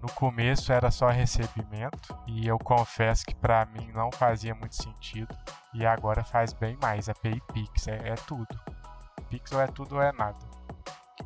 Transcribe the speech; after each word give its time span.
No 0.00 0.08
começo 0.12 0.72
era 0.72 0.90
só 0.90 1.08
recebimento 1.08 2.16
e 2.26 2.46
eu 2.46 2.56
confesso 2.58 3.26
que 3.26 3.34
para 3.34 3.66
mim 3.66 3.90
não 3.92 4.12
fazia 4.12 4.54
muito 4.54 4.76
sentido 4.76 5.34
e 5.74 5.84
agora 5.84 6.22
faz 6.22 6.52
bem 6.52 6.76
mais. 6.80 7.08
API 7.08 7.42
Pix 7.52 7.88
é, 7.88 8.10
é 8.10 8.14
tudo. 8.14 8.46
Pix 9.28 9.50
é 9.52 9.66
tudo 9.66 9.96
ou 9.96 10.02
é 10.02 10.12
nada. 10.12 10.38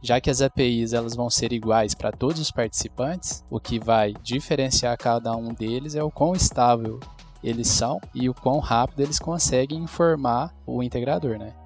Já 0.00 0.20
que 0.20 0.30
as 0.30 0.40
APIs 0.40 0.94
elas 0.94 1.14
vão 1.14 1.28
ser 1.28 1.52
iguais 1.52 1.94
para 1.94 2.10
todos 2.10 2.40
os 2.40 2.50
participantes, 2.50 3.44
o 3.50 3.60
que 3.60 3.78
vai 3.78 4.14
diferenciar 4.22 4.96
cada 4.96 5.36
um 5.36 5.52
deles 5.52 5.94
é 5.94 6.02
o 6.02 6.10
quão 6.10 6.32
estável 6.34 6.98
eles 7.44 7.68
são 7.68 8.00
e 8.14 8.28
o 8.28 8.34
quão 8.34 8.58
rápido 8.58 9.00
eles 9.00 9.18
conseguem 9.18 9.82
informar 9.82 10.54
o 10.66 10.82
integrador, 10.82 11.38
né? 11.38 11.61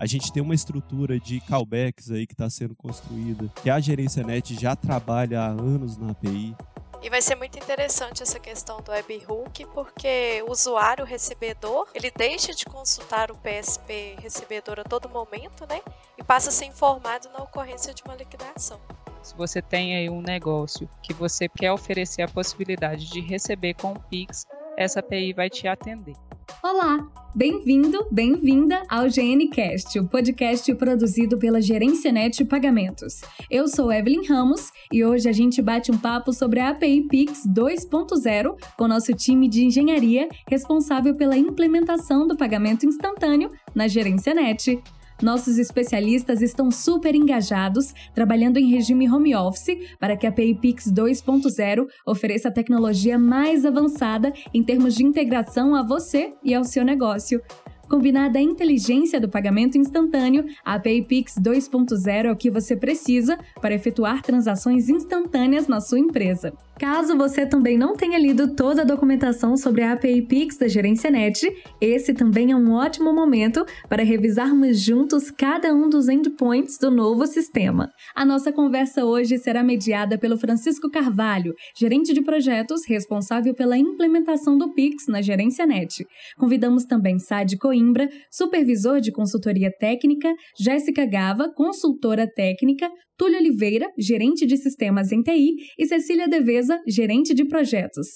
A 0.00 0.06
gente 0.06 0.32
tem 0.32 0.42
uma 0.42 0.54
estrutura 0.54 1.20
de 1.20 1.42
callbacks 1.42 2.10
aí 2.10 2.26
que 2.26 2.32
está 2.32 2.48
sendo 2.48 2.74
construída, 2.74 3.52
que 3.62 3.68
a 3.68 3.78
gerência 3.78 4.24
net 4.24 4.58
já 4.58 4.74
trabalha 4.74 5.42
há 5.42 5.48
anos 5.48 5.98
na 5.98 6.12
API. 6.12 6.56
E 7.02 7.10
vai 7.10 7.20
ser 7.20 7.34
muito 7.34 7.58
interessante 7.58 8.22
essa 8.22 8.40
questão 8.40 8.80
do 8.80 8.92
webhook, 8.92 9.66
porque 9.74 10.42
o 10.48 10.52
usuário 10.52 11.04
recebedor, 11.04 11.86
ele 11.94 12.10
deixa 12.10 12.54
de 12.54 12.64
consultar 12.64 13.30
o 13.30 13.36
PSP 13.36 14.16
recebedor 14.22 14.80
a 14.80 14.84
todo 14.84 15.06
momento, 15.06 15.66
né? 15.68 15.82
E 16.16 16.24
passa 16.24 16.48
a 16.48 16.52
ser 16.52 16.64
informado 16.64 17.28
na 17.28 17.44
ocorrência 17.44 17.92
de 17.92 18.02
uma 18.02 18.14
liquidação. 18.14 18.80
Se 19.22 19.36
você 19.36 19.60
tem 19.60 19.98
aí 19.98 20.08
um 20.08 20.22
negócio 20.22 20.88
que 21.02 21.12
você 21.12 21.46
quer 21.46 21.72
oferecer 21.72 22.22
a 22.22 22.28
possibilidade 22.28 23.10
de 23.10 23.20
receber 23.20 23.74
com 23.74 23.92
o 23.92 24.00
Pix, 24.00 24.46
essa 24.78 25.00
API 25.00 25.34
vai 25.34 25.50
te 25.50 25.68
atender. 25.68 26.16
Olá, 26.62 27.08
bem-vindo, 27.34 28.06
bem-vinda 28.10 28.82
ao 28.88 29.04
GNCast, 29.04 29.98
o 29.98 30.06
podcast 30.06 30.74
produzido 30.74 31.38
pela 31.38 31.60
Gerência 31.60 32.10
Net 32.10 32.44
Pagamentos. 32.44 33.22
Eu 33.50 33.68
sou 33.68 33.92
Evelyn 33.92 34.26
Ramos 34.26 34.70
e 34.92 35.04
hoje 35.04 35.28
a 35.28 35.32
gente 35.32 35.62
bate 35.62 35.90
um 35.90 35.96
papo 35.96 36.32
sobre 36.32 36.60
a 36.60 36.70
API 36.70 37.06
Pix 37.08 37.46
2.0 37.46 38.56
com 38.76 38.88
nosso 38.88 39.14
time 39.14 39.48
de 39.48 39.64
engenharia 39.64 40.28
responsável 40.48 41.16
pela 41.16 41.36
implementação 41.36 42.26
do 42.26 42.36
pagamento 42.36 42.84
instantâneo 42.84 43.50
na 43.74 43.88
Gerência 43.88 44.34
Net. 44.34 44.82
Nossos 45.22 45.58
especialistas 45.58 46.40
estão 46.40 46.70
super 46.70 47.14
engajados, 47.14 47.92
trabalhando 48.14 48.58
em 48.58 48.70
regime 48.70 49.10
home 49.10 49.34
office 49.34 49.76
para 49.98 50.16
que 50.16 50.26
a 50.26 50.30
API 50.30 50.54
Pix 50.54 50.90
2.0 50.90 51.86
ofereça 52.06 52.48
a 52.48 52.52
tecnologia 52.52 53.18
mais 53.18 53.66
avançada 53.66 54.32
em 54.54 54.62
termos 54.62 54.94
de 54.94 55.04
integração 55.04 55.74
a 55.74 55.82
você 55.82 56.32
e 56.42 56.54
ao 56.54 56.64
seu 56.64 56.84
negócio. 56.84 57.40
Combinada 57.88 58.38
à 58.38 58.42
inteligência 58.42 59.20
do 59.20 59.28
pagamento 59.28 59.76
instantâneo, 59.76 60.46
a 60.64 60.74
API 60.74 61.02
Pix 61.02 61.34
2.0 61.38 62.24
é 62.24 62.32
o 62.32 62.36
que 62.36 62.50
você 62.50 62.76
precisa 62.76 63.36
para 63.60 63.74
efetuar 63.74 64.22
transações 64.22 64.88
instantâneas 64.88 65.66
na 65.66 65.80
sua 65.80 65.98
empresa. 65.98 66.52
Caso 66.80 67.14
você 67.14 67.44
também 67.44 67.76
não 67.76 67.94
tenha 67.94 68.18
lido 68.18 68.54
toda 68.54 68.80
a 68.80 68.86
documentação 68.86 69.54
sobre 69.54 69.82
a 69.82 69.92
API 69.92 70.22
Pix 70.22 70.56
da 70.56 70.66
Gerência 70.66 71.10
Net, 71.10 71.46
esse 71.78 72.14
também 72.14 72.52
é 72.52 72.56
um 72.56 72.72
ótimo 72.72 73.12
momento 73.12 73.66
para 73.86 74.02
revisarmos 74.02 74.80
juntos 74.80 75.30
cada 75.30 75.74
um 75.74 75.90
dos 75.90 76.08
endpoints 76.08 76.78
do 76.78 76.90
novo 76.90 77.26
sistema. 77.26 77.90
A 78.14 78.24
nossa 78.24 78.50
conversa 78.50 79.04
hoje 79.04 79.36
será 79.36 79.62
mediada 79.62 80.16
pelo 80.16 80.38
Francisco 80.38 80.90
Carvalho, 80.90 81.52
gerente 81.78 82.14
de 82.14 82.22
projetos 82.22 82.86
responsável 82.88 83.54
pela 83.54 83.76
implementação 83.76 84.56
do 84.56 84.72
Pix 84.72 85.06
na 85.06 85.20
Gerência 85.20 85.66
Net. 85.66 86.06
Convidamos 86.38 86.86
também 86.86 87.18
Sade 87.18 87.58
Coimbra, 87.58 88.08
supervisor 88.30 89.02
de 89.02 89.12
consultoria 89.12 89.70
técnica, 89.70 90.32
Jéssica 90.58 91.04
Gava, 91.04 91.52
consultora 91.54 92.26
técnica, 92.26 92.90
Túlio 93.20 93.38
Oliveira, 93.38 93.86
gerente 93.98 94.46
de 94.46 94.56
sistemas 94.56 95.12
em 95.12 95.20
TI, 95.20 95.54
e 95.78 95.86
Cecília 95.86 96.26
Deveza, 96.26 96.80
gerente 96.88 97.34
de 97.34 97.46
projetos. 97.46 98.06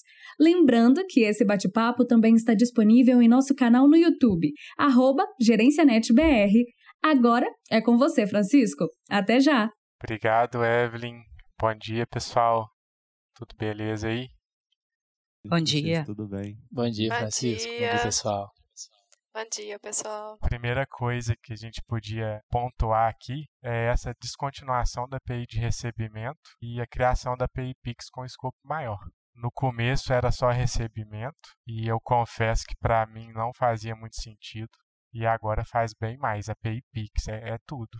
Lembrando 0.41 1.05
que 1.07 1.21
esse 1.21 1.45
bate-papo 1.45 2.07
também 2.07 2.35
está 2.35 2.55
disponível 2.55 3.21
em 3.21 3.29
nosso 3.29 3.55
canal 3.55 3.87
no 3.87 3.99
YouTube, 3.99 4.51
GerênciaNetBR. 5.39 6.65
Agora 7.03 7.47
é 7.71 7.83
com 7.83 7.99
você, 7.99 8.27
Francisco. 8.27 8.87
Até 9.11 9.41
já! 9.41 9.69
Obrigado, 10.03 10.65
Evelyn. 10.65 11.17
Bom 11.61 11.75
dia, 11.75 12.07
pessoal. 12.07 12.67
Tudo 13.37 13.55
beleza 13.59 14.09
aí? 14.09 14.29
Bom 15.45 15.61
dia. 15.61 16.05
Tudo 16.07 16.27
bem? 16.27 16.57
Bom 16.73 16.89
dia, 16.89 17.11
Bom 17.11 17.19
Francisco. 17.19 17.69
dia. 17.69 17.89
Bom 17.89 17.95
dia, 17.95 18.03
pessoal. 18.05 18.54
Bom 19.35 19.45
dia, 19.51 19.81
pessoal. 19.81 20.39
Primeira 20.39 20.87
coisa 20.87 21.35
que 21.43 21.53
a 21.53 21.57
gente 21.57 21.83
podia 21.89 22.41
pontuar 22.49 23.11
aqui 23.11 23.47
é 23.65 23.87
essa 23.87 24.15
descontinuação 24.23 25.09
da 25.09 25.17
API 25.17 25.45
de 25.45 25.59
recebimento 25.59 26.39
e 26.63 26.81
a 26.81 26.87
criação 26.87 27.37
da 27.37 27.47
API 27.47 27.75
Pix 27.83 28.09
com 28.09 28.25
escopo 28.25 28.57
maior. 28.63 29.01
No 29.35 29.51
começo 29.51 30.13
era 30.13 30.31
só 30.31 30.51
recebimento 30.51 31.51
e 31.67 31.89
eu 31.89 31.99
confesso 32.01 32.63
que 32.65 32.77
para 32.81 33.05
mim 33.07 33.33
não 33.33 33.51
fazia 33.59 33.97
muito 33.97 34.15
sentido 34.15 34.71
e 35.13 35.27
agora 35.27 35.65
faz 35.65 35.93
bem 36.01 36.17
mais. 36.17 36.49
API 36.49 36.81
Pix 36.93 37.27
é, 37.27 37.55
é 37.55 37.59
tudo. 37.67 37.99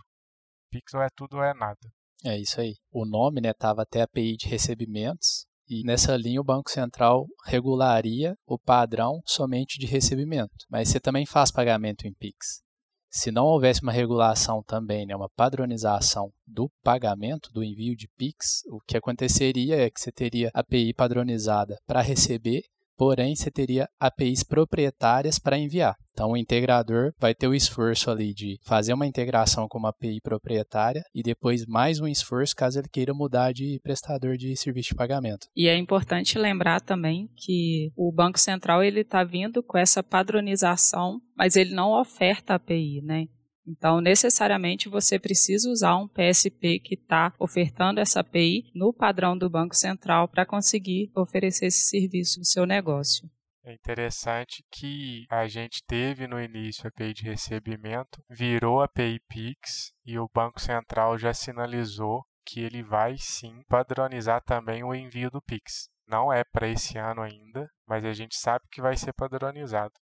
Pix 0.71 0.93
ou 0.93 1.01
é 1.01 1.09
tudo 1.13 1.35
ou 1.35 1.43
é 1.43 1.53
nada. 1.53 1.91
É 2.23 2.39
isso 2.39 2.61
aí. 2.61 2.75
O 2.89 3.05
nome, 3.05 3.41
né, 3.41 3.51
tava 3.53 3.81
até 3.81 4.03
API 4.03 4.37
de 4.37 4.47
recebimentos 4.47 5.45
e 5.67 5.83
nessa 5.83 6.15
linha 6.15 6.41
o 6.41 6.43
Banco 6.43 6.69
Central 6.69 7.25
regularia 7.45 8.35
o 8.45 8.57
padrão 8.57 9.21
somente 9.25 9.79
de 9.79 9.85
recebimento. 9.85 10.65
Mas 10.69 10.89
você 10.89 10.99
também 10.99 11.25
faz 11.25 11.51
pagamento 11.51 12.07
em 12.07 12.13
Pix. 12.13 12.63
Se 13.09 13.31
não 13.31 13.45
houvesse 13.45 13.81
uma 13.81 13.93
regulação 13.93 14.61
também, 14.61 15.05
né, 15.05 15.15
uma 15.15 15.29
padronização 15.29 16.33
do 16.45 16.69
pagamento, 16.83 17.49
do 17.53 17.63
envio 17.63 17.95
de 17.95 18.09
Pix, 18.17 18.61
o 18.67 18.79
que 18.85 18.97
aconteceria 18.97 19.77
é 19.77 19.89
que 19.89 20.01
você 20.01 20.11
teria 20.11 20.51
API 20.53 20.93
padronizada 20.93 21.77
para 21.87 22.01
receber 22.01 22.63
porém 22.97 23.35
você 23.35 23.51
teria 23.51 23.87
APIs 23.99 24.43
proprietárias 24.43 25.39
para 25.39 25.57
enviar. 25.57 25.95
Então 26.15 26.31
o 26.31 26.37
integrador 26.37 27.11
vai 27.19 27.35
ter 27.35 27.45
o 27.45 27.53
esforço 27.53 28.09
ali 28.09 28.33
de 28.33 28.57
fazer 28.63 28.93
uma 28.93 29.05
integração 29.05 29.67
com 29.67 29.77
uma 29.77 29.89
API 29.89 30.21
proprietária 30.21 31.03
e 31.13 31.21
depois 31.21 31.65
mais 31.65 31.99
um 31.99 32.07
esforço 32.07 32.55
caso 32.55 32.79
ele 32.79 32.87
queira 32.89 33.13
mudar 33.13 33.51
de 33.51 33.81
prestador 33.83 34.37
de 34.37 34.55
serviço 34.55 34.89
de 34.89 34.95
pagamento. 34.95 35.47
E 35.53 35.67
é 35.67 35.77
importante 35.77 36.37
lembrar 36.37 36.79
também 36.79 37.29
que 37.35 37.91
o 37.97 38.13
Banco 38.13 38.39
Central 38.39 38.81
ele 38.81 39.01
está 39.01 39.25
vindo 39.25 39.61
com 39.61 39.77
essa 39.77 40.01
padronização, 40.01 41.19
mas 41.35 41.57
ele 41.57 41.75
não 41.75 41.91
oferta 41.91 42.55
API, 42.55 43.01
né? 43.03 43.25
Então, 43.67 43.99
necessariamente, 43.99 44.87
você 44.87 45.17
precisa 45.17 45.69
usar 45.69 45.97
um 45.97 46.07
PSP 46.07 46.79
que 46.79 46.95
está 46.95 47.33
ofertando 47.39 47.99
essa 47.99 48.19
API 48.19 48.71
no 48.75 48.93
padrão 48.93 49.37
do 49.37 49.49
Banco 49.49 49.75
Central 49.75 50.27
para 50.27 50.45
conseguir 50.45 51.11
oferecer 51.15 51.67
esse 51.67 51.87
serviço 51.89 52.39
no 52.39 52.45
seu 52.45 52.65
negócio. 52.65 53.29
É 53.63 53.73
interessante 53.73 54.63
que 54.71 55.25
a 55.27 55.47
gente 55.47 55.83
teve 55.87 56.27
no 56.27 56.39
início 56.39 56.85
a 56.85 56.89
API 56.89 57.13
de 57.15 57.23
recebimento, 57.23 58.21
virou 58.29 58.79
a 58.79 58.85
API 58.85 59.19
Pix 59.27 59.91
e 60.05 60.19
o 60.19 60.29
Banco 60.31 60.61
Central 60.61 61.17
já 61.17 61.33
sinalizou 61.33 62.23
que 62.45 62.59
ele 62.59 62.83
vai 62.83 63.15
sim 63.17 63.63
padronizar 63.67 64.43
também 64.43 64.83
o 64.83 64.93
envio 64.93 65.31
do 65.31 65.41
Pix. 65.41 65.89
Não 66.07 66.31
é 66.31 66.43
para 66.43 66.69
esse 66.69 66.99
ano 66.99 67.23
ainda, 67.23 67.67
mas 67.87 68.05
a 68.05 68.13
gente 68.13 68.35
sabe 68.35 68.65
que 68.71 68.81
vai 68.81 68.95
ser 68.95 69.13
padronizado. 69.13 69.93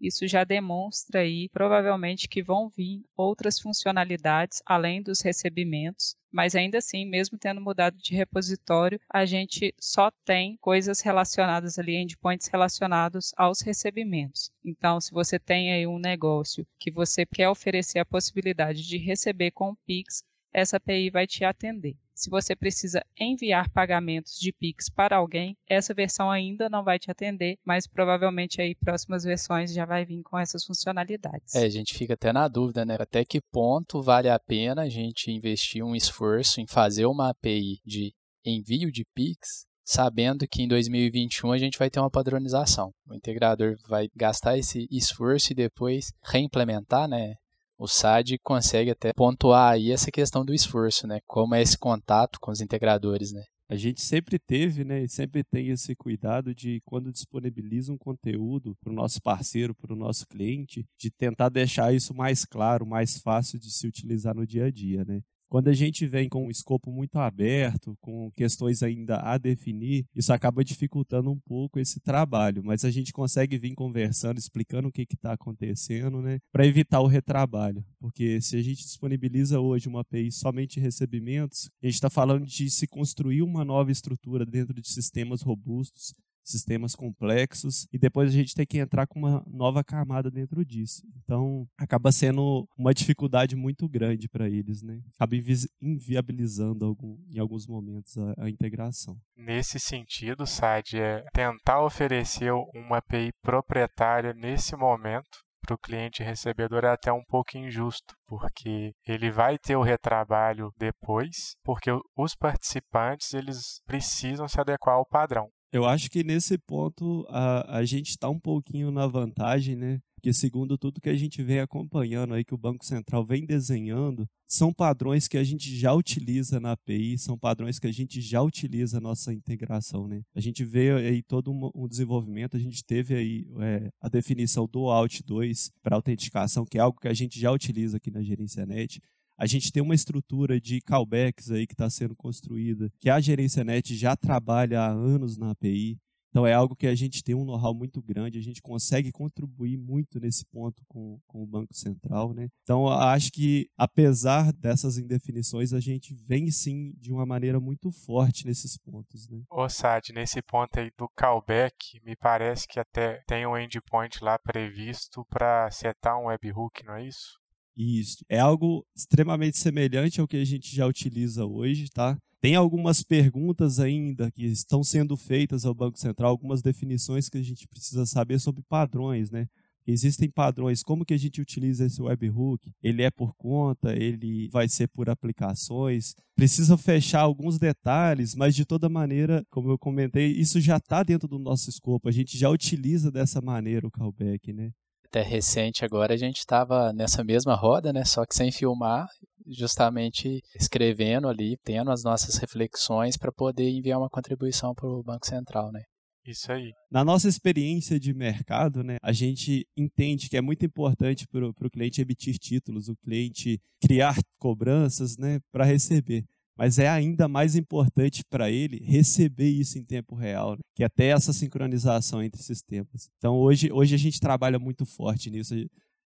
Isso 0.00 0.26
já 0.28 0.44
demonstra 0.44 1.20
aí, 1.20 1.48
provavelmente, 1.48 2.28
que 2.28 2.42
vão 2.42 2.68
vir 2.68 3.04
outras 3.16 3.58
funcionalidades 3.58 4.62
além 4.64 5.02
dos 5.02 5.20
recebimentos, 5.20 6.16
mas 6.30 6.54
ainda 6.54 6.78
assim, 6.78 7.04
mesmo 7.04 7.38
tendo 7.38 7.60
mudado 7.60 7.96
de 7.98 8.14
repositório, 8.14 9.00
a 9.12 9.24
gente 9.24 9.74
só 9.80 10.10
tem 10.24 10.56
coisas 10.60 11.00
relacionadas 11.00 11.78
ali, 11.78 11.96
endpoints 11.96 12.48
relacionados 12.48 13.32
aos 13.36 13.60
recebimentos. 13.60 14.50
Então, 14.64 15.00
se 15.00 15.10
você 15.10 15.38
tem 15.38 15.72
aí 15.72 15.86
um 15.86 15.98
negócio 15.98 16.66
que 16.78 16.90
você 16.90 17.26
quer 17.26 17.48
oferecer 17.48 17.98
a 17.98 18.04
possibilidade 18.04 18.86
de 18.86 18.98
receber 18.98 19.50
com 19.50 19.70
o 19.70 19.76
Pix, 19.86 20.22
essa 20.52 20.76
API 20.76 21.10
vai 21.10 21.26
te 21.26 21.44
atender. 21.44 21.96
Se 22.18 22.28
você 22.28 22.56
precisa 22.56 23.00
enviar 23.16 23.70
pagamentos 23.70 24.40
de 24.40 24.52
Pix 24.52 24.90
para 24.90 25.16
alguém, 25.16 25.56
essa 25.68 25.94
versão 25.94 26.28
ainda 26.28 26.68
não 26.68 26.82
vai 26.82 26.98
te 26.98 27.12
atender, 27.12 27.56
mas 27.64 27.86
provavelmente 27.86 28.60
aí 28.60 28.74
próximas 28.74 29.22
versões 29.22 29.72
já 29.72 29.86
vai 29.86 30.04
vir 30.04 30.24
com 30.24 30.36
essas 30.36 30.64
funcionalidades. 30.64 31.54
É, 31.54 31.64
a 31.64 31.68
gente 31.68 31.94
fica 31.94 32.14
até 32.14 32.32
na 32.32 32.48
dúvida, 32.48 32.84
né? 32.84 32.96
Até 32.98 33.24
que 33.24 33.40
ponto 33.40 34.02
vale 34.02 34.28
a 34.28 34.36
pena 34.36 34.82
a 34.82 34.88
gente 34.88 35.30
investir 35.30 35.84
um 35.84 35.94
esforço 35.94 36.60
em 36.60 36.66
fazer 36.66 37.06
uma 37.06 37.30
API 37.30 37.78
de 37.86 38.12
envio 38.44 38.90
de 38.90 39.04
Pix, 39.14 39.64
sabendo 39.84 40.44
que 40.48 40.60
em 40.60 40.66
2021 40.66 41.52
a 41.52 41.58
gente 41.58 41.78
vai 41.78 41.88
ter 41.88 42.00
uma 42.00 42.10
padronização. 42.10 42.92
O 43.06 43.14
integrador 43.14 43.76
vai 43.86 44.08
gastar 44.16 44.58
esse 44.58 44.88
esforço 44.90 45.52
e 45.52 45.54
depois 45.54 46.10
reimplementar, 46.24 47.06
né? 47.06 47.36
O 47.78 47.86
SAD 47.86 48.38
consegue 48.42 48.90
até 48.90 49.12
pontuar 49.12 49.72
aí 49.72 49.92
essa 49.92 50.10
questão 50.10 50.44
do 50.44 50.52
esforço, 50.52 51.06
né? 51.06 51.20
Como 51.26 51.54
é 51.54 51.62
esse 51.62 51.78
contato 51.78 52.38
com 52.40 52.50
os 52.50 52.60
integradores, 52.60 53.32
né? 53.32 53.44
A 53.70 53.76
gente 53.76 54.00
sempre 54.00 54.38
teve, 54.38 54.82
né, 54.82 55.04
e 55.04 55.08
sempre 55.08 55.44
tem 55.44 55.68
esse 55.68 55.94
cuidado 55.94 56.54
de 56.54 56.80
quando 56.86 57.12
disponibiliza 57.12 57.92
um 57.92 57.98
conteúdo 57.98 58.74
para 58.80 58.90
o 58.90 58.94
nosso 58.94 59.20
parceiro, 59.20 59.74
para 59.74 59.92
o 59.92 59.96
nosso 59.96 60.26
cliente, 60.26 60.86
de 60.98 61.10
tentar 61.10 61.50
deixar 61.50 61.94
isso 61.94 62.14
mais 62.14 62.46
claro, 62.46 62.86
mais 62.86 63.18
fácil 63.18 63.58
de 63.58 63.70
se 63.70 63.86
utilizar 63.86 64.34
no 64.34 64.46
dia 64.46 64.64
a 64.64 64.70
dia, 64.70 65.04
né? 65.04 65.20
Quando 65.48 65.68
a 65.68 65.72
gente 65.72 66.06
vem 66.06 66.28
com 66.28 66.46
um 66.46 66.50
escopo 66.50 66.92
muito 66.92 67.18
aberto, 67.18 67.96
com 68.00 68.30
questões 68.32 68.82
ainda 68.82 69.16
a 69.16 69.38
definir, 69.38 70.04
isso 70.14 70.32
acaba 70.32 70.62
dificultando 70.62 71.30
um 71.30 71.38
pouco 71.38 71.78
esse 71.78 72.00
trabalho, 72.00 72.62
mas 72.62 72.84
a 72.84 72.90
gente 72.90 73.12
consegue 73.12 73.58
vir 73.58 73.74
conversando, 73.74 74.38
explicando 74.38 74.88
o 74.88 74.92
que 74.92 75.06
está 75.10 75.32
acontecendo, 75.32 76.20
né, 76.20 76.38
para 76.52 76.66
evitar 76.66 77.00
o 77.00 77.06
retrabalho. 77.06 77.82
Porque 77.98 78.40
se 78.40 78.56
a 78.56 78.62
gente 78.62 78.82
disponibiliza 78.82 79.58
hoje 79.58 79.88
uma 79.88 80.02
API 80.02 80.30
somente 80.30 80.78
recebimentos, 80.78 81.70
a 81.82 81.86
gente 81.86 81.94
está 81.94 82.10
falando 82.10 82.44
de 82.44 82.68
se 82.68 82.86
construir 82.86 83.42
uma 83.42 83.64
nova 83.64 83.90
estrutura 83.90 84.44
dentro 84.44 84.74
de 84.74 84.88
sistemas 84.88 85.40
robustos, 85.40 86.12
sistemas 86.50 86.94
complexos 86.94 87.86
e 87.92 87.98
depois 87.98 88.28
a 88.28 88.32
gente 88.32 88.54
tem 88.54 88.66
que 88.66 88.78
entrar 88.78 89.06
com 89.06 89.18
uma 89.18 89.44
nova 89.46 89.84
camada 89.84 90.30
dentro 90.30 90.64
disso. 90.64 91.02
Então, 91.22 91.66
acaba 91.76 92.10
sendo 92.10 92.68
uma 92.76 92.94
dificuldade 92.94 93.54
muito 93.54 93.88
grande 93.88 94.28
para 94.28 94.48
eles, 94.48 94.82
né? 94.82 95.00
Acaba 95.14 95.36
inviabilizando 95.80 96.84
algum, 96.84 97.16
em 97.30 97.38
alguns 97.38 97.66
momentos 97.66 98.16
a, 98.16 98.44
a 98.44 98.50
integração. 98.50 99.16
Nesse 99.36 99.78
sentido, 99.78 100.46
SAD, 100.46 100.98
é 100.98 101.24
tentar 101.32 101.84
oferecer 101.84 102.52
uma 102.52 102.98
API 102.98 103.30
proprietária 103.42 104.32
nesse 104.34 104.76
momento 104.76 105.48
para 105.68 105.74
o 105.74 105.78
cliente 105.78 106.22
recebedor 106.22 106.84
é 106.84 106.88
até 106.88 107.12
um 107.12 107.22
pouco 107.28 107.58
injusto, 107.58 108.14
porque 108.26 108.92
ele 109.06 109.30
vai 109.30 109.58
ter 109.58 109.76
o 109.76 109.82
retrabalho 109.82 110.72
depois, 110.78 111.56
porque 111.62 111.90
os 112.16 112.34
participantes 112.34 113.34
eles 113.34 113.82
precisam 113.84 114.48
se 114.48 114.58
adequar 114.58 114.94
ao 114.94 115.06
padrão. 115.06 115.50
Eu 115.70 115.84
acho 115.84 116.10
que 116.10 116.24
nesse 116.24 116.56
ponto 116.56 117.26
a, 117.28 117.78
a 117.78 117.84
gente 117.84 118.10
está 118.10 118.28
um 118.28 118.38
pouquinho 118.40 118.90
na 118.90 119.06
vantagem, 119.06 119.76
né? 119.76 120.00
Porque 120.14 120.32
segundo 120.32 120.76
tudo 120.76 121.00
que 121.00 121.10
a 121.10 121.16
gente 121.16 121.42
vem 121.42 121.60
acompanhando 121.60 122.34
aí 122.34 122.44
que 122.44 122.54
o 122.54 122.58
Banco 122.58 122.84
Central 122.84 123.24
vem 123.24 123.46
desenhando, 123.46 124.26
são 124.48 124.72
padrões 124.72 125.28
que 125.28 125.36
a 125.36 125.44
gente 125.44 125.76
já 125.76 125.92
utiliza 125.92 126.58
na 126.58 126.72
API, 126.72 127.16
são 127.18 127.38
padrões 127.38 127.78
que 127.78 127.86
a 127.86 127.92
gente 127.92 128.20
já 128.20 128.42
utiliza 128.42 128.98
na 128.98 129.10
nossa 129.10 129.32
integração, 129.32 130.08
né? 130.08 130.22
A 130.34 130.40
gente 130.40 130.64
vê 130.64 130.90
aí 130.90 131.22
todo 131.22 131.52
um, 131.52 131.86
desenvolvimento, 131.86 132.56
a 132.56 132.60
gente 132.60 132.82
teve 132.82 133.14
aí 133.14 133.46
é, 133.60 133.90
a 134.00 134.08
definição 134.08 134.66
do 134.66 134.80
Alt2 134.86 135.70
para 135.82 135.94
autenticação, 135.94 136.64
que 136.64 136.78
é 136.78 136.80
algo 136.80 136.98
que 136.98 137.08
a 137.08 137.14
gente 137.14 137.38
já 137.38 137.52
utiliza 137.52 137.98
aqui 137.98 138.10
na 138.10 138.22
Gerência 138.22 138.66
Net. 138.66 139.00
A 139.38 139.46
gente 139.46 139.70
tem 139.70 139.80
uma 139.80 139.94
estrutura 139.94 140.60
de 140.60 140.80
callbacks 140.80 141.52
aí 141.52 141.64
que 141.64 141.72
está 141.72 141.88
sendo 141.88 142.16
construída, 142.16 142.90
que 142.98 143.08
a 143.08 143.20
gerência 143.20 143.62
net 143.62 143.94
já 143.94 144.16
trabalha 144.16 144.80
há 144.80 144.88
anos 144.88 145.38
na 145.38 145.52
API. 145.52 145.96
Então 146.30 146.46
é 146.46 146.52
algo 146.52 146.76
que 146.76 146.86
a 146.86 146.94
gente 146.94 147.22
tem 147.22 147.34
um 147.34 147.44
know-how 147.44 147.72
muito 147.72 148.02
grande, 148.02 148.38
a 148.38 148.42
gente 148.42 148.60
consegue 148.60 149.10
contribuir 149.10 149.78
muito 149.78 150.20
nesse 150.20 150.44
ponto 150.44 150.82
com, 150.86 151.18
com 151.26 151.42
o 151.42 151.46
Banco 151.46 151.72
Central. 151.72 152.34
Né? 152.34 152.48
Então 152.62 152.88
acho 152.88 153.30
que, 153.32 153.70
apesar 153.76 154.52
dessas 154.52 154.98
indefinições, 154.98 155.72
a 155.72 155.80
gente 155.80 156.14
vem 156.14 156.50
sim 156.50 156.92
de 156.98 157.12
uma 157.12 157.24
maneira 157.24 157.60
muito 157.60 157.90
forte 157.90 158.44
nesses 158.44 158.76
pontos. 158.76 159.28
Né? 159.28 159.40
Ô 159.50 159.68
Sad, 159.68 160.12
nesse 160.12 160.42
ponto 160.42 160.78
aí 160.78 160.90
do 160.98 161.08
callback, 161.16 162.00
me 162.04 162.16
parece 162.16 162.66
que 162.66 162.78
até 162.78 163.22
tem 163.26 163.46
um 163.46 163.56
endpoint 163.56 164.22
lá 164.22 164.38
previsto 164.38 165.24
para 165.30 165.70
setar 165.70 166.18
um 166.18 166.26
webhook, 166.26 166.84
não 166.84 166.96
é 166.96 167.06
isso? 167.06 167.38
Isso. 167.78 168.24
É 168.28 168.40
algo 168.40 168.84
extremamente 168.92 169.56
semelhante 169.56 170.20
ao 170.20 170.26
que 170.26 170.36
a 170.36 170.44
gente 170.44 170.74
já 170.74 170.84
utiliza 170.84 171.46
hoje, 171.46 171.88
tá? 171.88 172.18
Tem 172.40 172.56
algumas 172.56 173.04
perguntas 173.04 173.78
ainda 173.78 174.32
que 174.32 174.44
estão 174.44 174.82
sendo 174.82 175.16
feitas 175.16 175.64
ao 175.64 175.72
Banco 175.72 175.96
Central, 175.96 176.30
algumas 176.30 176.60
definições 176.60 177.28
que 177.28 177.38
a 177.38 177.42
gente 177.42 177.68
precisa 177.68 178.04
saber 178.04 178.40
sobre 178.40 178.64
padrões, 178.68 179.30
né? 179.30 179.46
Existem 179.86 180.28
padrões, 180.28 180.82
como 180.82 181.04
que 181.04 181.14
a 181.14 181.16
gente 181.16 181.40
utiliza 181.40 181.86
esse 181.86 182.02
webhook? 182.02 182.70
Ele 182.82 183.02
é 183.02 183.10
por 183.10 183.32
conta, 183.36 183.96
ele 183.96 184.48
vai 184.50 184.68
ser 184.68 184.88
por 184.88 185.08
aplicações. 185.08 186.14
Precisa 186.36 186.76
fechar 186.76 187.20
alguns 187.20 187.58
detalhes, 187.58 188.34
mas 188.34 188.54
de 188.54 188.66
toda 188.66 188.88
maneira, 188.88 189.46
como 189.50 189.70
eu 189.70 189.78
comentei, 189.78 190.32
isso 190.32 190.60
já 190.60 190.76
está 190.76 191.02
dentro 191.02 191.26
do 191.26 191.38
nosso 191.38 191.70
escopo. 191.70 192.08
A 192.08 192.12
gente 192.12 192.36
já 192.36 192.50
utiliza 192.50 193.10
dessa 193.10 193.40
maneira 193.40 193.86
o 193.86 193.90
callback, 193.90 194.52
né? 194.52 194.72
Até 195.08 195.22
recente 195.22 195.84
agora 195.84 196.14
a 196.14 196.16
gente 196.16 196.38
estava 196.38 196.92
nessa 196.92 197.24
mesma 197.24 197.54
roda, 197.54 197.92
né? 197.92 198.04
Só 198.04 198.24
que 198.24 198.34
sem 198.34 198.52
filmar, 198.52 199.06
justamente 199.46 200.42
escrevendo 200.54 201.28
ali, 201.28 201.56
tendo 201.64 201.90
as 201.90 202.04
nossas 202.04 202.36
reflexões 202.36 203.16
para 203.16 203.32
poder 203.32 203.68
enviar 203.68 203.98
uma 203.98 204.10
contribuição 204.10 204.74
para 204.74 204.86
o 204.86 205.02
Banco 205.02 205.26
Central, 205.26 205.72
né? 205.72 205.82
Isso 206.26 206.52
aí. 206.52 206.72
Na 206.90 207.02
nossa 207.02 207.26
experiência 207.26 207.98
de 207.98 208.12
mercado, 208.12 208.84
né, 208.84 208.98
a 209.02 209.12
gente 209.12 209.66
entende 209.74 210.28
que 210.28 210.36
é 210.36 210.42
muito 210.42 210.66
importante 210.66 211.26
para 211.26 211.48
o 211.48 211.70
cliente 211.70 212.02
emitir 212.02 212.36
títulos, 212.38 212.88
o 212.88 212.96
cliente 212.96 213.58
criar 213.80 214.14
cobranças 214.38 215.16
né, 215.16 215.38
para 215.50 215.64
receber 215.64 216.24
mas 216.58 216.78
é 216.80 216.88
ainda 216.88 217.28
mais 217.28 217.54
importante 217.54 218.24
para 218.28 218.50
ele 218.50 218.82
receber 218.84 219.48
isso 219.48 219.78
em 219.78 219.84
tempo 219.84 220.16
real, 220.16 220.52
né? 220.52 220.58
que 220.74 220.82
até 220.82 221.06
essa 221.10 221.32
sincronização 221.32 222.20
entre 222.20 222.42
sistemas. 222.42 223.08
Então 223.16 223.36
hoje, 223.36 223.70
hoje 223.70 223.94
a 223.94 223.98
gente 223.98 224.18
trabalha 224.18 224.58
muito 224.58 224.84
forte 224.84 225.30
nisso. 225.30 225.54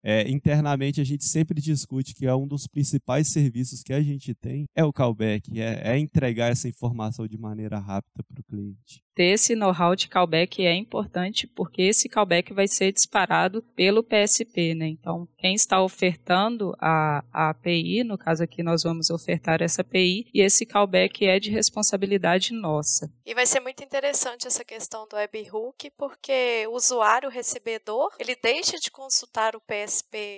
É, 0.04 0.30
internamente 0.30 1.02
a 1.02 1.04
gente 1.04 1.26
sempre 1.26 1.62
discute 1.62 2.14
que 2.14 2.26
é 2.26 2.36
um 2.36 2.48
dos 2.48 2.68
principais 2.68 3.32
serviços 3.32 3.84
que 3.84 3.94
a 3.94 4.02
gente 4.02 4.34
tem 4.34 4.66
é 4.76 4.84
o 4.84 4.94
callback, 4.94 5.60
é, 5.60 5.94
é 5.94 5.98
entregar 5.98 6.52
essa 6.52 6.68
informação 6.68 7.28
de 7.28 7.38
maneira 7.38 7.80
rápida 7.80 8.24
para 8.24 8.40
o 8.40 8.44
cliente 8.44 9.04
ter 9.20 9.34
esse 9.34 9.54
know-how 9.54 9.98
de 9.98 10.08
callback 10.08 10.66
é 10.66 10.74
importante 10.74 11.46
porque 11.46 11.82
esse 11.82 12.08
callback 12.08 12.54
vai 12.54 12.70
ser 12.70 12.94
disparado 12.94 13.62
pelo 13.76 14.02
PSP, 14.02 14.74
né? 14.74 14.88
Então, 14.88 15.28
quem 15.38 15.56
está 15.56 15.84
ofertando 15.84 16.74
a, 16.80 17.22
a 17.34 17.50
API, 17.50 18.06
no 18.06 18.18
caso 18.18 18.42
aqui 18.42 18.64
nós 18.64 18.82
vamos 18.82 19.10
ofertar 19.10 19.62
essa 19.62 19.82
API, 19.82 20.26
e 20.34 20.40
esse 20.40 20.66
callback 20.66 21.28
é 21.28 21.38
de 21.38 21.50
responsabilidade 21.50 22.54
nossa. 22.54 23.12
E 23.26 23.34
vai 23.34 23.46
ser 23.46 23.60
muito 23.60 23.84
interessante 23.84 24.48
essa 24.48 24.64
questão 24.64 25.06
do 25.06 25.18
webhook, 25.18 25.92
porque 25.98 26.66
o 26.70 26.78
usuário 26.78 27.30
recebedor, 27.30 28.16
ele 28.20 28.38
deixa 28.42 28.78
de 28.78 28.90
consultar 28.90 29.54
o 29.54 29.60
PSP 29.60 29.89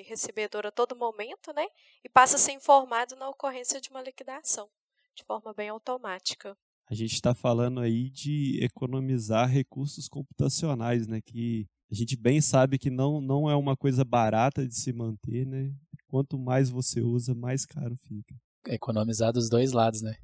recebedor 0.05 0.65
a 0.65 0.71
todo 0.71 0.95
momento, 0.95 1.53
né? 1.53 1.65
E 2.03 2.09
passa 2.09 2.35
a 2.35 2.39
ser 2.39 2.51
informado 2.51 3.15
na 3.15 3.29
ocorrência 3.29 3.79
de 3.79 3.89
uma 3.89 4.01
liquidação, 4.01 4.69
de 5.15 5.23
forma 5.23 5.53
bem 5.53 5.69
automática 5.69 6.57
a 6.91 6.93
gente 6.93 7.13
está 7.13 7.33
falando 7.33 7.79
aí 7.79 8.09
de 8.09 8.61
economizar 8.61 9.47
recursos 9.47 10.09
computacionais, 10.09 11.07
né? 11.07 11.21
Que 11.21 11.65
a 11.89 11.95
gente 11.95 12.17
bem 12.17 12.41
sabe 12.41 12.77
que 12.77 12.89
não, 12.89 13.21
não 13.21 13.49
é 13.49 13.55
uma 13.55 13.77
coisa 13.77 14.03
barata 14.03 14.67
de 14.67 14.75
se 14.75 14.91
manter, 14.91 15.45
né? 15.45 15.71
Quanto 16.09 16.37
mais 16.37 16.69
você 16.69 16.99
usa, 16.99 17.33
mais 17.33 17.65
caro 17.65 17.95
fica. 17.95 18.35
Economizar 18.67 19.31
dos 19.31 19.49
dois 19.49 19.71
lados, 19.71 20.01
né? 20.01 20.15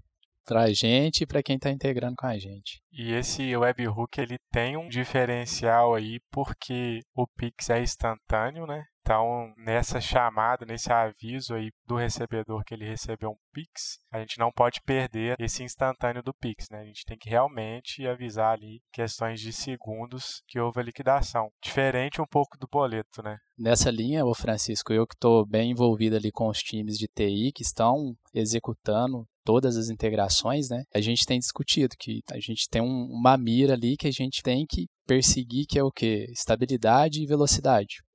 Para 0.43 0.63
a 0.63 0.73
gente 0.73 1.21
e 1.21 1.25
para 1.25 1.41
quem 1.41 1.55
está 1.55 1.71
integrando 1.71 2.17
com 2.17 2.27
a 2.27 2.37
gente. 2.37 2.81
E 2.91 3.13
esse 3.13 3.55
webhook 3.55 4.19
ele 4.19 4.37
tem 4.51 4.75
um 4.75 4.89
diferencial 4.89 5.95
aí 5.95 6.19
porque 6.29 6.99
o 7.15 7.25
Pix 7.25 7.69
é 7.69 7.81
instantâneo, 7.81 8.67
né? 8.67 8.83
Então, 9.07 9.53
nessa 9.55 10.01
chamada, 10.01 10.65
nesse 10.65 10.91
aviso 10.91 11.53
aí 11.53 11.71
do 11.87 11.95
recebedor 11.95 12.61
que 12.65 12.73
ele 12.73 12.83
recebeu 12.83 13.29
um 13.29 13.37
Pix, 13.53 13.99
a 14.11 14.19
gente 14.19 14.37
não 14.37 14.51
pode 14.51 14.81
perder 14.81 15.37
esse 15.39 15.63
instantâneo 15.63 16.21
do 16.21 16.33
Pix, 16.33 16.65
né? 16.69 16.81
A 16.81 16.83
gente 16.83 17.05
tem 17.05 17.17
que 17.17 17.29
realmente 17.29 18.05
avisar 18.05 18.55
ali 18.55 18.81
questões 18.91 19.39
de 19.39 19.53
segundos 19.53 20.41
que 20.45 20.59
houve 20.59 20.81
a 20.81 20.83
liquidação. 20.83 21.47
Diferente 21.63 22.21
um 22.21 22.27
pouco 22.29 22.57
do 22.57 22.67
boleto, 22.69 23.23
né? 23.23 23.37
Nessa 23.57 23.89
linha, 23.89 24.25
o 24.25 24.35
Francisco, 24.35 24.91
eu 24.91 25.07
que 25.07 25.15
estou 25.15 25.47
bem 25.47 25.71
envolvido 25.71 26.17
ali 26.17 26.29
com 26.29 26.49
os 26.49 26.59
times 26.59 26.97
de 26.97 27.07
TI 27.07 27.53
que 27.55 27.63
estão 27.63 28.13
executando 28.33 29.25
todas 29.45 29.77
as 29.77 29.87
integrações, 29.87 30.67
né? 30.69 30.83
A 30.93 30.99
gente 30.99 31.25
tem 31.25 31.39
discutido 31.39 31.95
que 31.97 32.19
a 32.29 32.39
gente 32.41 32.67
tem 32.69 32.81
um, 32.81 33.05
uma 33.09 33.37
mira 33.37 33.73
ali 33.73 33.95
que 33.95 34.07
a 34.07 34.11
gente 34.11 34.43
tem 34.43 34.65
que 34.69 34.87
perseguir, 35.07 35.65
que 35.65 35.79
é 35.79 35.83
o 35.83 35.93
que? 35.93 36.25
Estabilidade 36.29 37.23
e 37.23 37.25
velocidade 37.25 38.05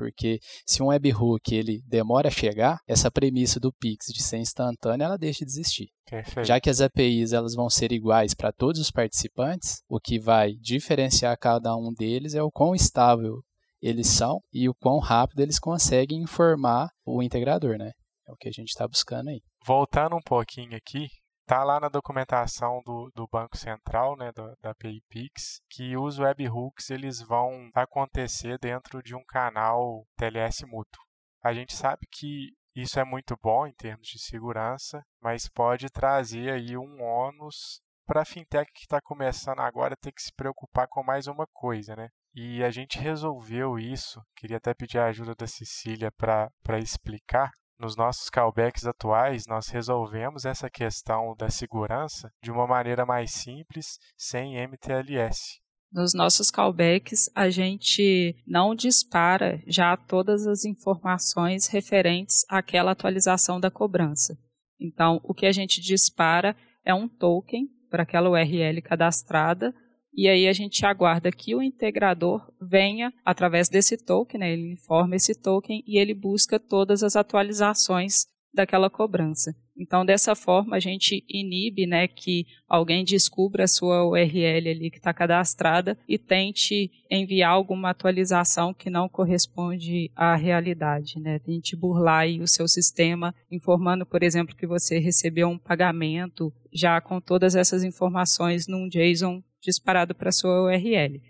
porque 0.00 0.40
se 0.66 0.82
um 0.82 0.86
webhook 0.86 1.54
ele 1.54 1.82
demora 1.86 2.28
a 2.28 2.30
chegar, 2.30 2.78
essa 2.88 3.10
premissa 3.10 3.60
do 3.60 3.70
Pix 3.70 4.06
de 4.06 4.22
ser 4.22 4.38
instantâneo, 4.38 5.04
ela 5.04 5.18
deixa 5.18 5.44
de 5.44 5.50
existir. 5.50 5.88
Perfeito. 6.08 6.46
Já 6.46 6.58
que 6.58 6.70
as 6.70 6.80
APIs 6.80 7.34
elas 7.34 7.54
vão 7.54 7.68
ser 7.68 7.92
iguais 7.92 8.32
para 8.32 8.50
todos 8.50 8.80
os 8.80 8.90
participantes, 8.90 9.82
o 9.86 10.00
que 10.00 10.18
vai 10.18 10.54
diferenciar 10.54 11.36
cada 11.38 11.76
um 11.76 11.92
deles 11.92 12.34
é 12.34 12.42
o 12.42 12.50
quão 12.50 12.74
estável 12.74 13.42
eles 13.82 14.06
são 14.06 14.40
e 14.50 14.70
o 14.70 14.74
quão 14.74 14.98
rápido 14.98 15.40
eles 15.40 15.58
conseguem 15.58 16.22
informar 16.22 16.88
o 17.04 17.22
integrador, 17.22 17.76
né? 17.76 17.92
É 18.26 18.32
o 18.32 18.36
que 18.36 18.48
a 18.48 18.52
gente 18.52 18.68
está 18.68 18.88
buscando 18.88 19.28
aí. 19.28 19.42
Voltando 19.66 20.16
um 20.16 20.22
pouquinho 20.24 20.74
aqui, 20.74 21.08
Está 21.50 21.64
lá 21.64 21.80
na 21.80 21.88
documentação 21.88 22.80
do, 22.86 23.10
do 23.12 23.26
Banco 23.26 23.56
Central, 23.56 24.16
né, 24.16 24.30
da, 24.30 24.54
da 24.62 24.70
API 24.70 25.02
Pix, 25.08 25.60
que 25.68 25.96
os 25.96 26.16
webhooks 26.16 26.90
eles 26.90 27.20
vão 27.20 27.68
acontecer 27.74 28.56
dentro 28.60 29.02
de 29.02 29.16
um 29.16 29.24
canal 29.24 30.06
TLS 30.16 30.64
mútuo. 30.64 31.02
A 31.42 31.52
gente 31.52 31.74
sabe 31.74 32.06
que 32.08 32.52
isso 32.72 33.00
é 33.00 33.04
muito 33.04 33.36
bom 33.42 33.66
em 33.66 33.72
termos 33.72 34.06
de 34.06 34.20
segurança, 34.20 35.02
mas 35.20 35.48
pode 35.48 35.90
trazer 35.90 36.52
aí 36.52 36.76
um 36.76 37.02
ônus 37.02 37.80
para 38.06 38.22
a 38.22 38.24
fintech 38.24 38.70
que 38.72 38.82
está 38.82 39.00
começando 39.00 39.58
agora 39.58 39.96
ter 40.00 40.12
que 40.12 40.22
se 40.22 40.32
preocupar 40.32 40.86
com 40.86 41.02
mais 41.02 41.26
uma 41.26 41.48
coisa, 41.52 41.96
né? 41.96 42.10
E 42.32 42.62
a 42.62 42.70
gente 42.70 42.96
resolveu 42.96 43.76
isso, 43.76 44.22
queria 44.36 44.58
até 44.58 44.72
pedir 44.72 45.00
a 45.00 45.06
ajuda 45.06 45.34
da 45.34 45.48
Cecília 45.48 46.12
para 46.12 46.78
explicar, 46.78 47.50
nos 47.80 47.96
nossos 47.96 48.28
callbacks 48.28 48.84
atuais, 48.84 49.44
nós 49.48 49.68
resolvemos 49.68 50.44
essa 50.44 50.68
questão 50.68 51.34
da 51.34 51.48
segurança 51.48 52.30
de 52.42 52.50
uma 52.50 52.66
maneira 52.66 53.06
mais 53.06 53.30
simples, 53.30 53.98
sem 54.18 54.56
MTLS. 54.56 55.58
Nos 55.90 56.14
nossos 56.14 56.50
callbacks, 56.50 57.30
a 57.34 57.48
gente 57.48 58.36
não 58.46 58.74
dispara 58.74 59.60
já 59.66 59.96
todas 59.96 60.46
as 60.46 60.64
informações 60.64 61.66
referentes 61.66 62.44
àquela 62.48 62.92
atualização 62.92 63.58
da 63.58 63.70
cobrança. 63.70 64.38
Então, 64.78 65.20
o 65.24 65.34
que 65.34 65.46
a 65.46 65.52
gente 65.52 65.80
dispara 65.80 66.54
é 66.84 66.94
um 66.94 67.08
token 67.08 67.66
para 67.90 68.04
aquela 68.04 68.30
URL 68.30 68.80
cadastrada 68.82 69.74
e 70.12 70.28
aí 70.28 70.48
a 70.48 70.52
gente 70.52 70.84
aguarda 70.84 71.30
que 71.30 71.54
o 71.54 71.62
integrador 71.62 72.50
venha 72.60 73.12
através 73.24 73.68
desse 73.68 73.96
token, 73.96 74.40
né, 74.40 74.52
ele 74.52 74.72
informa 74.72 75.16
esse 75.16 75.34
token 75.34 75.82
e 75.86 75.98
ele 75.98 76.14
busca 76.14 76.58
todas 76.58 77.02
as 77.02 77.16
atualizações 77.16 78.26
daquela 78.52 78.90
cobrança. 78.90 79.54
Então, 79.80 80.04
dessa 80.04 80.34
forma, 80.34 80.76
a 80.76 80.80
gente 80.80 81.24
inibe 81.26 81.86
né, 81.86 82.06
que 82.06 82.46
alguém 82.68 83.02
descubra 83.02 83.64
a 83.64 83.68
sua 83.68 84.04
URL 84.04 84.68
ali 84.68 84.90
que 84.90 84.98
está 84.98 85.14
cadastrada 85.14 85.96
e 86.06 86.18
tente 86.18 86.90
enviar 87.10 87.52
alguma 87.52 87.88
atualização 87.88 88.74
que 88.74 88.90
não 88.90 89.08
corresponde 89.08 90.10
à 90.14 90.36
realidade. 90.36 91.18
Né? 91.18 91.38
Tente 91.38 91.74
burlar 91.74 92.26
o 92.42 92.46
seu 92.46 92.68
sistema, 92.68 93.34
informando, 93.50 94.04
por 94.04 94.22
exemplo, 94.22 94.54
que 94.54 94.66
você 94.66 94.98
recebeu 94.98 95.48
um 95.48 95.56
pagamento 95.56 96.52
já 96.70 97.00
com 97.00 97.18
todas 97.18 97.54
essas 97.54 97.82
informações 97.82 98.66
num 98.66 98.86
JSON 98.86 99.42
disparado 99.60 100.14
para 100.14 100.30
a 100.30 100.32
sua 100.32 100.62
URL. 100.64 101.20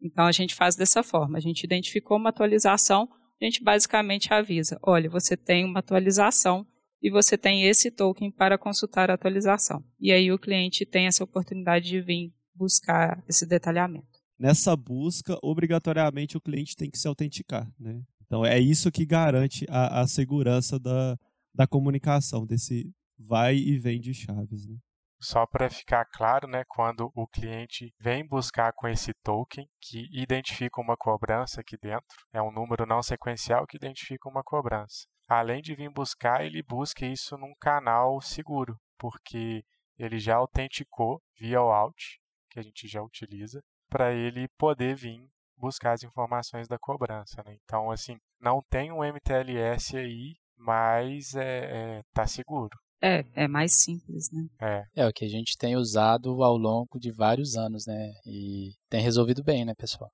Então, 0.00 0.26
a 0.26 0.32
gente 0.32 0.54
faz 0.54 0.76
dessa 0.76 1.02
forma. 1.02 1.38
A 1.38 1.40
gente 1.40 1.64
identificou 1.64 2.16
uma 2.16 2.30
atualização, 2.30 3.08
a 3.40 3.44
gente 3.44 3.62
basicamente 3.62 4.32
avisa, 4.32 4.78
olha, 4.82 5.08
você 5.08 5.36
tem 5.36 5.64
uma 5.64 5.80
atualização 5.80 6.66
e 7.02 7.10
você 7.10 7.38
tem 7.38 7.64
esse 7.64 7.90
token 7.90 8.30
para 8.30 8.58
consultar 8.58 9.10
a 9.10 9.14
atualização. 9.14 9.84
E 10.00 10.12
aí 10.12 10.32
o 10.32 10.38
cliente 10.38 10.84
tem 10.84 11.06
essa 11.06 11.22
oportunidade 11.22 11.88
de 11.88 12.00
vir 12.00 12.32
buscar 12.54 13.22
esse 13.28 13.46
detalhamento. 13.46 14.18
Nessa 14.38 14.76
busca, 14.76 15.38
obrigatoriamente 15.42 16.36
o 16.36 16.40
cliente 16.40 16.76
tem 16.76 16.90
que 16.90 16.98
se 16.98 17.06
autenticar. 17.06 17.70
Né? 17.78 18.02
Então 18.26 18.44
é 18.44 18.58
isso 18.58 18.90
que 18.90 19.06
garante 19.06 19.64
a, 19.68 20.00
a 20.00 20.06
segurança 20.06 20.78
da, 20.78 21.16
da 21.54 21.66
comunicação, 21.66 22.44
desse 22.44 22.92
vai 23.18 23.56
e 23.56 23.78
vem 23.78 24.00
de 24.00 24.14
chaves. 24.14 24.66
Né? 24.66 24.76
Só 25.20 25.46
para 25.46 25.68
ficar 25.68 26.04
claro, 26.04 26.46
né, 26.46 26.64
quando 26.68 27.10
o 27.14 27.26
cliente 27.26 27.92
vem 27.98 28.26
buscar 28.26 28.72
com 28.72 28.86
esse 28.86 29.12
token 29.22 29.68
que 29.80 30.08
identifica 30.12 30.80
uma 30.80 30.96
cobrança 30.96 31.60
aqui 31.60 31.76
dentro, 31.76 32.16
é 32.32 32.40
um 32.40 32.52
número 32.52 32.86
não 32.86 33.02
sequencial 33.02 33.66
que 33.66 33.76
identifica 33.76 34.28
uma 34.28 34.44
cobrança 34.44 35.06
além 35.28 35.60
de 35.60 35.74
vir 35.74 35.90
buscar, 35.90 36.44
ele 36.44 36.62
busca 36.62 37.04
isso 37.04 37.36
num 37.36 37.54
canal 37.60 38.20
seguro, 38.20 38.80
porque 38.96 39.62
ele 39.98 40.18
já 40.18 40.36
autenticou 40.36 41.20
via 41.38 41.60
o 41.60 41.70
Alt, 41.70 42.16
que 42.50 42.58
a 42.58 42.62
gente 42.62 42.88
já 42.88 43.02
utiliza, 43.02 43.62
para 43.90 44.12
ele 44.12 44.48
poder 44.56 44.96
vir 44.96 45.20
buscar 45.56 45.92
as 45.92 46.02
informações 46.02 46.66
da 46.66 46.78
cobrança. 46.78 47.42
Né? 47.44 47.58
Então, 47.62 47.90
assim, 47.90 48.16
não 48.40 48.62
tem 48.70 48.90
um 48.90 49.04
MTLS 49.04 49.96
aí, 49.98 50.36
mas 50.56 51.34
é, 51.34 51.98
é, 51.98 52.02
tá 52.14 52.26
seguro. 52.26 52.76
É, 53.00 53.24
é 53.34 53.48
mais 53.48 53.74
simples, 53.74 54.28
né? 54.32 54.48
É. 54.60 55.02
é 55.02 55.06
o 55.06 55.12
que 55.12 55.24
a 55.24 55.28
gente 55.28 55.56
tem 55.56 55.76
usado 55.76 56.42
ao 56.42 56.56
longo 56.56 56.98
de 56.98 57.12
vários 57.12 57.56
anos, 57.56 57.86
né? 57.86 58.12
E 58.26 58.72
tem 58.88 59.00
resolvido 59.00 59.42
bem, 59.42 59.64
né, 59.64 59.72
pessoal? 59.76 60.10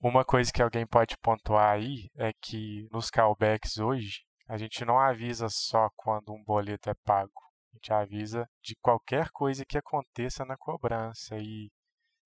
Uma 0.00 0.24
coisa 0.24 0.52
que 0.52 0.62
alguém 0.62 0.86
pode 0.86 1.16
pontuar 1.22 1.76
aí 1.76 2.10
é 2.16 2.30
que 2.42 2.86
nos 2.92 3.08
callbacks 3.08 3.78
hoje, 3.78 4.20
a 4.46 4.58
gente 4.58 4.84
não 4.84 4.98
avisa 4.98 5.48
só 5.48 5.88
quando 5.96 6.34
um 6.34 6.44
boleto 6.44 6.90
é 6.90 6.94
pago. 7.02 7.32
A 7.72 7.76
gente 7.76 7.92
avisa 7.92 8.46
de 8.62 8.76
qualquer 8.82 9.30
coisa 9.30 9.64
que 9.64 9.78
aconteça 9.78 10.44
na 10.44 10.58
cobrança 10.58 11.38
e 11.38 11.70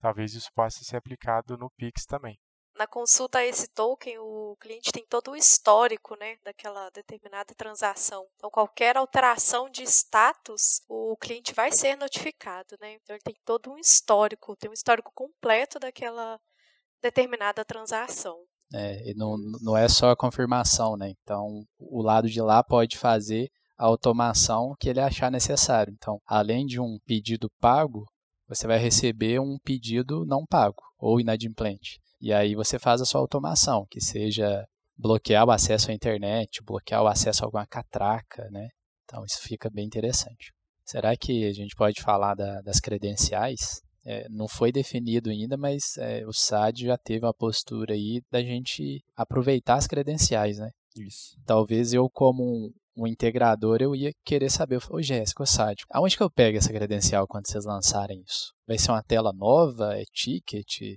talvez 0.01 0.35
isso 0.35 0.51
possa 0.53 0.83
ser 0.83 0.97
aplicado 0.97 1.57
no 1.57 1.71
Pix 1.77 2.05
também. 2.05 2.37
Na 2.79 2.87
consulta 2.87 3.39
a 3.39 3.45
esse 3.45 3.67
token, 3.67 4.19
o 4.21 4.57
cliente 4.61 4.93
tem 4.93 5.05
todo 5.05 5.33
o 5.33 5.37
histórico 5.37 6.15
né, 6.15 6.37
daquela 6.45 6.89
determinada 6.91 7.53
transação. 7.53 8.25
Então, 8.37 8.49
qualquer 8.49 8.97
alteração 8.97 9.69
de 9.69 9.83
status, 9.83 10.81
o 10.89 11.17
cliente 11.17 11.53
vai 11.53 11.73
ser 11.73 11.97
notificado. 11.97 12.77
Né? 12.81 12.95
Então, 12.95 13.17
ele 13.17 13.23
tem 13.25 13.35
todo 13.45 13.73
um 13.73 13.79
histórico, 13.79 14.55
tem 14.55 14.71
um 14.71 14.73
histórico 14.73 15.11
completo 15.13 15.81
daquela 15.81 16.39
determinada 17.03 17.65
transação. 17.65 18.39
É, 18.73 19.11
e 19.11 19.15
não, 19.15 19.37
não 19.61 19.77
é 19.77 19.89
só 19.89 20.11
a 20.11 20.17
confirmação, 20.17 20.97
né? 20.97 21.13
Então, 21.23 21.65
o 21.81 22.01
lado 22.01 22.29
de 22.29 22.41
lá 22.41 22.63
pode 22.63 22.97
fazer 22.97 23.49
a 23.77 23.87
automação 23.87 24.77
que 24.79 24.89
ele 24.89 25.01
achar 25.01 25.33
necessário. 25.33 25.93
Então, 25.97 26.21
além 26.25 26.65
de 26.65 26.79
um 26.79 26.97
pedido 27.05 27.51
pago, 27.59 28.05
você 28.47 28.69
vai 28.69 28.79
receber 28.79 29.41
um 29.41 29.59
pedido 29.65 30.25
não 30.25 30.45
pago 30.47 30.83
ou 30.97 31.21
inadimplente. 31.21 31.99
E 32.21 32.33
aí 32.33 32.55
você 32.55 32.79
faz 32.79 33.01
a 33.01 33.05
sua 33.05 33.21
automação, 33.21 33.87
que 33.91 34.01
seja 34.01 34.67
bloquear 34.97 35.47
o 35.47 35.51
acesso 35.51 35.91
à 35.91 35.95
internet, 35.95 36.63
bloquear 36.65 37.03
o 37.03 37.07
acesso 37.07 37.43
a 37.43 37.47
alguma 37.47 37.67
catraca, 37.67 38.49
né? 38.51 38.69
Então, 39.05 39.25
isso 39.25 39.41
fica 39.41 39.71
bem 39.71 39.87
interessante. 39.87 40.53
Será 40.85 41.17
que 41.17 41.47
a 41.47 41.53
gente 41.53 41.75
pode 41.77 42.03
falar 42.03 42.35
da, 42.35 42.61
das 42.63 42.81
credenciais? 42.81 43.81
é, 44.09 44.27
não 44.31 44.49
foi 44.49 44.73
definido 44.73 45.29
ainda, 45.29 45.55
mas 45.59 45.99
é, 45.99 46.27
o 46.27 46.33
SAD 46.33 46.87
já 46.87 46.97
teve 46.97 47.27
uma 47.27 47.35
postura 47.35 47.93
aí 47.93 48.23
da 48.31 48.41
gente 48.41 49.05
aproveitar 49.15 49.75
as 49.75 49.87
credenciais, 49.87 50.59
né? 50.59 50.71
Isso. 50.97 51.37
Talvez 51.45 51.93
eu, 51.93 52.09
como 52.09 52.43
um, 52.43 52.71
um 52.97 53.07
integrador, 53.07 53.83
eu 53.83 53.95
ia 53.95 54.11
querer 54.25 54.51
saber, 54.51 54.81
ô 54.91 55.03
Jéssica, 55.03 55.43
o 55.43 55.47
SAD, 55.47 55.83
aonde 55.91 56.17
que 56.17 56.23
eu 56.23 56.31
pego 56.31 56.57
essa 56.57 56.73
credencial 56.73 57.27
quando 57.29 57.49
vocês 57.49 57.67
lançarem 57.67 58.23
isso? 58.27 58.55
Vai 58.67 58.79
ser 58.79 58.93
uma 58.93 59.03
tela 59.03 59.31
nova? 59.35 59.95
É 59.95 60.05
ticket? 60.11 60.97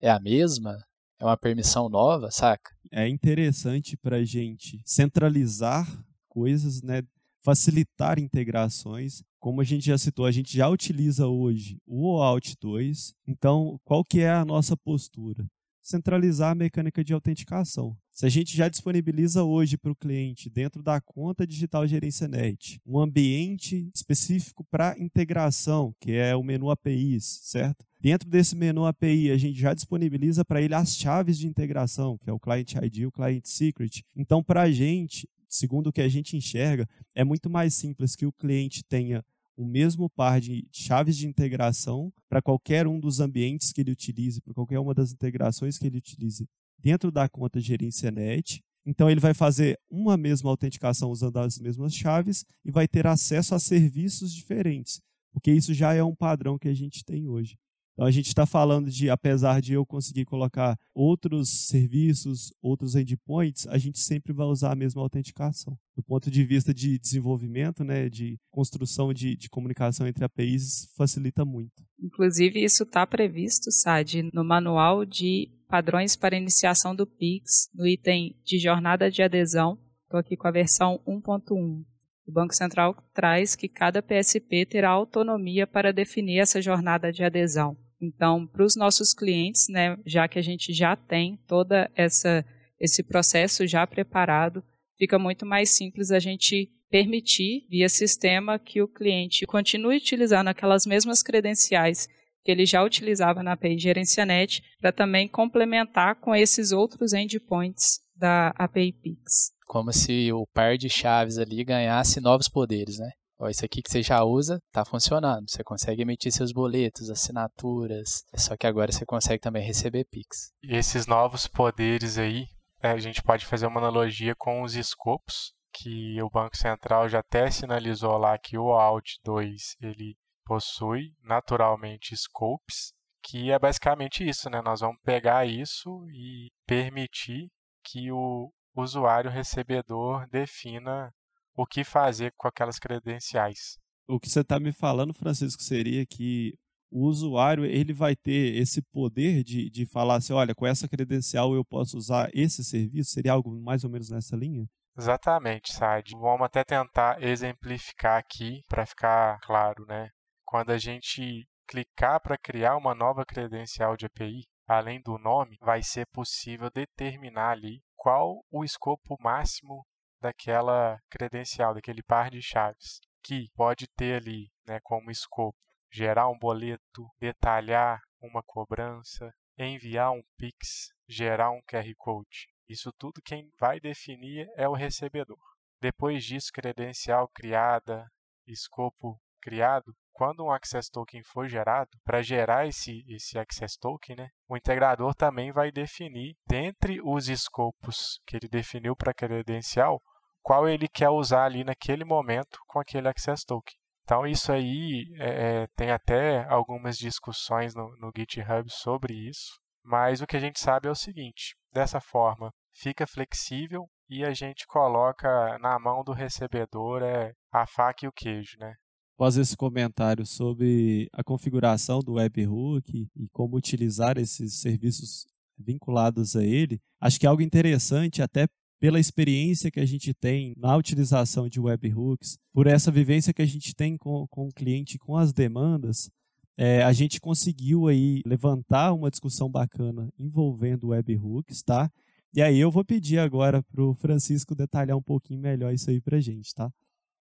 É 0.00 0.10
a 0.10 0.20
mesma? 0.20 0.78
É 1.20 1.24
uma 1.24 1.36
permissão 1.36 1.88
nova, 1.88 2.30
saca? 2.30 2.70
É 2.90 3.08
interessante 3.08 3.96
para 3.96 4.16
a 4.16 4.24
gente 4.24 4.80
centralizar 4.84 5.86
coisas, 6.28 6.82
né? 6.82 7.02
facilitar 7.42 8.18
integrações. 8.18 9.22
Como 9.40 9.60
a 9.60 9.64
gente 9.64 9.86
já 9.86 9.96
citou, 9.96 10.26
a 10.26 10.30
gente 10.30 10.56
já 10.56 10.68
utiliza 10.68 11.26
hoje 11.26 11.78
o 11.86 12.12
OAuth 12.12 12.54
2. 12.60 13.14
Então, 13.26 13.80
qual 13.84 14.04
que 14.04 14.20
é 14.20 14.30
a 14.30 14.44
nossa 14.44 14.76
postura? 14.76 15.46
Centralizar 15.88 16.50
a 16.50 16.54
mecânica 16.54 17.02
de 17.02 17.14
autenticação. 17.14 17.96
Se 18.12 18.26
a 18.26 18.28
gente 18.28 18.54
já 18.54 18.68
disponibiliza 18.68 19.42
hoje 19.42 19.78
para 19.78 19.90
o 19.90 19.96
cliente, 19.96 20.50
dentro 20.50 20.82
da 20.82 21.00
conta 21.00 21.46
digital 21.46 21.86
GerênciaNet, 21.86 22.78
um 22.84 22.98
ambiente 22.98 23.90
específico 23.94 24.62
para 24.70 24.98
integração, 24.98 25.94
que 25.98 26.12
é 26.12 26.36
o 26.36 26.42
menu 26.42 26.70
APIs, 26.70 27.40
certo? 27.44 27.86
Dentro 27.98 28.28
desse 28.28 28.54
menu 28.54 28.84
API, 28.84 29.30
a 29.30 29.38
gente 29.38 29.58
já 29.58 29.72
disponibiliza 29.72 30.44
para 30.44 30.60
ele 30.60 30.74
as 30.74 30.94
chaves 30.94 31.38
de 31.38 31.46
integração, 31.46 32.18
que 32.18 32.28
é 32.28 32.32
o 32.34 32.38
Client 32.38 32.74
ID 32.74 32.96
e 32.98 33.06
o 33.06 33.12
Client 33.12 33.46
Secret. 33.46 34.04
Então, 34.14 34.44
para 34.44 34.64
a 34.64 34.70
gente, 34.70 35.26
segundo 35.48 35.86
o 35.86 35.92
que 35.92 36.02
a 36.02 36.08
gente 36.08 36.36
enxerga, 36.36 36.86
é 37.14 37.24
muito 37.24 37.48
mais 37.48 37.72
simples 37.72 38.14
que 38.14 38.26
o 38.26 38.32
cliente 38.32 38.84
tenha 38.84 39.24
o 39.58 39.66
mesmo 39.66 40.08
par 40.08 40.40
de 40.40 40.68
chaves 40.70 41.16
de 41.16 41.26
integração 41.26 42.12
para 42.28 42.40
qualquer 42.40 42.86
um 42.86 43.00
dos 43.00 43.18
ambientes 43.18 43.72
que 43.72 43.80
ele 43.80 43.90
utilize, 43.90 44.40
para 44.40 44.54
qualquer 44.54 44.78
uma 44.78 44.94
das 44.94 45.10
integrações 45.12 45.76
que 45.76 45.84
ele 45.84 45.98
utilize 45.98 46.48
dentro 46.78 47.10
da 47.10 47.28
conta 47.28 47.60
gerência 47.60 48.08
net. 48.12 48.62
Então 48.86 49.10
ele 49.10 49.18
vai 49.18 49.34
fazer 49.34 49.76
uma 49.90 50.16
mesma 50.16 50.48
autenticação 50.48 51.10
usando 51.10 51.38
as 51.38 51.58
mesmas 51.58 51.92
chaves 51.92 52.44
e 52.64 52.70
vai 52.70 52.86
ter 52.86 53.04
acesso 53.08 53.52
a 53.52 53.58
serviços 53.58 54.32
diferentes, 54.32 55.00
porque 55.32 55.50
isso 55.50 55.74
já 55.74 55.92
é 55.92 56.04
um 56.04 56.14
padrão 56.14 56.56
que 56.56 56.68
a 56.68 56.74
gente 56.74 57.04
tem 57.04 57.26
hoje. 57.26 57.58
Então 57.98 58.06
a 58.06 58.12
gente 58.12 58.28
está 58.28 58.46
falando 58.46 58.88
de, 58.88 59.10
apesar 59.10 59.60
de 59.60 59.72
eu 59.72 59.84
conseguir 59.84 60.24
colocar 60.24 60.78
outros 60.94 61.66
serviços, 61.66 62.52
outros 62.62 62.94
endpoints, 62.94 63.66
a 63.66 63.76
gente 63.76 63.98
sempre 63.98 64.32
vai 64.32 64.46
usar 64.46 64.70
a 64.70 64.76
mesma 64.76 65.02
autenticação. 65.02 65.76
Do 65.96 66.02
ponto 66.04 66.30
de 66.30 66.44
vista 66.44 66.72
de 66.72 66.96
desenvolvimento, 66.96 67.82
né, 67.82 68.08
de 68.08 68.38
construção 68.52 69.12
de, 69.12 69.36
de 69.36 69.50
comunicação 69.50 70.06
entre 70.06 70.24
APIs, 70.24 70.88
facilita 70.96 71.44
muito. 71.44 71.82
Inclusive, 72.00 72.62
isso 72.62 72.84
está 72.84 73.04
previsto, 73.04 73.72
SAD, 73.72 74.30
no 74.32 74.44
manual 74.44 75.04
de 75.04 75.50
padrões 75.66 76.14
para 76.14 76.36
iniciação 76.36 76.94
do 76.94 77.04
PIX, 77.04 77.68
no 77.74 77.84
item 77.84 78.36
de 78.44 78.60
jornada 78.60 79.10
de 79.10 79.24
adesão. 79.24 79.76
Estou 80.04 80.20
aqui 80.20 80.36
com 80.36 80.46
a 80.46 80.52
versão 80.52 81.00
1.1. 81.04 81.82
O 82.28 82.32
Banco 82.32 82.54
Central 82.54 82.94
traz 83.12 83.56
que 83.56 83.68
cada 83.68 84.00
PSP 84.00 84.64
terá 84.66 84.90
autonomia 84.90 85.66
para 85.66 85.92
definir 85.92 86.38
essa 86.38 86.62
jornada 86.62 87.10
de 87.10 87.24
adesão. 87.24 87.76
Então, 88.00 88.46
para 88.46 88.64
os 88.64 88.76
nossos 88.76 89.12
clientes, 89.12 89.68
né, 89.68 89.96
já 90.06 90.28
que 90.28 90.38
a 90.38 90.42
gente 90.42 90.72
já 90.72 90.94
tem 90.96 91.36
toda 91.46 91.90
essa 91.94 92.44
esse 92.80 93.02
processo 93.02 93.66
já 93.66 93.84
preparado, 93.86 94.62
fica 94.96 95.18
muito 95.18 95.44
mais 95.44 95.70
simples 95.70 96.10
a 96.12 96.20
gente 96.20 96.70
permitir 96.88 97.66
via 97.68 97.88
sistema 97.88 98.58
que 98.58 98.80
o 98.80 98.88
cliente 98.88 99.46
continue 99.46 99.96
utilizando 99.96 100.48
aquelas 100.48 100.86
mesmas 100.86 101.22
credenciais 101.22 102.08
que 102.44 102.52
ele 102.52 102.64
já 102.64 102.82
utilizava 102.82 103.42
na 103.42 103.52
API 103.52 103.78
GerenciaNet 103.78 104.62
para 104.80 104.92
também 104.92 105.28
complementar 105.28 106.14
com 106.16 106.34
esses 106.34 106.72
outros 106.72 107.12
endpoints 107.12 108.00
da 108.16 108.54
API 108.56 108.92
Pix. 108.92 109.52
Como 109.66 109.92
se 109.92 110.32
o 110.32 110.46
par 110.54 110.78
de 110.78 110.88
chaves 110.88 111.36
ali 111.36 111.62
ganhasse 111.62 112.20
novos 112.20 112.48
poderes, 112.48 112.98
né? 112.98 113.10
Ó, 113.38 113.48
isso 113.48 113.64
aqui 113.64 113.80
que 113.82 113.90
você 113.90 114.02
já 114.02 114.22
usa 114.24 114.60
está 114.66 114.84
funcionando. 114.84 115.48
Você 115.48 115.62
consegue 115.62 116.02
emitir 116.02 116.32
seus 116.32 116.52
boletos, 116.52 117.08
assinaturas. 117.08 118.24
Só 118.34 118.56
que 118.56 118.66
agora 118.66 118.90
você 118.90 119.06
consegue 119.06 119.40
também 119.40 119.64
receber 119.64 120.04
Pix. 120.04 120.52
E 120.62 120.76
esses 120.76 121.06
novos 121.06 121.46
poderes 121.46 122.18
aí, 122.18 122.46
é, 122.82 122.90
a 122.90 122.98
gente 122.98 123.22
pode 123.22 123.46
fazer 123.46 123.66
uma 123.66 123.80
analogia 123.80 124.34
com 124.36 124.62
os 124.62 124.74
escopos, 124.74 125.52
que 125.72 126.20
o 126.20 126.30
Banco 126.30 126.56
Central 126.56 127.08
já 127.08 127.20
até 127.20 127.50
sinalizou 127.50 128.16
lá 128.18 128.36
que 128.38 128.58
o 128.58 128.72
AUD 128.72 129.20
2 129.24 129.76
ele 129.80 130.16
possui 130.44 131.12
naturalmente 131.22 132.16
scopes, 132.16 132.92
que 133.22 133.52
é 133.52 133.58
basicamente 133.58 134.26
isso, 134.26 134.48
né? 134.48 134.62
Nós 134.62 134.80
vamos 134.80 134.98
pegar 135.04 135.46
isso 135.46 136.04
e 136.10 136.48
permitir 136.66 137.48
que 137.84 138.10
o 138.10 138.50
usuário 138.74 139.30
recebedor 139.30 140.26
defina 140.28 141.12
o 141.58 141.66
que 141.66 141.82
fazer 141.82 142.32
com 142.36 142.46
aquelas 142.46 142.78
credenciais. 142.78 143.78
O 144.06 144.20
que 144.20 144.30
você 144.30 144.42
está 144.42 144.60
me 144.60 144.72
falando, 144.72 145.12
Francisco, 145.12 145.60
seria 145.60 146.06
que 146.06 146.56
o 146.88 147.04
usuário 147.04 147.64
ele 147.64 147.92
vai 147.92 148.14
ter 148.14 148.56
esse 148.56 148.80
poder 148.80 149.42
de, 149.42 149.68
de 149.68 149.84
falar 149.84 150.16
assim, 150.16 150.32
olha, 150.32 150.54
com 150.54 150.64
essa 150.64 150.88
credencial 150.88 151.54
eu 151.54 151.64
posso 151.64 151.98
usar 151.98 152.30
esse 152.32 152.64
serviço? 152.64 153.10
Seria 153.10 153.32
algo 153.32 153.50
mais 153.60 153.82
ou 153.82 153.90
menos 153.90 154.08
nessa 154.08 154.36
linha? 154.36 154.66
Exatamente, 154.96 155.72
Sad. 155.72 156.12
Vamos 156.12 156.42
até 156.42 156.62
tentar 156.62 157.20
exemplificar 157.20 158.18
aqui 158.18 158.62
para 158.68 158.86
ficar 158.86 159.40
claro, 159.40 159.84
né? 159.86 160.10
Quando 160.44 160.70
a 160.70 160.78
gente 160.78 161.44
clicar 161.68 162.20
para 162.20 162.38
criar 162.38 162.76
uma 162.76 162.94
nova 162.94 163.24
credencial 163.26 163.96
de 163.96 164.06
API, 164.06 164.44
além 164.66 165.02
do 165.02 165.18
nome, 165.18 165.56
vai 165.60 165.82
ser 165.82 166.06
possível 166.06 166.70
determinar 166.70 167.50
ali 167.50 167.82
qual 167.96 168.44
o 168.48 168.64
escopo 168.64 169.16
máximo 169.20 169.84
daquela 170.20 170.98
credencial, 171.10 171.74
daquele 171.74 172.02
par 172.02 172.30
de 172.30 172.42
chaves, 172.42 173.00
que 173.22 173.48
pode 173.54 173.86
ter 173.96 174.22
ali 174.22 174.50
né, 174.66 174.80
como 174.82 175.10
escopo 175.10 175.58
gerar 175.90 176.28
um 176.28 176.38
boleto, 176.38 177.08
detalhar 177.18 178.00
uma 178.20 178.42
cobrança, 178.42 179.32
enviar 179.56 180.12
um 180.12 180.22
Pix, 180.36 180.92
gerar 181.08 181.50
um 181.50 181.62
QR 181.62 181.90
Code. 181.96 182.48
Isso 182.68 182.92
tudo 182.92 183.22
quem 183.24 183.50
vai 183.58 183.80
definir 183.80 184.46
é 184.56 184.68
o 184.68 184.74
recebedor. 184.74 185.38
Depois 185.80 186.24
disso, 186.24 186.50
credencial 186.52 187.28
criada, 187.28 188.06
escopo 188.46 189.18
criado, 189.40 189.94
quando 190.18 190.44
um 190.44 190.50
access 190.50 190.90
token 190.90 191.22
for 191.22 191.48
gerado, 191.48 191.90
para 192.04 192.20
gerar 192.22 192.66
esse, 192.66 193.04
esse 193.08 193.38
access 193.38 193.78
token, 193.78 194.16
né, 194.16 194.28
o 194.48 194.56
integrador 194.56 195.14
também 195.14 195.52
vai 195.52 195.70
definir, 195.70 196.34
dentre 196.44 197.00
os 197.00 197.28
escopos 197.28 198.20
que 198.26 198.36
ele 198.36 198.48
definiu 198.48 198.96
para 198.96 199.12
a 199.12 199.14
credencial, 199.14 200.02
qual 200.42 200.68
ele 200.68 200.88
quer 200.88 201.08
usar 201.08 201.44
ali 201.44 201.62
naquele 201.62 202.04
momento 202.04 202.58
com 202.66 202.80
aquele 202.80 203.06
access 203.06 203.46
token. 203.46 203.76
Então, 204.02 204.26
isso 204.26 204.50
aí 204.50 205.04
é, 205.20 205.62
é 205.62 205.66
tem 205.76 205.92
até 205.92 206.44
algumas 206.48 206.98
discussões 206.98 207.72
no, 207.72 207.88
no 207.98 208.10
GitHub 208.16 208.68
sobre 208.72 209.14
isso, 209.14 209.60
mas 209.84 210.20
o 210.20 210.26
que 210.26 210.36
a 210.36 210.40
gente 210.40 210.58
sabe 210.58 210.88
é 210.88 210.90
o 210.90 210.96
seguinte: 210.96 211.54
dessa 211.72 212.00
forma, 212.00 212.52
fica 212.72 213.06
flexível 213.06 213.88
e 214.08 214.24
a 214.24 214.32
gente 214.32 214.66
coloca 214.66 215.56
na 215.60 215.78
mão 215.78 216.02
do 216.02 216.12
recebedor 216.12 217.04
é, 217.04 217.34
a 217.52 217.66
faca 217.68 218.04
e 218.04 218.08
o 218.08 218.12
queijo, 218.12 218.58
né? 218.58 218.74
Após 219.18 219.36
esse 219.36 219.56
comentário 219.56 220.24
sobre 220.24 221.08
a 221.12 221.24
configuração 221.24 221.98
do 221.98 222.12
webhook 222.12 223.08
e 223.16 223.28
como 223.30 223.56
utilizar 223.56 224.16
esses 224.16 224.60
serviços 224.60 225.26
vinculados 225.58 226.36
a 226.36 226.44
ele, 226.44 226.80
acho 227.00 227.18
que 227.18 227.26
é 227.26 227.28
algo 227.28 227.42
interessante 227.42 228.22
até 228.22 228.46
pela 228.78 229.00
experiência 229.00 229.72
que 229.72 229.80
a 229.80 229.84
gente 229.84 230.14
tem 230.14 230.54
na 230.56 230.76
utilização 230.76 231.48
de 231.48 231.58
webhooks, 231.58 232.38
por 232.52 232.68
essa 232.68 232.92
vivência 232.92 233.34
que 233.34 233.42
a 233.42 233.46
gente 233.46 233.74
tem 233.74 233.96
com, 233.96 234.24
com 234.28 234.46
o 234.46 234.52
cliente, 234.52 235.00
com 235.00 235.16
as 235.16 235.32
demandas, 235.32 236.08
é, 236.56 236.84
a 236.84 236.92
gente 236.92 237.20
conseguiu 237.20 237.88
aí 237.88 238.22
levantar 238.24 238.92
uma 238.92 239.10
discussão 239.10 239.50
bacana 239.50 240.08
envolvendo 240.16 240.90
webhooks, 240.90 241.60
tá? 241.64 241.90
E 242.32 242.40
aí 242.40 242.56
eu 242.56 242.70
vou 242.70 242.84
pedir 242.84 243.18
agora 243.18 243.64
para 243.64 243.82
o 243.82 243.96
Francisco 243.96 244.54
detalhar 244.54 244.96
um 244.96 245.02
pouquinho 245.02 245.40
melhor 245.40 245.74
isso 245.74 245.90
aí 245.90 246.00
para 246.00 246.20
gente, 246.20 246.54
tá? 246.54 246.70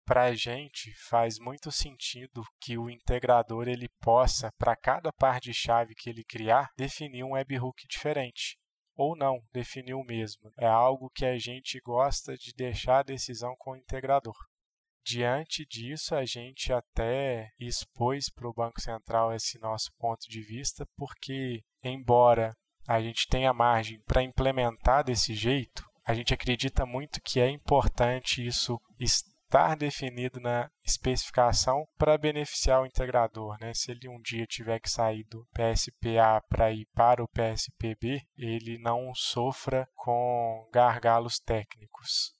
Para 0.06 0.24
a 0.24 0.36
gente 0.36 0.94
faz 1.10 1.40
muito 1.40 1.72
sentido 1.72 2.44
que 2.60 2.78
o 2.78 2.90
integrador 2.90 3.68
ele 3.68 3.90
possa, 4.02 4.52
para 4.58 4.76
cada 4.76 5.12
par 5.14 5.40
de 5.40 5.54
chave 5.54 5.96
que 5.96 6.10
ele 6.10 6.24
criar, 6.24 6.70
definir 6.78 7.24
um 7.24 7.34
webhook 7.34 7.88
diferente. 7.90 8.58
Ou 8.96 9.16
não, 9.16 9.40
definir 9.52 9.96
o 9.96 10.04
mesmo. 10.04 10.52
É 10.60 10.68
algo 10.68 11.10
que 11.10 11.26
a 11.26 11.38
gente 11.38 11.80
gosta 11.82 12.36
de 12.38 12.54
deixar 12.54 13.00
a 13.00 13.04
decisão 13.04 13.56
com 13.58 13.72
o 13.72 13.76
integrador. 13.76 14.36
Diante 15.06 15.66
disso, 15.66 16.16
a 16.16 16.24
gente 16.24 16.72
até 16.72 17.50
expôs 17.60 18.30
para 18.30 18.48
o 18.48 18.54
Banco 18.54 18.80
Central 18.80 19.34
esse 19.34 19.60
nosso 19.60 19.92
ponto 19.98 20.30
de 20.30 20.42
vista, 20.42 20.86
porque, 20.96 21.62
embora 21.84 22.56
a 22.88 23.02
gente 23.02 23.28
tenha 23.28 23.54
margem 23.54 24.00
para 24.06 24.24
implementar 24.24 25.04
desse 25.04 25.34
jeito, 25.34 25.84
a 26.06 26.14
gente 26.14 26.34
acredita 26.34 26.86
muito 26.86 27.22
que 27.22 27.40
é 27.40 27.50
importante 27.50 28.46
isso 28.46 28.80
estar 29.00 29.33
definido 29.78 30.40
na 30.40 30.68
especificação 30.84 31.86
para 31.96 32.18
beneficiar 32.18 32.82
o 32.82 32.88
integrador. 32.88 33.56
Né? 33.62 33.72
Se 33.76 33.92
ele 33.92 34.10
um 34.10 34.20
dia 34.20 34.48
tiver 34.48 34.80
que 34.80 34.90
sair 34.90 35.24
do 35.26 35.48
PSPA 35.54 36.42
para 36.50 36.72
ir 36.72 36.88
para 36.92 37.24
o 37.24 37.28
PSPB, 37.28 38.22
ele 38.36 38.80
não 38.80 39.14
sofra 39.14 39.88
com 39.94 40.68
gargalos 40.74 41.40
técnicos. 41.40 42.34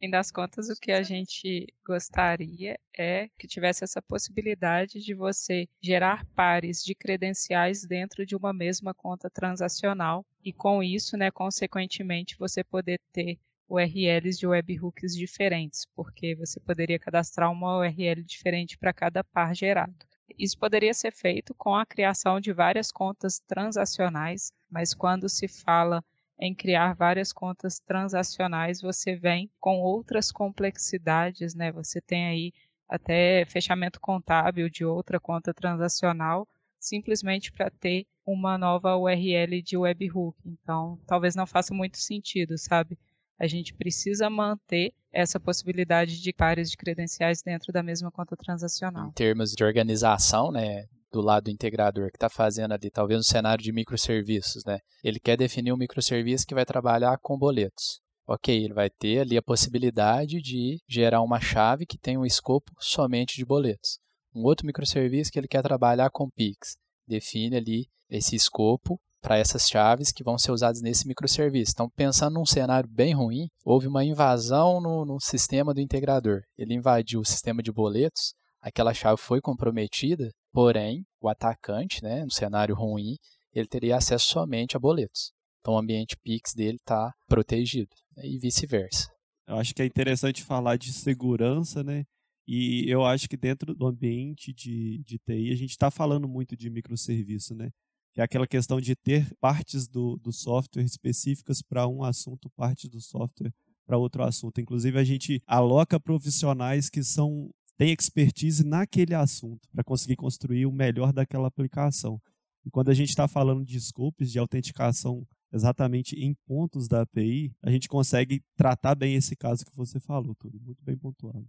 fim 0.00 0.08
das 0.08 0.30
contas, 0.30 0.70
o 0.70 0.80
que 0.80 0.92
a 0.92 1.02
gente 1.02 1.66
gostaria 1.86 2.78
é 2.96 3.28
que 3.38 3.46
tivesse 3.46 3.84
essa 3.84 4.00
possibilidade 4.00 5.00
de 5.00 5.14
você 5.14 5.68
gerar 5.82 6.24
pares 6.34 6.82
de 6.82 6.94
credenciais 6.94 7.86
dentro 7.86 8.24
de 8.24 8.34
uma 8.34 8.54
mesma 8.54 8.94
conta 8.94 9.28
transacional 9.28 10.24
e 10.42 10.54
com 10.54 10.82
isso, 10.82 11.18
né, 11.18 11.30
consequentemente, 11.30 12.34
você 12.38 12.64
poder 12.64 12.98
ter 13.12 13.38
URLs 13.68 14.38
de 14.38 14.46
webhooks 14.46 15.14
diferentes, 15.14 15.86
porque 15.94 16.34
você 16.34 16.60
poderia 16.60 16.98
cadastrar 16.98 17.50
uma 17.50 17.78
URL 17.78 18.22
diferente 18.22 18.78
para 18.78 18.92
cada 18.92 19.24
par 19.24 19.54
gerado. 19.54 19.94
Isso 20.38 20.58
poderia 20.58 20.92
ser 20.92 21.12
feito 21.12 21.54
com 21.54 21.74
a 21.74 21.86
criação 21.86 22.40
de 22.40 22.52
várias 22.52 22.92
contas 22.92 23.40
transacionais, 23.40 24.52
mas 24.70 24.92
quando 24.94 25.28
se 25.28 25.48
fala 25.48 26.04
em 26.38 26.54
criar 26.54 26.94
várias 26.94 27.32
contas 27.32 27.78
transacionais, 27.80 28.80
você 28.80 29.16
vem 29.16 29.50
com 29.58 29.80
outras 29.80 30.30
complexidades, 30.30 31.54
né? 31.54 31.72
Você 31.72 32.00
tem 32.00 32.26
aí 32.26 32.52
até 32.88 33.44
fechamento 33.46 34.00
contábil 34.00 34.68
de 34.68 34.84
outra 34.84 35.18
conta 35.18 35.54
transacional, 35.54 36.46
simplesmente 36.78 37.50
para 37.50 37.70
ter 37.70 38.06
uma 38.24 38.58
nova 38.58 38.96
URL 38.96 39.62
de 39.62 39.76
webhook. 39.76 40.36
Então, 40.44 41.00
talvez 41.06 41.34
não 41.34 41.46
faça 41.46 41.72
muito 41.72 41.98
sentido, 41.98 42.58
sabe? 42.58 42.98
A 43.38 43.46
gente 43.46 43.74
precisa 43.74 44.28
manter 44.30 44.92
essa 45.12 45.40
possibilidade 45.40 46.20
de 46.20 46.32
pares 46.32 46.70
de 46.70 46.76
credenciais 46.76 47.42
dentro 47.42 47.72
da 47.72 47.82
mesma 47.82 48.10
conta 48.10 48.36
transacional. 48.36 49.08
Em 49.08 49.12
termos 49.12 49.52
de 49.52 49.64
organização, 49.64 50.50
né, 50.50 50.86
do 51.10 51.20
lado 51.20 51.44
do 51.44 51.50
integrador 51.50 52.10
que 52.10 52.16
está 52.16 52.28
fazendo 52.28 52.72
ali, 52.72 52.90
talvez 52.90 53.20
um 53.20 53.22
cenário 53.22 53.62
de 53.62 53.72
microserviços, 53.72 54.64
né? 54.64 54.78
Ele 55.02 55.18
quer 55.18 55.36
definir 55.36 55.72
um 55.72 55.76
microserviço 55.76 56.46
que 56.46 56.54
vai 56.54 56.64
trabalhar 56.64 57.18
com 57.18 57.38
boletos. 57.38 58.00
Ok, 58.28 58.54
ele 58.54 58.74
vai 58.74 58.90
ter 58.90 59.20
ali 59.20 59.36
a 59.36 59.42
possibilidade 59.42 60.42
de 60.42 60.78
gerar 60.88 61.22
uma 61.22 61.40
chave 61.40 61.86
que 61.86 61.96
tem 61.96 62.18
um 62.18 62.26
escopo 62.26 62.72
somente 62.78 63.36
de 63.36 63.44
boletos. 63.44 63.98
Um 64.34 64.42
outro 64.42 64.66
microserviço 64.66 65.30
que 65.30 65.38
ele 65.38 65.48
quer 65.48 65.62
trabalhar 65.62 66.10
com 66.10 66.28
Pix. 66.28 66.76
Define 67.06 67.56
ali 67.56 67.86
esse 68.10 68.34
escopo 68.34 69.00
para 69.26 69.38
essas 69.38 69.66
chaves 69.66 70.12
que 70.12 70.22
vão 70.22 70.38
ser 70.38 70.52
usadas 70.52 70.80
nesse 70.80 71.04
microserviço. 71.08 71.72
Então, 71.74 71.90
pensando 71.96 72.34
num 72.34 72.46
cenário 72.46 72.88
bem 72.88 73.12
ruim, 73.12 73.48
houve 73.64 73.88
uma 73.88 74.04
invasão 74.04 74.80
no, 74.80 75.04
no 75.04 75.20
sistema 75.20 75.74
do 75.74 75.80
integrador. 75.80 76.42
Ele 76.56 76.74
invadiu 76.74 77.18
o 77.18 77.24
sistema 77.24 77.60
de 77.60 77.72
boletos, 77.72 78.34
aquela 78.60 78.94
chave 78.94 79.20
foi 79.20 79.40
comprometida, 79.40 80.30
porém, 80.52 81.04
o 81.20 81.28
atacante, 81.28 82.04
né, 82.04 82.22
no 82.22 82.30
cenário 82.30 82.76
ruim, 82.76 83.16
ele 83.52 83.66
teria 83.66 83.96
acesso 83.96 84.28
somente 84.28 84.76
a 84.76 84.78
boletos. 84.78 85.32
Então, 85.58 85.74
o 85.74 85.78
ambiente 85.78 86.16
Pix 86.22 86.52
dele 86.54 86.76
está 86.76 87.10
protegido 87.26 87.90
né, 88.16 88.22
e 88.24 88.38
vice-versa. 88.38 89.08
Eu 89.48 89.56
acho 89.56 89.74
que 89.74 89.82
é 89.82 89.86
interessante 89.86 90.44
falar 90.44 90.76
de 90.76 90.92
segurança, 90.92 91.82
né? 91.82 92.04
E 92.46 92.88
eu 92.88 93.04
acho 93.04 93.28
que 93.28 93.36
dentro 93.36 93.74
do 93.74 93.88
ambiente 93.88 94.52
de, 94.52 95.02
de 95.04 95.18
TI, 95.18 95.50
a 95.50 95.56
gente 95.56 95.70
está 95.70 95.90
falando 95.90 96.28
muito 96.28 96.56
de 96.56 96.70
microserviço, 96.70 97.56
né? 97.56 97.70
Que 98.16 98.20
é 98.22 98.24
aquela 98.24 98.46
questão 98.46 98.80
de 98.80 98.96
ter 98.96 99.30
partes 99.38 99.86
do, 99.86 100.16
do 100.16 100.32
software 100.32 100.82
específicas 100.82 101.60
para 101.60 101.86
um 101.86 102.02
assunto, 102.02 102.48
parte 102.56 102.88
do 102.88 102.98
software 102.98 103.52
para 103.86 103.98
outro 103.98 104.22
assunto. 104.22 104.58
Inclusive, 104.58 104.98
a 104.98 105.04
gente 105.04 105.42
aloca 105.46 106.00
profissionais 106.00 106.88
que 106.88 107.04
são 107.04 107.50
têm 107.76 107.92
expertise 107.92 108.64
naquele 108.64 109.14
assunto 109.14 109.68
para 109.70 109.84
conseguir 109.84 110.16
construir 110.16 110.64
o 110.64 110.72
melhor 110.72 111.12
daquela 111.12 111.46
aplicação. 111.46 112.18
E 112.64 112.70
quando 112.70 112.88
a 112.88 112.94
gente 112.94 113.10
está 113.10 113.28
falando 113.28 113.66
de 113.66 113.78
scopes, 113.78 114.32
de 114.32 114.38
autenticação 114.38 115.22
exatamente 115.52 116.16
em 116.16 116.34
pontos 116.46 116.88
da 116.88 117.02
API, 117.02 117.54
a 117.62 117.70
gente 117.70 117.86
consegue 117.86 118.42
tratar 118.56 118.94
bem 118.94 119.14
esse 119.14 119.36
caso 119.36 119.62
que 119.62 119.76
você 119.76 120.00
falou, 120.00 120.34
tudo 120.36 120.58
muito 120.58 120.82
bem 120.82 120.96
pontuado. 120.96 121.46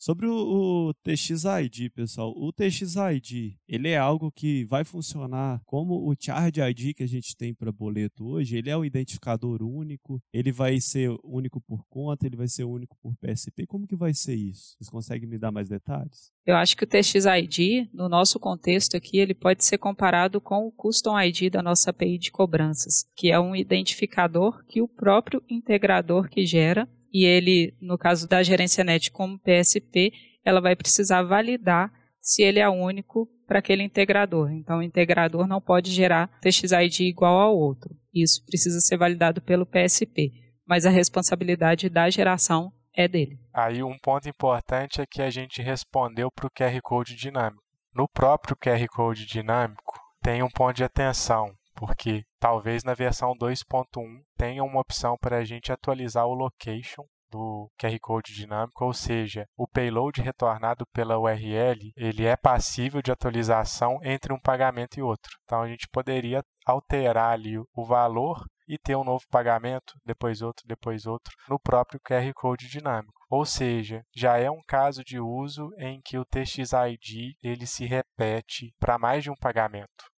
Sobre 0.00 0.26
o, 0.26 0.32
o 0.32 0.94
TXID, 0.94 1.90
pessoal, 1.90 2.32
o 2.34 2.50
TXID, 2.50 3.58
ele 3.68 3.90
é 3.90 3.98
algo 3.98 4.32
que 4.32 4.64
vai 4.64 4.82
funcionar 4.82 5.60
como 5.66 6.08
o 6.08 6.14
Charge 6.18 6.58
ID 6.58 6.94
que 6.96 7.02
a 7.02 7.06
gente 7.06 7.36
tem 7.36 7.52
para 7.52 7.70
boleto 7.70 8.26
hoje, 8.26 8.56
ele 8.56 8.70
é 8.70 8.76
um 8.78 8.82
identificador 8.82 9.62
único, 9.62 10.18
ele 10.32 10.50
vai 10.52 10.80
ser 10.80 11.14
único 11.22 11.60
por 11.60 11.84
conta, 11.86 12.26
ele 12.26 12.34
vai 12.34 12.48
ser 12.48 12.64
único 12.64 12.96
por 13.02 13.14
PSP, 13.18 13.66
como 13.66 13.86
que 13.86 13.94
vai 13.94 14.14
ser 14.14 14.36
isso? 14.36 14.74
Vocês 14.78 14.88
conseguem 14.88 15.28
me 15.28 15.36
dar 15.36 15.52
mais 15.52 15.68
detalhes? 15.68 16.32
Eu 16.46 16.56
acho 16.56 16.74
que 16.78 16.84
o 16.84 16.86
TXID, 16.86 17.90
no 17.92 18.08
nosso 18.08 18.40
contexto 18.40 18.96
aqui, 18.96 19.18
ele 19.18 19.34
pode 19.34 19.62
ser 19.66 19.76
comparado 19.76 20.40
com 20.40 20.66
o 20.66 20.72
Custom 20.72 21.20
ID 21.20 21.52
da 21.52 21.62
nossa 21.62 21.90
API 21.90 22.16
de 22.16 22.32
cobranças, 22.32 23.04
que 23.14 23.30
é 23.30 23.38
um 23.38 23.54
identificador 23.54 24.64
que 24.64 24.80
o 24.80 24.88
próprio 24.88 25.42
integrador 25.46 26.26
que 26.30 26.46
gera 26.46 26.88
e 27.12 27.24
ele, 27.24 27.74
no 27.80 27.98
caso 27.98 28.28
da 28.28 28.42
gerência 28.42 28.84
net 28.84 29.10
como 29.10 29.38
PSP, 29.38 30.12
ela 30.44 30.60
vai 30.60 30.76
precisar 30.76 31.22
validar 31.22 31.92
se 32.20 32.42
ele 32.42 32.60
é 32.60 32.68
único 32.68 33.28
para 33.46 33.58
aquele 33.58 33.82
integrador. 33.82 34.52
Então, 34.52 34.78
o 34.78 34.82
integrador 34.82 35.46
não 35.46 35.60
pode 35.60 35.90
gerar 35.90 36.28
TXID 36.40 37.08
igual 37.08 37.36
ao 37.36 37.56
outro. 37.56 37.94
Isso 38.14 38.44
precisa 38.44 38.80
ser 38.80 38.96
validado 38.96 39.40
pelo 39.42 39.66
PSP, 39.66 40.32
mas 40.66 40.86
a 40.86 40.90
responsabilidade 40.90 41.88
da 41.88 42.08
geração 42.10 42.72
é 42.94 43.08
dele. 43.08 43.38
Aí 43.52 43.82
um 43.82 43.96
ponto 43.98 44.28
importante 44.28 45.00
é 45.00 45.06
que 45.06 45.22
a 45.22 45.30
gente 45.30 45.62
respondeu 45.62 46.30
para 46.30 46.46
o 46.46 46.50
QR 46.50 46.80
Code 46.82 47.16
dinâmico. 47.16 47.62
No 47.94 48.08
próprio 48.08 48.56
QR 48.56 48.84
Code 48.88 49.26
dinâmico 49.26 49.98
tem 50.22 50.42
um 50.42 50.48
ponto 50.48 50.76
de 50.76 50.84
atenção 50.84 51.52
porque 51.80 52.24
talvez 52.38 52.84
na 52.84 52.92
versão 52.92 53.32
2.1 53.32 54.22
tenha 54.36 54.62
uma 54.62 54.82
opção 54.82 55.16
para 55.18 55.38
a 55.38 55.44
gente 55.44 55.72
atualizar 55.72 56.26
o 56.26 56.34
location 56.34 57.06
do 57.30 57.70
QR 57.80 57.98
Code 57.98 58.34
dinâmico, 58.34 58.84
ou 58.84 58.92
seja, 58.92 59.46
o 59.56 59.66
payload 59.66 60.20
retornado 60.20 60.84
pela 60.92 61.18
URL, 61.18 61.90
ele 61.96 62.26
é 62.26 62.36
passível 62.36 63.00
de 63.00 63.10
atualização 63.10 63.98
entre 64.02 64.30
um 64.30 64.38
pagamento 64.38 64.98
e 64.98 65.02
outro. 65.02 65.30
Então 65.44 65.62
a 65.62 65.68
gente 65.68 65.88
poderia 65.90 66.42
alterar 66.66 67.32
ali 67.32 67.56
o 67.56 67.86
valor 67.86 68.44
e 68.68 68.76
ter 68.76 68.94
um 68.94 69.04
novo 69.04 69.24
pagamento, 69.30 69.94
depois 70.04 70.42
outro, 70.42 70.62
depois 70.66 71.06
outro, 71.06 71.32
no 71.48 71.58
próprio 71.58 71.98
QR 72.00 72.30
Code 72.34 72.68
dinâmico. 72.68 73.18
Ou 73.30 73.46
seja, 73.46 74.02
já 74.14 74.36
é 74.36 74.50
um 74.50 74.60
caso 74.66 75.02
de 75.02 75.18
uso 75.18 75.70
em 75.78 75.98
que 76.04 76.18
o 76.18 76.26
TXID 76.26 77.38
ele 77.42 77.66
se 77.66 77.86
repete 77.86 78.74
para 78.78 78.98
mais 78.98 79.22
de 79.22 79.30
um 79.30 79.36
pagamento. 79.36 80.10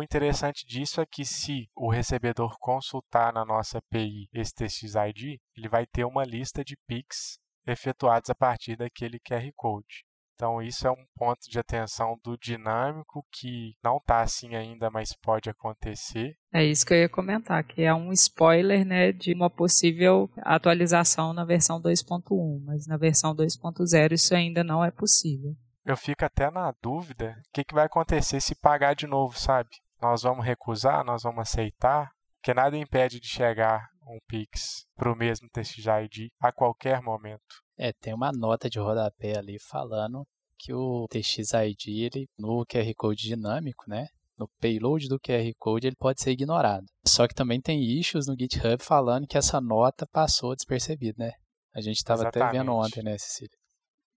O 0.00 0.02
interessante 0.02 0.64
disso 0.66 0.98
é 1.02 1.04
que 1.04 1.26
se 1.26 1.68
o 1.76 1.90
recebedor 1.90 2.56
consultar 2.58 3.34
na 3.34 3.44
nossa 3.44 3.76
API 3.76 4.30
esse 4.32 4.54
TXID, 4.54 5.38
ele 5.54 5.68
vai 5.68 5.84
ter 5.84 6.06
uma 6.06 6.24
lista 6.24 6.64
de 6.64 6.74
PICs 6.88 7.38
efetuados 7.66 8.30
a 8.30 8.34
partir 8.34 8.76
daquele 8.76 9.20
QR 9.20 9.46
Code. 9.54 10.06
Então, 10.34 10.62
isso 10.62 10.86
é 10.86 10.90
um 10.90 11.04
ponto 11.14 11.40
de 11.50 11.58
atenção 11.58 12.18
do 12.24 12.34
dinâmico 12.38 13.26
que 13.30 13.74
não 13.84 13.98
está 13.98 14.22
assim 14.22 14.54
ainda, 14.54 14.88
mas 14.88 15.14
pode 15.20 15.50
acontecer. 15.50 16.34
É 16.50 16.64
isso 16.64 16.86
que 16.86 16.94
eu 16.94 16.98
ia 17.00 17.08
comentar, 17.10 17.62
que 17.62 17.82
é 17.82 17.92
um 17.92 18.10
spoiler 18.10 18.86
né, 18.86 19.12
de 19.12 19.34
uma 19.34 19.50
possível 19.50 20.30
atualização 20.38 21.34
na 21.34 21.44
versão 21.44 21.78
2.1, 21.78 22.64
mas 22.64 22.86
na 22.86 22.96
versão 22.96 23.36
2.0 23.36 24.12
isso 24.12 24.34
ainda 24.34 24.64
não 24.64 24.82
é 24.82 24.90
possível 24.90 25.54
eu 25.84 25.96
fico 25.96 26.24
até 26.24 26.50
na 26.50 26.72
dúvida 26.80 27.36
o 27.38 27.52
que, 27.52 27.64
que 27.64 27.74
vai 27.74 27.86
acontecer 27.86 28.40
se 28.40 28.54
pagar 28.54 28.94
de 28.94 29.06
novo, 29.06 29.36
sabe? 29.36 29.70
Nós 30.00 30.22
vamos 30.22 30.44
recusar, 30.44 31.04
nós 31.04 31.22
vamos 31.22 31.40
aceitar, 31.40 32.10
porque 32.36 32.54
nada 32.54 32.76
impede 32.76 33.20
de 33.20 33.28
chegar 33.28 33.88
um 34.06 34.18
Pix 34.26 34.86
para 34.96 35.12
o 35.12 35.16
mesmo 35.16 35.48
TXID 35.50 36.32
a 36.40 36.50
qualquer 36.52 37.02
momento. 37.02 37.40
É, 37.76 37.92
tem 37.92 38.12
uma 38.14 38.32
nota 38.32 38.68
de 38.68 38.78
rodapé 38.78 39.38
ali 39.38 39.58
falando 39.58 40.26
que 40.58 40.72
o 40.72 41.06
TXID, 41.08 42.02
ele, 42.04 42.28
no 42.38 42.64
QR 42.66 42.92
Code 42.96 43.22
dinâmico, 43.22 43.84
né? 43.88 44.06
No 44.38 44.48
payload 44.60 45.08
do 45.08 45.20
QR 45.20 45.50
Code, 45.58 45.86
ele 45.86 45.96
pode 45.96 46.20
ser 46.20 46.32
ignorado. 46.32 46.86
Só 47.06 47.28
que 47.28 47.34
também 47.34 47.60
tem 47.60 47.82
issues 47.82 48.26
no 48.26 48.36
GitHub 48.38 48.82
falando 48.82 49.26
que 49.26 49.38
essa 49.38 49.60
nota 49.60 50.06
passou 50.06 50.54
despercebida, 50.54 51.16
né? 51.18 51.32
A 51.74 51.80
gente 51.80 51.96
estava 51.96 52.26
até 52.26 52.50
vendo 52.50 52.72
ontem, 52.72 53.02
né, 53.02 53.16
Cecília? 53.18 53.56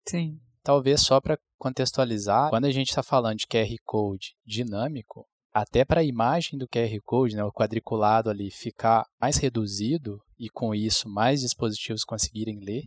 Sim. 0.07 0.39
Talvez 0.63 1.01
só 1.01 1.19
para 1.19 1.37
contextualizar, 1.57 2.49
quando 2.49 2.65
a 2.65 2.71
gente 2.71 2.89
está 2.89 3.03
falando 3.03 3.37
de 3.37 3.47
QR 3.47 3.75
Code 3.83 4.35
dinâmico, 4.45 5.27
até 5.53 5.83
para 5.83 6.01
a 6.01 6.03
imagem 6.03 6.57
do 6.57 6.67
QR 6.67 6.97
Code, 7.03 7.35
né, 7.35 7.43
o 7.43 7.51
quadriculado 7.51 8.29
ali, 8.29 8.49
ficar 8.51 9.05
mais 9.19 9.37
reduzido 9.37 10.17
e 10.39 10.49
com 10.49 10.73
isso 10.73 11.09
mais 11.09 11.41
dispositivos 11.41 12.03
conseguirem 12.03 12.59
ler, 12.59 12.83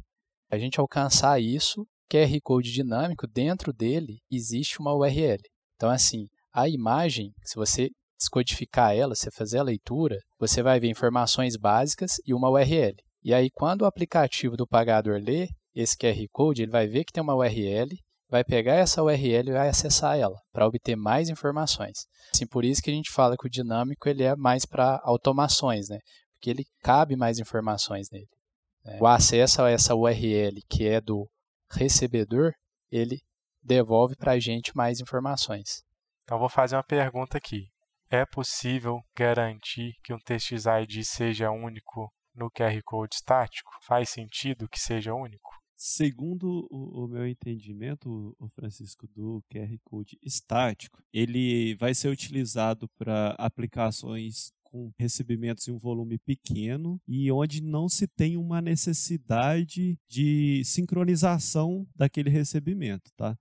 a 0.51 0.59
gente 0.59 0.81
alcançar 0.81 1.41
isso, 1.41 1.87
QR 2.11 2.39
Code 2.43 2.73
dinâmico, 2.73 3.27
dentro 3.27 3.73
dele 3.73 4.19
existe 4.31 4.79
uma 4.79 4.95
URL. 4.95 5.41
Então, 5.75 5.91
assim, 5.91 6.27
a 6.53 6.69
imagem, 6.69 7.33
se 7.43 7.57
você 7.57 7.91
descodificar 8.19 8.95
ela, 8.95 9.15
você 9.15 9.31
fazer 9.31 9.59
a 9.59 9.63
leitura, 9.63 10.19
você 10.39 10.63
vai 10.63 10.79
ver 10.79 10.89
informações 10.89 11.57
básicas 11.57 12.13
e 12.27 12.33
uma 12.33 12.49
URL. 12.51 12.95
E 13.23 13.35
aí, 13.35 13.51
quando 13.51 13.83
o 13.83 13.87
aplicativo 13.87 14.57
do 14.57 14.67
pagador 14.67 15.21
lê, 15.21 15.49
esse 15.75 15.97
QR 15.97 16.25
Code, 16.31 16.63
ele 16.63 16.71
vai 16.71 16.87
ver 16.87 17.05
que 17.05 17.13
tem 17.13 17.23
uma 17.23 17.35
URL, 17.35 17.89
vai 18.35 18.43
pegar 18.43 18.75
essa 18.75 19.01
URL 19.01 19.49
e 19.49 19.53
vai 19.53 19.69
acessar 19.69 20.19
ela 20.19 20.37
para 20.53 20.67
obter 20.67 20.97
mais 20.97 21.29
informações. 21.29 22.09
Assim, 22.35 22.45
por 22.45 22.65
isso 22.65 22.83
que 22.83 22.91
a 22.91 22.93
gente 22.93 23.13
fala 23.13 23.37
que 23.37 23.47
o 23.47 23.51
dinâmico 23.51 24.09
ele 24.09 24.25
é 24.25 24.35
mais 24.35 24.67
para 24.67 25.01
automações, 25.05 25.89
né? 25.89 26.01
Porque 26.33 26.51
ele 26.51 26.65
cabe 26.83 27.15
mais 27.15 27.39
informações 27.39 28.09
nele. 28.11 28.27
Né? 28.85 28.99
O 29.01 29.07
acesso 29.07 29.63
a 29.63 29.71
essa 29.71 29.95
URL 29.95 30.61
que 30.69 30.85
é 30.85 31.01
do 31.01 31.31
recebedor, 31.71 32.51
ele 32.91 33.21
devolve 33.63 34.17
para 34.17 34.33
a 34.33 34.41
gente 34.41 34.77
mais 34.77 34.99
informações. 34.99 35.85
Então 36.25 36.37
vou 36.37 36.49
fazer 36.49 36.75
uma 36.75 36.83
pergunta 36.83 37.39
aqui. 37.39 37.69
É 38.11 38.27
possível 38.27 38.99
garantir 39.17 39.93
que 40.03 40.13
um 40.13 40.19
TXID 40.19 41.05
seja 41.05 41.53
único 41.53 42.13
no 42.35 42.51
QR 42.51 42.81
Code 42.85 43.15
estático? 43.15 43.71
Faz 43.87 44.11
sentido 44.11 44.69
que 44.69 44.81
seja 44.81 45.15
único? 45.15 45.54
Segundo 45.77 46.67
o, 46.71 47.05
o, 47.05 47.09
meu 47.09 47.27
entendimento, 47.27 48.35
o 48.39 48.49
Francisco, 48.49 49.09
do 49.09 49.43
QR 49.51 49.77
Code 49.83 50.19
estático, 50.23 51.03
ele 51.13 51.75
vai 51.77 51.95
ser 51.95 52.09
utilizado 52.09 52.89
para 52.97 53.31
aplicações 53.39 54.53
com 54.63 54.93
recebimentos 54.99 55.67
em 55.69 55.73
um 55.73 55.79
volume 55.79 56.19
pequeno 56.19 57.01
e 57.07 57.31
onde 57.31 57.63
não 57.63 57.89
se 57.89 58.07
tem 58.07 58.37
uma 58.37 58.61
necessidade 58.61 59.99
de 60.09 60.63
sincronização 60.65 61.87
daquele 61.95 62.31
recebimento, 62.31 63.11
tá? 63.17 63.37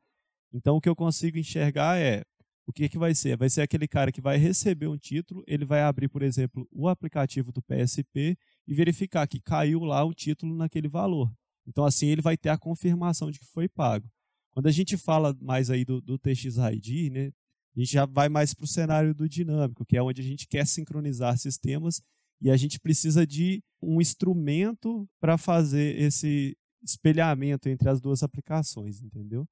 Então 0.54 0.76
o 0.76 0.82
que 0.82 0.90
eu 0.90 0.96
consigo 0.96 1.38
enxergar 1.38 1.98
é 1.98 2.24
o 2.66 2.72
que, 2.72 2.88
que 2.88 2.98
vai 2.98 3.14
ser? 3.14 3.36
Vai 3.36 3.50
ser 3.50 3.62
aquele 3.62 3.88
cara 3.88 4.12
que 4.12 4.22
vai 4.22 4.38
receber 4.38 4.88
um 4.88 4.98
título, 4.98 5.44
ele 5.48 5.66
vai 5.66 5.82
abrir, 5.82 6.08
por 6.08 6.22
exemplo, 6.22 6.68
o 6.72 6.88
aplicativo 6.88 7.52
do 7.52 7.62
PSP 7.62 8.38
e 8.68 8.74
verificar 8.74 9.28
que 9.28 9.40
caiu 9.42 9.84
lá 9.84 10.06
um 10.06 10.14
título 10.14 10.56
naquele 10.56 10.88
valor. 10.88 11.32
Então, 11.68 11.86
assim, 11.86 12.08
ele 12.08 12.22
vai 12.22 12.38
ter 12.38 12.50
a 12.50 12.58
confirmação 12.58 13.32
de 13.32 13.40
que 13.40 13.46
foi 13.46 13.68
pago. 13.68 14.10
Quando 14.52 14.68
a 14.68 14.72
gente 14.72 14.98
fala 14.98 15.36
mais 15.42 15.70
aí 15.70 15.84
do, 15.84 16.00
do 16.00 16.18
TXID, 16.18 17.10
né, 17.10 17.32
a 17.76 17.80
gente 17.80 17.92
já 17.92 18.06
vai 18.06 18.30
mais 18.30 18.54
para 18.54 18.66
o 18.66 18.68
cenário 18.68 19.14
do 19.14 19.28
dinâmico, 19.28 19.86
que 19.86 19.98
é 19.98 20.02
onde 20.02 20.22
a 20.22 20.24
gente 20.24 20.48
quer 20.48 20.68
sincronizar 20.68 21.38
sistemas 21.38 22.02
e 22.40 22.52
a 22.52 22.58
gente 22.58 22.80
precisa 22.80 23.26
de 23.26 23.64
um 23.82 24.00
instrumento 24.00 25.10
para 25.20 25.38
fazer 25.38 26.00
esse 26.00 26.56
espelhamento 26.84 27.70
entre 27.70 27.90
as 27.90 28.00
duas 28.00 28.22
aplicações, 28.22 29.02
entendeu? 29.02 29.48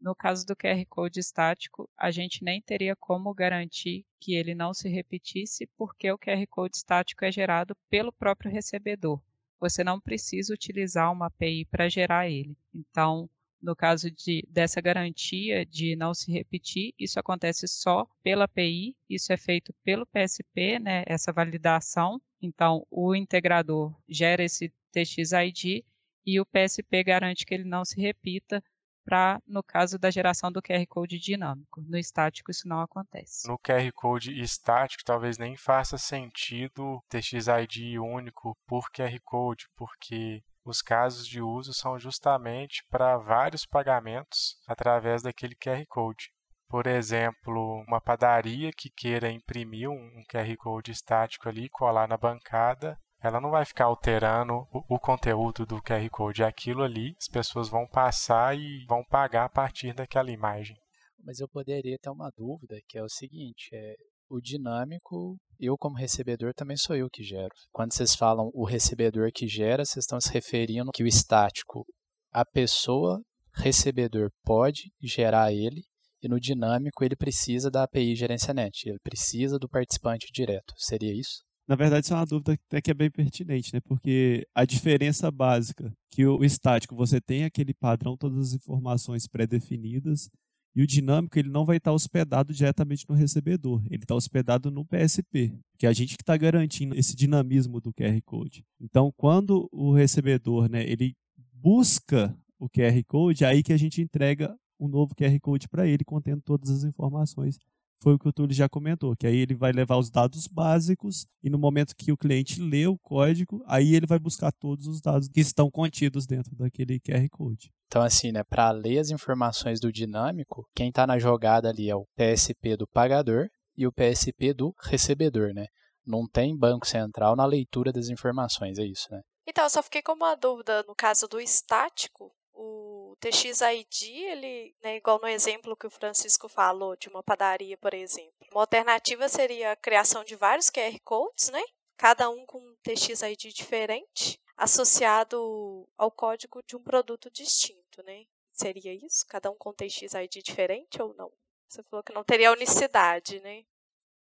No 0.00 0.14
caso 0.14 0.44
do 0.46 0.54
QR 0.54 0.84
Code 0.88 1.18
estático, 1.18 1.88
a 1.96 2.10
gente 2.10 2.44
nem 2.44 2.60
teria 2.60 2.94
como 2.96 3.32
garantir 3.34 4.04
que 4.20 4.34
ele 4.34 4.54
não 4.54 4.74
se 4.74 4.88
repetisse, 4.88 5.66
porque 5.76 6.10
o 6.10 6.18
QR 6.18 6.46
Code 6.48 6.76
estático 6.76 7.24
é 7.24 7.32
gerado 7.32 7.74
pelo 7.88 8.12
próprio 8.12 8.50
recebedor 8.50 9.20
você 9.60 9.82
não 9.82 10.00
precisa 10.00 10.54
utilizar 10.54 11.12
uma 11.12 11.26
API 11.26 11.64
para 11.66 11.88
gerar 11.88 12.28
ele. 12.28 12.56
Então, 12.74 13.28
no 13.60 13.74
caso 13.74 14.10
de, 14.10 14.46
dessa 14.48 14.80
garantia 14.80 15.66
de 15.66 15.96
não 15.96 16.14
se 16.14 16.30
repetir, 16.30 16.94
isso 16.98 17.18
acontece 17.18 17.66
só 17.66 18.06
pela 18.22 18.44
API, 18.44 18.96
isso 19.10 19.32
é 19.32 19.36
feito 19.36 19.74
pelo 19.84 20.06
PSP, 20.06 20.78
né, 20.78 21.02
essa 21.06 21.32
validação. 21.32 22.20
Então, 22.40 22.86
o 22.90 23.14
integrador 23.14 23.94
gera 24.08 24.44
esse 24.44 24.72
TXID 24.92 25.84
e 26.24 26.40
o 26.40 26.46
PSP 26.46 27.02
garante 27.02 27.44
que 27.44 27.54
ele 27.54 27.64
não 27.64 27.84
se 27.84 28.00
repita 28.00 28.62
para, 29.08 29.40
no 29.46 29.62
caso 29.62 29.98
da 29.98 30.10
geração 30.10 30.52
do 30.52 30.60
QR 30.60 30.86
Code 30.86 31.18
dinâmico. 31.18 31.80
No 31.80 31.96
estático, 31.96 32.50
isso 32.50 32.68
não 32.68 32.82
acontece. 32.82 33.48
No 33.48 33.58
QR 33.58 33.90
Code 33.94 34.38
estático, 34.38 35.02
talvez 35.02 35.38
nem 35.38 35.56
faça 35.56 35.96
sentido 35.96 37.02
TXID 37.08 37.98
único 37.98 38.54
por 38.66 38.90
QR 38.90 39.18
Code, 39.24 39.66
porque 39.74 40.42
os 40.62 40.82
casos 40.82 41.26
de 41.26 41.40
uso 41.40 41.72
são 41.72 41.98
justamente 41.98 42.84
para 42.90 43.16
vários 43.16 43.64
pagamentos 43.64 44.56
através 44.66 45.22
daquele 45.22 45.54
QR 45.54 45.86
Code. 45.88 46.30
Por 46.68 46.86
exemplo, 46.86 47.82
uma 47.88 48.02
padaria 48.02 48.70
que 48.76 48.90
queira 48.90 49.30
imprimir 49.30 49.88
um 49.88 50.22
QR 50.30 50.54
Code 50.58 50.92
estático 50.92 51.48
ali, 51.48 51.70
colar 51.70 52.06
na 52.06 52.18
bancada, 52.18 53.00
ela 53.20 53.40
não 53.40 53.50
vai 53.50 53.64
ficar 53.64 53.86
alterando 53.86 54.66
o, 54.72 54.94
o, 54.94 54.98
conteúdo 54.98 55.66
do 55.66 55.82
QR 55.82 56.08
Code. 56.10 56.42
É 56.42 56.46
aquilo 56.46 56.82
ali, 56.82 57.14
as 57.18 57.28
pessoas 57.28 57.68
vão 57.68 57.86
passar 57.86 58.56
e 58.56 58.84
vão 58.86 59.04
pagar 59.04 59.44
a 59.44 59.48
partir 59.48 59.92
daquela 59.92 60.30
imagem. 60.30 60.76
Mas 61.24 61.40
eu 61.40 61.48
poderia 61.48 61.98
ter 61.98 62.10
uma 62.10 62.30
dúvida, 62.36 62.80
que 62.86 62.96
é 62.96 63.02
o 63.02 63.08
seguinte, 63.08 63.70
é, 63.72 63.94
o 64.30 64.40
dinâmico, 64.40 65.36
eu 65.58 65.76
como 65.76 65.96
recebedor 65.96 66.54
também 66.54 66.76
sou 66.76 66.94
eu 66.94 67.08
que 67.10 67.24
gero. 67.24 67.52
Quando 67.72 67.92
vocês 67.92 68.14
falam 68.14 68.50
o 68.54 68.64
recebedor 68.64 69.30
que 69.32 69.48
gera, 69.48 69.84
vocês 69.84 70.04
estão 70.04 70.20
se 70.20 70.32
referindo 70.32 70.92
que 70.92 71.02
o 71.02 71.08
estático, 71.08 71.84
a 72.32 72.44
pessoa 72.44 73.20
recebedor 73.52 74.30
pode 74.44 74.92
gerar 75.02 75.52
ele, 75.52 75.82
e 76.22 76.28
no 76.28 76.38
dinâmico 76.38 77.04
ele 77.04 77.16
precisa 77.16 77.70
da 77.70 77.84
API 77.84 78.14
GerenciaNet, 78.14 78.88
ele 78.88 78.98
precisa 79.02 79.58
do 79.58 79.68
participante 79.68 80.26
direto. 80.32 80.74
Seria 80.76 81.12
isso? 81.12 81.47
Na 81.68 81.76
verdade, 81.76 82.06
isso 82.06 82.14
é 82.14 82.16
uma 82.16 82.24
dúvida 82.24 82.54
até 82.54 82.80
que 82.80 82.90
é 82.90 82.94
bem 82.94 83.10
pertinente, 83.10 83.74
né? 83.74 83.80
Porque 83.80 84.48
a 84.54 84.64
diferença 84.64 85.30
básica 85.30 85.92
que 86.10 86.24
o 86.24 86.42
estático 86.42 86.96
você 86.96 87.20
tem 87.20 87.44
aquele 87.44 87.74
padrão, 87.74 88.16
todas 88.16 88.38
as 88.38 88.52
informações 88.54 89.26
pré-definidas, 89.28 90.30
e 90.74 90.82
o 90.82 90.86
dinâmico 90.86 91.38
ele 91.38 91.50
não 91.50 91.66
vai 91.66 91.76
estar 91.76 91.92
hospedado 91.92 92.54
diretamente 92.54 93.04
no 93.06 93.14
recebedor, 93.14 93.82
ele 93.90 94.04
está 94.04 94.14
hospedado 94.14 94.70
no 94.70 94.84
PSP, 94.84 95.52
que 95.76 95.84
é 95.84 95.88
a 95.88 95.92
gente 95.92 96.16
que 96.16 96.22
está 96.22 96.36
garantindo 96.36 96.94
esse 96.94 97.14
dinamismo 97.14 97.80
do 97.80 97.92
QR 97.92 98.18
Code. 98.24 98.64
Então, 98.80 99.12
quando 99.16 99.68
o 99.70 99.92
recebedor 99.92 100.70
né, 100.70 100.88
ele 100.88 101.14
busca 101.52 102.34
o 102.58 102.68
QR 102.68 103.02
Code, 103.06 103.44
é 103.44 103.48
aí 103.48 103.62
que 103.62 103.72
a 103.72 103.76
gente 103.76 104.00
entrega 104.00 104.56
um 104.80 104.88
novo 104.88 105.14
QR 105.14 105.38
Code 105.40 105.68
para 105.68 105.86
ele, 105.86 106.04
contendo 106.04 106.40
todas 106.40 106.70
as 106.70 106.84
informações 106.84 107.58
foi 108.00 108.14
o 108.14 108.18
que 108.18 108.28
o 108.28 108.32
Túlio 108.32 108.54
já 108.54 108.68
comentou, 108.68 109.16
que 109.16 109.26
aí 109.26 109.36
ele 109.36 109.54
vai 109.54 109.72
levar 109.72 109.96
os 109.96 110.10
dados 110.10 110.46
básicos 110.46 111.26
e 111.42 111.50
no 111.50 111.58
momento 111.58 111.94
que 111.96 112.12
o 112.12 112.16
cliente 112.16 112.60
lê 112.60 112.86
o 112.86 112.98
código, 112.98 113.62
aí 113.66 113.94
ele 113.94 114.06
vai 114.06 114.18
buscar 114.18 114.52
todos 114.52 114.86
os 114.86 115.00
dados 115.00 115.28
que 115.28 115.40
estão 115.40 115.70
contidos 115.70 116.26
dentro 116.26 116.54
daquele 116.56 117.00
QR 117.00 117.28
Code. 117.30 117.70
Então, 117.86 118.02
assim, 118.02 118.30
né, 118.30 118.44
para 118.44 118.70
ler 118.70 118.98
as 118.98 119.10
informações 119.10 119.80
do 119.80 119.90
dinâmico, 119.90 120.68
quem 120.74 120.90
está 120.90 121.06
na 121.06 121.18
jogada 121.18 121.70
ali 121.70 121.88
é 121.88 121.96
o 121.96 122.06
PSP 122.14 122.76
do 122.76 122.86
pagador 122.86 123.48
e 123.76 123.86
o 123.86 123.92
PSP 123.92 124.52
do 124.52 124.74
recebedor, 124.82 125.54
né? 125.54 125.66
Não 126.06 126.26
tem 126.26 126.56
banco 126.56 126.86
central 126.86 127.34
na 127.34 127.46
leitura 127.46 127.92
das 127.92 128.08
informações, 128.08 128.78
é 128.78 128.84
isso, 128.84 129.06
né? 129.10 129.20
Então, 129.46 129.64
eu 129.64 129.70
só 129.70 129.82
fiquei 129.82 130.02
com 130.02 130.12
uma 130.12 130.34
dúvida 130.34 130.84
no 130.86 130.94
caso 130.94 131.26
do 131.26 131.40
estático, 131.40 132.30
o 132.52 132.97
TXID, 133.20 134.12
ele, 134.12 134.74
né, 134.82 134.96
igual 134.96 135.20
no 135.20 135.28
exemplo 135.28 135.76
que 135.76 135.86
o 135.86 135.90
Francisco 135.90 136.48
falou 136.48 136.96
de 136.96 137.08
uma 137.08 137.22
padaria, 137.22 137.76
por 137.76 137.94
exemplo. 137.94 138.32
Uma 138.52 138.62
alternativa 138.62 139.28
seria 139.28 139.72
a 139.72 139.76
criação 139.76 140.24
de 140.24 140.36
vários 140.36 140.70
QR 140.70 140.98
Codes, 141.04 141.50
né? 141.50 141.62
Cada 141.96 142.30
um 142.30 142.46
com 142.46 142.58
um 142.58 142.76
TXID 142.82 143.52
diferente, 143.52 144.40
associado 144.56 145.88
ao 145.96 146.10
código 146.10 146.62
de 146.66 146.76
um 146.76 146.82
produto 146.82 147.30
distinto, 147.30 148.02
né? 148.04 148.24
Seria 148.52 148.94
isso? 148.94 149.26
Cada 149.26 149.50
um 149.50 149.56
com 149.56 149.72
TXID 149.72 150.42
diferente 150.42 151.00
ou 151.02 151.14
não? 151.14 151.30
Você 151.68 151.82
falou 151.82 152.02
que 152.02 152.12
não 152.12 152.24
teria 152.24 152.52
unicidade, 152.52 153.40
né? 153.40 153.64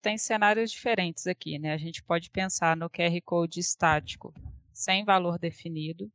Tem 0.00 0.18
cenários 0.18 0.70
diferentes 0.70 1.26
aqui, 1.26 1.58
né? 1.58 1.72
A 1.72 1.78
gente 1.78 2.02
pode 2.02 2.30
pensar 2.30 2.76
no 2.76 2.90
QR 2.90 3.20
Code 3.24 3.58
estático 3.58 4.32
sem 4.72 5.04
valor 5.04 5.38
definido, 5.38 6.10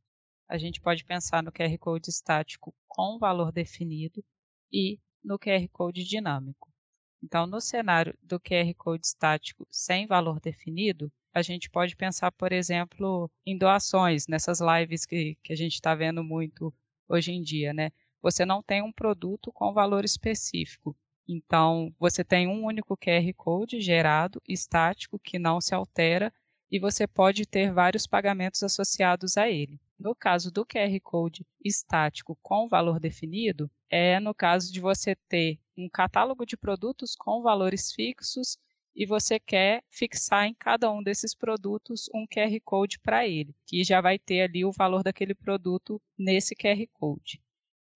a 0.50 0.58
gente 0.58 0.82
pode 0.82 1.06
pensar 1.06 1.44
no 1.44 1.52
QR 1.52 1.78
Code 1.78 2.10
estático 2.10 2.74
com 2.88 3.20
valor 3.20 3.52
definido 3.52 4.26
e 4.74 5.00
no 5.24 5.38
QR 5.38 5.68
Code 5.72 6.04
dinâmico. 6.04 6.68
Então, 7.22 7.46
no 7.46 7.62
cenário 7.62 8.18
do 8.24 8.40
QR 8.40 8.74
Code 8.76 9.06
estático 9.06 9.68
sem 9.70 10.08
valor 10.08 10.40
definido, 10.40 11.12
a 11.32 11.44
gente 11.44 11.70
pode 11.70 11.96
pensar, 11.96 12.32
por 12.32 12.52
exemplo, 12.52 13.30
em 13.46 13.56
doações, 13.58 14.26
nessas 14.28 14.60
lives 14.60 15.06
que, 15.06 15.38
que 15.44 15.54
a 15.54 15.56
gente 15.56 15.76
está 15.76 15.94
vendo 15.94 16.24
muito 16.24 16.74
hoje 17.08 17.32
em 17.32 17.44
dia, 17.44 17.72
né? 17.72 17.92
Você 18.22 18.44
não 18.44 18.64
tem 18.64 18.82
um 18.82 18.92
produto 18.92 19.52
com 19.52 19.72
valor 19.72 20.04
específico. 20.04 20.98
Então, 21.28 21.94
você 22.00 22.24
tem 22.24 22.48
um 22.48 22.66
único 22.66 22.98
QR 22.98 23.32
Code 23.38 23.80
gerado, 23.80 24.42
estático, 24.48 25.20
que 25.20 25.38
não 25.38 25.62
se 25.62 25.76
altera, 25.76 26.34
e 26.72 26.80
você 26.80 27.08
pode 27.08 27.46
ter 27.46 27.72
vários 27.74 28.06
pagamentos 28.06 28.62
associados 28.64 29.38
a 29.38 29.50
ele. 29.50 29.80
No 30.00 30.16
caso 30.16 30.52
do 30.52 30.66
QR 30.66 31.00
Code 31.02 31.46
estático 31.64 32.38
com 32.42 32.68
valor 32.68 33.00
definido, 33.00 33.70
é 33.90 34.20
no 34.20 34.34
caso 34.34 34.72
de 34.72 34.80
você 34.80 35.16
ter 35.28 35.60
um 35.78 35.90
catálogo 35.90 36.46
de 36.46 36.56
produtos 36.56 37.16
com 37.16 37.42
valores 37.42 37.92
fixos 37.92 38.58
e 38.96 39.06
você 39.06 39.40
quer 39.40 39.84
fixar 39.90 40.46
em 40.46 40.54
cada 40.54 40.92
um 40.92 41.02
desses 41.02 41.34
produtos 41.34 42.10
um 42.14 42.26
QR 42.28 42.60
Code 42.64 43.00
para 43.00 43.28
ele, 43.28 43.56
que 43.66 43.84
já 43.84 44.02
vai 44.02 44.20
ter 44.20 44.42
ali 44.42 44.66
o 44.66 44.72
valor 44.72 45.04
daquele 45.04 45.34
produto 45.34 46.02
nesse 46.18 46.56
QR 46.56 46.86
Code. 46.94 47.42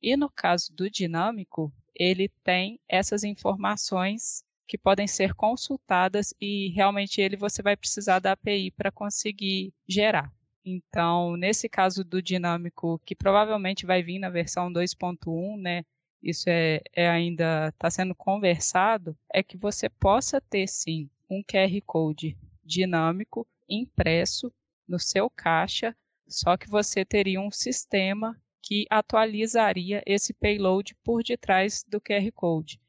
E 0.01 0.17
no 0.17 0.29
caso 0.29 0.73
do 0.73 0.89
dinâmico, 0.89 1.73
ele 1.95 2.29
tem 2.43 2.79
essas 2.87 3.23
informações 3.23 4.43
que 4.67 4.77
podem 4.77 5.07
ser 5.07 5.33
consultadas 5.33 6.33
e 6.39 6.69
realmente 6.69 7.21
ele 7.21 7.35
você 7.35 7.61
vai 7.61 7.75
precisar 7.75 8.19
da 8.19 8.31
API 8.31 8.71
para 8.71 8.91
conseguir 8.91 9.73
gerar. 9.87 10.31
Então, 10.65 11.35
nesse 11.35 11.67
caso 11.67 12.03
do 12.03 12.21
dinâmico, 12.21 12.99
que 13.05 13.15
provavelmente 13.15 13.85
vai 13.85 14.01
vir 14.01 14.19
na 14.19 14.29
versão 14.29 14.71
2.1, 14.71 15.57
né? 15.59 15.83
Isso 16.21 16.49
é, 16.49 16.81
é 16.93 17.09
ainda 17.09 17.67
está 17.67 17.91
sendo 17.91 18.15
conversado, 18.15 19.17
é 19.31 19.43
que 19.43 19.57
você 19.57 19.89
possa 19.89 20.39
ter 20.39 20.67
sim 20.67 21.09
um 21.29 21.43
QR 21.43 21.81
Code 21.85 22.37
dinâmico 22.63 23.45
impresso 23.67 24.51
no 24.87 24.97
seu 24.97 25.29
caixa, 25.29 25.93
só 26.27 26.55
que 26.55 26.69
você 26.69 27.03
teria 27.03 27.41
um 27.41 27.51
sistema 27.51 28.39
que 28.61 28.85
atualizaria 28.89 30.01
esse 30.05 30.33
payload 30.33 30.95
por 31.03 31.21
detrás 31.21 31.83
do 31.85 31.99
QR 31.99 32.31
Code. 32.33 32.79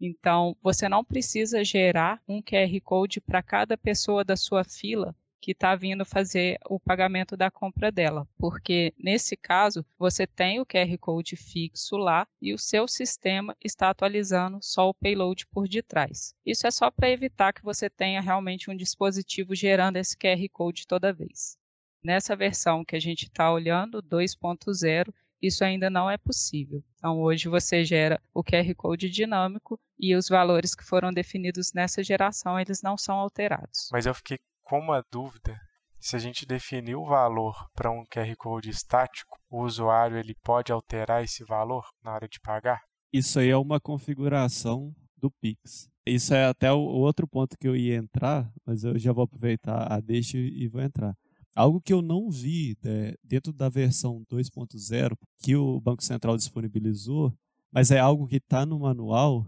Então, 0.00 0.56
você 0.62 0.88
não 0.88 1.04
precisa 1.04 1.64
gerar 1.64 2.22
um 2.28 2.40
QR 2.40 2.80
Code 2.82 3.20
para 3.20 3.42
cada 3.42 3.76
pessoa 3.76 4.24
da 4.24 4.36
sua 4.36 4.64
fila 4.64 5.14
que 5.40 5.52
está 5.52 5.74
vindo 5.74 6.04
fazer 6.04 6.58
o 6.68 6.80
pagamento 6.80 7.36
da 7.36 7.50
compra 7.50 7.90
dela, 7.90 8.26
porque 8.36 8.92
nesse 8.98 9.36
caso 9.36 9.84
você 9.98 10.26
tem 10.26 10.60
o 10.60 10.66
QR 10.66 10.98
Code 10.98 11.36
fixo 11.36 11.96
lá 11.96 12.26
e 12.42 12.52
o 12.52 12.58
seu 12.58 12.88
sistema 12.88 13.56
está 13.62 13.90
atualizando 13.90 14.58
só 14.60 14.88
o 14.88 14.94
payload 14.94 15.46
por 15.46 15.68
detrás. 15.68 16.34
Isso 16.44 16.66
é 16.66 16.70
só 16.70 16.90
para 16.90 17.10
evitar 17.10 17.52
que 17.52 17.62
você 17.62 17.88
tenha 17.88 18.20
realmente 18.20 18.70
um 18.70 18.76
dispositivo 18.76 19.54
gerando 19.54 19.96
esse 19.96 20.16
QR 20.16 20.48
Code 20.52 20.86
toda 20.86 21.12
vez. 21.12 21.56
Nessa 22.02 22.36
versão 22.36 22.84
que 22.84 22.96
a 22.96 23.00
gente 23.00 23.24
está 23.24 23.50
olhando, 23.52 24.02
2.0, 24.02 25.12
isso 25.40 25.64
ainda 25.64 25.88
não 25.88 26.10
é 26.10 26.16
possível. 26.16 26.82
Então, 26.96 27.20
hoje 27.20 27.48
você 27.48 27.84
gera 27.84 28.20
o 28.34 28.42
QR 28.42 28.74
Code 28.76 29.08
dinâmico 29.08 29.78
e 29.98 30.14
os 30.14 30.28
valores 30.28 30.74
que 30.74 30.84
foram 30.84 31.12
definidos 31.12 31.72
nessa 31.74 32.02
geração, 32.02 32.58
eles 32.58 32.82
não 32.82 32.96
são 32.96 33.16
alterados. 33.16 33.88
Mas 33.92 34.06
eu 34.06 34.14
fiquei 34.14 34.38
com 34.62 34.78
uma 34.78 35.02
dúvida. 35.10 35.58
Se 36.00 36.14
a 36.14 36.18
gente 36.18 36.46
definir 36.46 36.94
o 36.94 37.04
valor 37.04 37.54
para 37.74 37.90
um 37.90 38.04
QR 38.04 38.32
Code 38.36 38.70
estático, 38.70 39.36
o 39.50 39.64
usuário 39.64 40.16
ele 40.16 40.34
pode 40.44 40.70
alterar 40.70 41.24
esse 41.24 41.44
valor 41.44 41.84
na 42.02 42.14
hora 42.14 42.28
de 42.28 42.38
pagar? 42.40 42.80
Isso 43.12 43.40
aí 43.40 43.48
é 43.48 43.56
uma 43.56 43.80
configuração 43.80 44.94
do 45.16 45.30
Pix. 45.40 45.88
Isso 46.06 46.32
é 46.32 46.46
até 46.46 46.72
o 46.72 46.78
outro 46.78 47.26
ponto 47.26 47.56
que 47.58 47.66
eu 47.66 47.76
ia 47.76 47.96
entrar, 47.96 48.50
mas 48.64 48.84
eu 48.84 48.98
já 48.98 49.12
vou 49.12 49.24
aproveitar 49.24 49.92
a 49.92 50.00
deixa 50.00 50.38
e 50.38 50.68
vou 50.68 50.80
entrar. 50.80 51.14
Algo 51.58 51.80
que 51.80 51.92
eu 51.92 52.00
não 52.00 52.30
vi 52.30 52.78
né, 52.84 53.14
dentro 53.24 53.52
da 53.52 53.68
versão 53.68 54.24
2.0 54.30 55.16
que 55.38 55.56
o 55.56 55.80
Banco 55.80 56.04
Central 56.04 56.36
disponibilizou, 56.36 57.36
mas 57.72 57.90
é 57.90 57.98
algo 57.98 58.28
que 58.28 58.36
está 58.36 58.64
no 58.64 58.78
manual, 58.78 59.44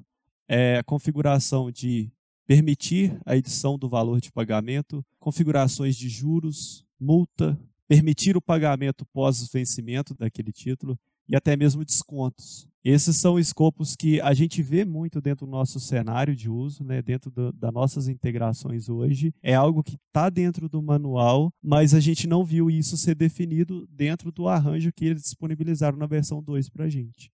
é 0.49 0.79
a 0.79 0.83
configuração 0.83 1.71
de 1.71 2.11
permitir 2.49 3.17
a 3.25 3.37
edição 3.37 3.79
do 3.79 3.89
valor 3.89 4.21
de 4.21 4.33
pagamento, 4.33 5.07
configurações 5.21 5.95
de 5.95 6.09
juros, 6.09 6.85
multa, 6.99 7.57
permitir 7.87 8.37
o 8.37 8.43
pagamento 8.43 9.07
pós-vencimento 9.13 10.13
daquele 10.13 10.51
título 10.51 10.99
e 11.29 11.37
até 11.37 11.57
mesmo 11.57 11.85
descontos. 11.85 12.69
Esses 12.83 13.21
são 13.21 13.39
escopos 13.39 13.95
que 13.95 14.21
a 14.23 14.33
gente 14.33 14.63
vê 14.63 14.87
muito 14.87 15.21
dentro 15.21 15.45
do 15.45 15.51
nosso 15.51 15.79
cenário 15.79 16.35
de 16.35 16.49
uso, 16.49 16.83
né, 16.83 17.03
dentro 17.03 17.31
do, 17.31 17.53
das 17.53 17.73
nossas 17.73 18.09
integrações 18.09 18.89
hoje. 18.89 19.35
É 19.43 19.55
algo 19.55 19.83
que 19.83 19.97
está 19.97 20.31
dentro 20.31 20.69
do 20.69 20.83
manual, 20.83 21.53
mas 21.63 21.93
a 21.93 22.01
gente 22.01 22.27
não 22.27 22.43
viu 22.43 22.71
isso 22.71 22.97
ser 22.97 23.15
definido 23.15 23.87
dentro 23.89 24.33
do 24.33 24.49
arranjo 24.49 24.93
que 24.93 25.05
eles 25.05 25.23
disponibilizaram 25.23 25.99
na 25.99 26.07
versão 26.07 26.43
2 26.43 26.71
para 26.71 26.87
a 26.87 26.89
gente. 26.89 27.31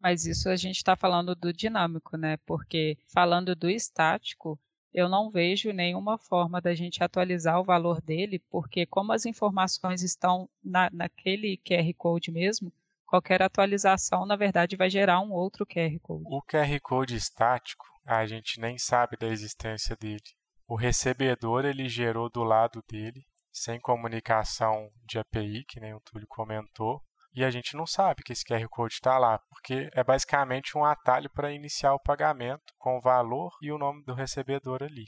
Mas 0.00 0.26
isso 0.26 0.48
a 0.48 0.56
gente 0.56 0.78
está 0.78 0.96
falando 0.96 1.32
do 1.36 1.52
dinâmico, 1.52 2.16
né? 2.16 2.36
Porque 2.38 2.98
falando 3.06 3.54
do 3.54 3.70
estático, 3.70 4.58
eu 4.92 5.08
não 5.08 5.30
vejo 5.30 5.72
nenhuma 5.72 6.18
forma 6.18 6.60
da 6.60 6.74
gente 6.74 7.04
atualizar 7.04 7.60
o 7.60 7.64
valor 7.64 8.02
dele, 8.02 8.40
porque 8.50 8.84
como 8.84 9.12
as 9.12 9.24
informações 9.24 10.02
estão 10.02 10.48
na, 10.62 10.90
naquele 10.92 11.56
QR 11.58 11.94
Code 11.96 12.32
mesmo, 12.32 12.72
qualquer 13.12 13.42
atualização, 13.42 14.24
na 14.24 14.36
verdade, 14.36 14.74
vai 14.74 14.88
gerar 14.88 15.20
um 15.20 15.32
outro 15.32 15.66
QR 15.66 15.98
Code. 16.00 16.24
O 16.24 16.40
QR 16.40 16.80
Code 16.80 17.14
estático, 17.14 17.84
a 18.06 18.24
gente 18.24 18.58
nem 18.58 18.78
sabe 18.78 19.18
da 19.18 19.26
existência 19.26 19.94
dele. 19.94 20.22
O 20.66 20.74
recebedor 20.74 21.66
ele 21.66 21.90
gerou 21.90 22.30
do 22.30 22.42
lado 22.42 22.82
dele, 22.88 23.22
sem 23.52 23.78
comunicação 23.78 24.88
de 25.04 25.18
API, 25.18 25.62
que 25.68 25.78
nem 25.78 25.92
o 25.92 26.00
Túlio 26.00 26.26
comentou, 26.26 27.02
e 27.34 27.44
a 27.44 27.50
gente 27.50 27.76
não 27.76 27.86
sabe 27.86 28.22
que 28.22 28.32
esse 28.32 28.46
QR 28.46 28.66
Code 28.70 28.94
está 28.94 29.18
lá, 29.18 29.38
porque 29.50 29.90
é 29.92 30.02
basicamente 30.02 30.78
um 30.78 30.84
atalho 30.84 31.28
para 31.28 31.52
iniciar 31.52 31.92
o 31.92 32.00
pagamento 32.00 32.72
com 32.78 32.96
o 32.96 33.00
valor 33.02 33.52
e 33.60 33.70
o 33.70 33.76
nome 33.76 34.02
do 34.04 34.14
recebedor 34.14 34.82
ali. 34.82 35.04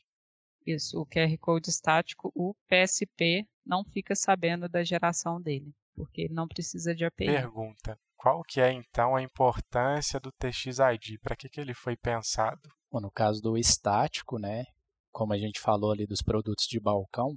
Isso, 0.66 1.00
o 1.00 1.06
QR 1.06 1.34
Code 1.40 1.70
estático, 1.70 2.30
o 2.34 2.54
PSP 2.68 3.48
não 3.64 3.82
fica 3.82 4.14
sabendo 4.14 4.68
da 4.68 4.84
geração 4.84 5.40
dele, 5.40 5.74
porque 5.94 6.22
ele 6.22 6.34
não 6.34 6.46
precisa 6.46 6.94
de 6.94 7.04
API. 7.04 7.26
Pergunta: 7.26 7.98
qual 8.16 8.42
que 8.42 8.60
é 8.60 8.72
então 8.72 9.14
a 9.14 9.22
importância 9.22 10.18
do 10.18 10.32
TXID? 10.32 11.18
Para 11.22 11.36
que, 11.36 11.48
que 11.48 11.60
ele 11.60 11.74
foi 11.74 11.96
pensado? 11.96 12.60
Bom, 12.90 13.00
no 13.00 13.10
caso 13.10 13.40
do 13.42 13.58
estático, 13.58 14.38
né, 14.38 14.64
como 15.12 15.32
a 15.32 15.38
gente 15.38 15.60
falou 15.60 15.92
ali 15.92 16.06
dos 16.06 16.22
produtos 16.22 16.66
de 16.66 16.80
balcão, 16.80 17.36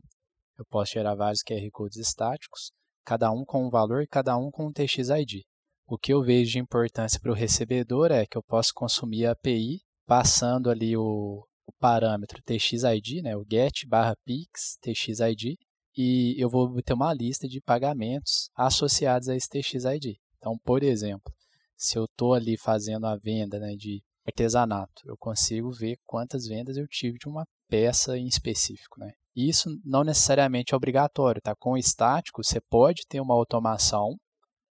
eu 0.58 0.66
posso 0.66 0.94
gerar 0.94 1.16
vários 1.16 1.44
QR 1.44 1.70
Codes 1.72 1.98
estáticos, 1.98 2.72
cada 3.06 3.32
um 3.32 3.44
com 3.46 3.68
um 3.68 3.70
valor 3.70 4.02
e 4.02 4.08
cada 4.08 4.38
um 4.38 4.50
com 4.50 4.68
um 4.68 4.72
TXID. 4.72 5.44
O 5.86 5.98
que 5.98 6.14
eu 6.14 6.24
vejo 6.24 6.52
de 6.52 6.60
importância 6.60 7.20
para 7.20 7.32
o 7.32 7.36
recebedor 7.36 8.12
é 8.12 8.26
que 8.26 8.38
eu 8.38 8.44
posso 8.44 8.72
consumir 8.74 9.26
a 9.26 9.32
API 9.32 9.82
passando 10.06 10.70
ali 10.70 10.98
o, 10.98 11.46
o 11.66 11.74
parâmetro 11.80 12.42
TXID, 12.44 13.22
né, 13.22 13.36
o 13.36 13.46
get 13.50 13.86
barra 13.88 14.16
pix 14.26 14.78
TXID, 14.82 15.58
e 15.98 16.36
eu 16.38 16.48
vou 16.48 16.80
ter 16.84 16.94
uma 16.94 17.12
lista 17.12 17.48
de 17.48 17.60
pagamentos 17.60 18.52
associados 18.56 19.28
a 19.28 19.36
esse 19.36 19.50
TXID. 19.50 20.20
Então, 20.38 20.56
por 20.64 20.84
exemplo, 20.84 21.34
se 21.76 21.98
eu 21.98 22.06
estou 22.06 22.36
ali 22.36 22.56
fazendo 22.56 23.08
a 23.08 23.18
venda 23.18 23.58
né, 23.60 23.76
de 23.76 24.04
artesanato, 24.26 25.02
eu 25.06 25.18
consigo 25.18 25.72
ver 25.72 25.98
quantas 26.06 26.46
vendas 26.46 26.78
eu 26.78 26.88
tive 26.88 27.18
de 27.18 27.28
uma 27.28 27.46
peça 27.68 28.16
em 28.18 28.28
específico. 28.28 29.00
Né? 29.00 29.12
Isso 29.36 29.70
não 29.84 30.04
necessariamente 30.04 30.74
é 30.74 30.78
obrigatório. 30.78 31.42
Tá? 31.42 31.56
Com 31.56 31.72
o 31.72 31.78
estático, 31.78 32.44
você 32.44 32.62
pode 32.62 33.02
ter 33.10 33.20
uma 33.20 33.34
automação 33.34 34.16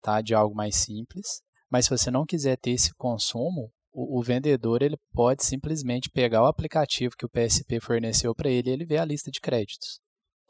tá, 0.02 0.22
de 0.22 0.36
algo 0.36 0.54
mais 0.54 0.76
simples, 0.76 1.42
mas 1.70 1.86
se 1.86 1.92
você 1.92 2.12
não 2.12 2.26
quiser 2.26 2.58
ter 2.58 2.72
esse 2.72 2.94
consumo, 2.96 3.72
o, 3.94 4.20
o, 4.20 4.24
vendedor 4.24 4.82
ele 4.82 4.98
pode 5.14 5.46
simplesmente 5.46 6.10
pegar 6.10 6.44
o 6.44 6.48
aplicativo 6.48 7.16
que 7.18 7.26
o 7.26 7.30
PSP 7.30 7.80
forneceu 7.80 8.36
para 8.36 8.50
ele 8.50 8.70
e 8.70 8.74
ele 8.74 8.86
vê 8.86 8.98
a 8.98 9.06
lista 9.06 9.32
de 9.32 9.40
créditos. 9.40 10.03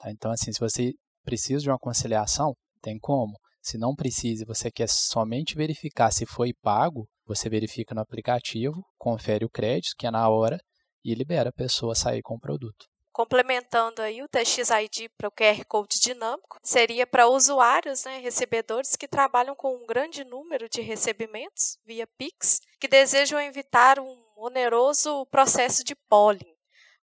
Tá? 0.03 0.11
Então, 0.11 0.31
assim, 0.31 0.51
se 0.51 0.59
você 0.59 0.93
precisa 1.23 1.61
de 1.61 1.69
uma 1.69 1.79
conciliação, 1.79 2.53
tem 2.81 2.99
como. 2.99 3.39
Se 3.61 3.77
não 3.77 3.95
precisa 3.95 4.43
e 4.43 4.45
você 4.45 4.69
quer 4.69 4.89
somente 4.89 5.55
verificar 5.55 6.11
se 6.11 6.25
foi 6.25 6.53
pago, 6.61 7.07
você 7.25 7.49
verifica 7.49 7.95
no 7.95 8.01
aplicativo, 8.01 8.83
confere 8.97 9.45
o 9.45 9.49
crédito, 9.49 9.95
que 9.97 10.05
é 10.05 10.11
na 10.11 10.27
hora, 10.27 10.59
e 11.03 11.15
libera 11.15 11.49
a 11.49 11.53
pessoa 11.53 11.93
a 11.93 11.95
sair 11.95 12.21
com 12.21 12.35
o 12.35 12.39
produto. 12.39 12.85
Complementando 13.13 14.01
aí 14.01 14.21
o 14.21 14.27
TXID 14.27 15.07
para 15.17 15.27
o 15.27 15.31
QR 15.31 15.63
Code 15.65 15.99
dinâmico, 16.01 16.57
seria 16.63 17.05
para 17.05 17.29
usuários, 17.29 18.03
né, 18.05 18.17
recebedores 18.17 18.95
que 18.95 19.07
trabalham 19.07 19.55
com 19.55 19.75
um 19.75 19.85
grande 19.85 20.25
número 20.25 20.67
de 20.67 20.81
recebimentos 20.81 21.77
via 21.85 22.07
Pix, 22.17 22.59
que 22.79 22.87
desejam 22.87 23.39
evitar 23.39 23.99
um 23.99 24.17
oneroso 24.35 25.25
processo 25.27 25.83
de 25.83 25.95
polling. 26.09 26.52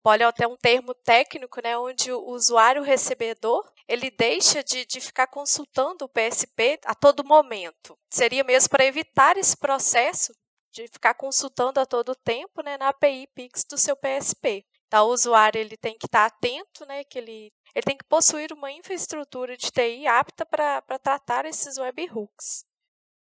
Polling 0.07 0.23
é 0.23 0.27
até 0.27 0.47
um 0.47 0.57
termo 0.57 0.95
técnico, 0.95 1.61
né, 1.61 1.77
onde 1.77 2.13
o 2.13 2.31
usuário 2.31 2.81
recebedor 2.81 3.69
ele 3.89 4.09
deixa 4.09 4.63
de, 4.63 4.87
de 4.87 5.01
ficar 5.01 5.27
consultando 5.27 6.05
o 6.05 6.09
PSP 6.09 6.79
a 6.85 6.95
todo 6.95 7.27
momento. 7.27 7.99
Seria 8.09 8.45
mesmo 8.45 8.71
para 8.71 8.85
evitar 8.85 9.37
esse 9.37 9.57
processo 9.57 10.33
de 10.73 10.87
ficar 10.87 11.15
consultando 11.15 11.81
a 11.81 11.87
todo 11.87 12.15
tempo 12.15 12.63
né, 12.63 12.77
na 12.77 12.91
API 12.91 13.27
Pix 13.35 13.65
do 13.69 13.77
seu 13.77 13.97
PSP. 13.97 14.65
Então, 14.87 15.09
o 15.09 15.13
usuário 15.13 15.61
ele 15.61 15.77
tem 15.77 15.99
que 15.99 16.07
estar 16.07 16.27
atento, 16.27 16.87
né, 16.87 17.03
que 17.03 17.19
ele, 17.19 17.53
ele 17.75 17.85
tem 17.85 17.97
que 17.97 18.05
possuir 18.05 18.53
uma 18.53 18.71
infraestrutura 18.71 19.57
de 19.57 19.73
TI 19.73 20.07
apta 20.07 20.47
para 20.47 20.83
tratar 21.03 21.47
esses 21.47 21.79
webhooks. 21.79 22.65